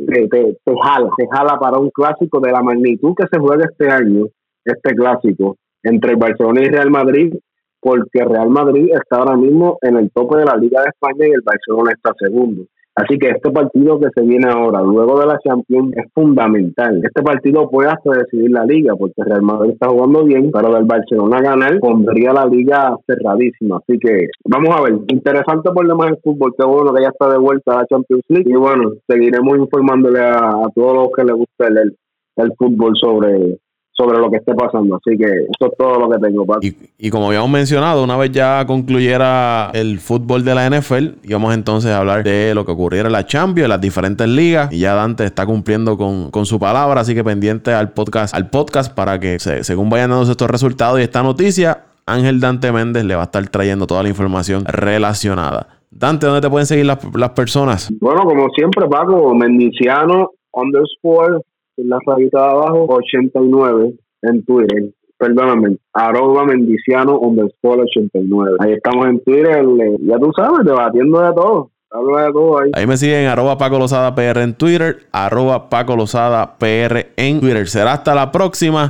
te, 0.07 0.29
te, 0.29 0.57
te 0.65 0.75
jala, 0.85 1.11
te 1.17 1.27
jala 1.33 1.59
para 1.59 1.79
un 1.79 1.91
clásico 1.91 2.39
de 2.39 2.53
la 2.53 2.63
magnitud 2.63 3.15
que 3.17 3.27
se 3.29 3.41
juega 3.41 3.65
este 3.65 3.91
año, 3.91 4.27
este 4.65 4.95
clásico 4.95 5.57
entre 5.83 6.13
el 6.13 6.17
Barcelona 6.17 6.63
y 6.63 6.69
Real 6.69 6.91
Madrid 6.93 7.35
porque 7.81 8.25
Real 8.25 8.49
Madrid 8.49 8.91
está 8.93 9.17
ahora 9.17 9.37
mismo 9.37 9.79
en 9.83 9.97
el 9.97 10.13
tope 10.13 10.37
de 10.37 10.45
la 10.45 10.57
Liga 10.57 10.83
de 10.83 10.91
España 10.91 11.27
y 11.27 11.33
el 11.33 11.43
Barcelona 11.43 11.91
está 11.91 12.13
segundo. 12.17 12.63
Así 12.95 13.19
que 13.19 13.31
este 13.31 13.51
partido 13.51 13.99
que 13.99 14.09
se 14.15 14.21
viene 14.21 14.51
ahora, 14.51 14.83
luego 14.83 15.19
de 15.19 15.27
la 15.27 15.39
Champions, 15.39 15.97
es 15.97 16.05
fundamental. 16.13 17.01
Este 17.03 17.23
partido 17.23 17.71
puede 17.71 17.89
hasta 17.89 18.11
decidir 18.11 18.51
la 18.51 18.67
liga, 18.67 18.95
porque 18.95 19.25
Real 19.25 19.41
Madrid 19.41 19.73
está 19.73 19.89
jugando 19.89 20.25
bien, 20.25 20.51
pero 20.53 20.75
del 20.75 20.85
Barcelona 20.85 21.41
ganar 21.41 21.79
pondría 21.81 22.35
la 22.35 22.45
liga 22.45 22.95
cerradísima. 23.07 23.79
Así 23.79 23.99
que 23.99 24.29
vamos 24.45 24.77
a 24.77 24.83
ver, 24.83 24.99
interesante 25.09 25.71
por 25.71 25.89
demás 25.89 26.11
el 26.11 26.19
fútbol, 26.23 26.55
qué 26.59 26.67
bueno 26.67 26.93
que 26.93 27.03
ya 27.03 27.09
está 27.09 27.31
de 27.31 27.39
vuelta 27.39 27.73
a 27.73 27.79
la 27.79 27.87
Champions 27.87 28.25
League. 28.29 28.51
Y 28.51 28.57
bueno, 28.57 28.93
seguiremos 29.09 29.57
informándole 29.57 30.21
a, 30.21 30.53
todos 30.75 30.95
los 30.95 31.09
que 31.17 31.25
les 31.25 31.35
guste 31.35 31.67
el, 31.69 31.97
el 32.37 32.53
fútbol 32.59 32.93
sobre 33.01 33.59
sobre 34.03 34.19
lo 34.19 34.31
que 34.31 34.39
esté 34.39 34.55
pasando. 34.55 34.97
Así 34.97 35.17
que 35.17 35.25
eso 35.25 35.71
es 35.71 35.77
todo 35.79 35.99
lo 35.99 36.11
que 36.11 36.19
tengo. 36.19 36.45
Y, 36.61 36.77
y, 36.99 37.11
como 37.11 37.27
habíamos 37.29 37.51
mencionado, 37.51 38.03
una 38.03 38.17
vez 38.17 38.33
ya 38.33 38.65
concluyera 38.67 39.71
el 39.75 40.01
fútbol 40.01 40.45
de 40.45 40.55
la 40.55 40.69
NFL, 40.69 41.25
íbamos 41.25 41.55
entonces 41.55 41.91
a 41.91 41.99
hablar 41.99 42.25
de 42.25 42.55
lo 42.55 42.65
que 42.65 42.73
ocurriera 42.73 43.09
en 43.09 43.13
la 43.13 43.27
Champions, 43.27 43.65
en 43.65 43.71
las 43.71 43.81
diferentes 43.81 44.29
ligas. 44.29 44.73
Y 44.73 44.81
ya 44.81 44.95
Dante 44.95 45.25
está 45.25 45.47
cumpliendo 45.47 45.97
con, 45.97 46.31
con 46.31 46.47
su 46.47 46.59
palabra, 46.59 47.01
así 47.01 47.15
que 47.15 47.25
pendiente 47.25 47.73
al 47.73 47.93
podcast, 47.93 48.35
al 48.35 48.51
podcast 48.51 48.93
para 48.93 49.19
que 49.21 49.39
según 49.39 49.91
vayan 49.91 50.11
dando 50.11 50.31
estos 50.31 50.51
resultados 50.51 50.99
y 51.01 51.03
esta 51.03 51.23
noticia, 51.23 51.85
Ángel 52.07 52.41
Dante 52.41 52.73
Méndez 52.73 53.05
le 53.05 53.15
va 53.15 53.23
a 53.23 53.25
estar 53.25 53.47
trayendo 53.49 53.87
toda 53.87 54.03
la 54.03 54.09
información 54.09 54.65
relacionada. 54.67 55.69
Dante, 55.91 56.27
¿dónde 56.27 56.41
te 56.41 56.51
pueden 56.51 56.67
seguir 56.67 56.87
las, 56.87 56.99
las 57.15 57.31
personas? 57.31 57.93
Bueno, 58.01 58.25
como 58.25 58.49
siempre, 58.51 58.87
Paco, 58.89 59.35
Mendiciano 59.35 60.31
underscore 60.53 61.41
en 61.83 61.89
la 61.89 61.99
rayita 62.07 62.39
de 62.39 62.51
abajo, 62.51 62.87
89 62.89 63.93
en 64.23 64.45
Twitter. 64.45 64.93
Perdóname, 65.19 65.77
arroba 65.93 66.45
mendiciano 66.45 67.19
underscore 67.19 67.83
89. 67.83 68.57
Ahí 68.61 68.73
estamos 68.73 69.07
en 69.07 69.23
Twitter, 69.23 69.65
ya 70.01 70.19
tú 70.19 70.33
sabes, 70.37 70.65
debatiendo 70.65 71.21
de 71.21 71.33
todo. 71.33 71.71
Habla 71.91 72.23
de 72.27 72.33
todo 72.33 72.59
ahí. 72.59 72.71
Ahí 72.73 72.87
me 72.87 72.97
siguen 72.97 73.27
arroba 73.27 73.59
Paco 73.59 73.79
Lozada 73.79 74.15
PR 74.15 74.41
en 74.43 74.55
Twitter, 74.55 75.07
arroba 75.13 75.69
Paco 75.69 75.95
Lozada 75.95 76.57
PR 76.59 77.13
en 77.17 77.41
Twitter. 77.41 77.69
Será 77.69 77.93
hasta 77.93 78.15
la 78.15 78.33
próxima. 78.33 78.89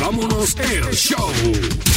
vámonos 0.00 0.56
el 0.58 0.92
show. 0.92 1.91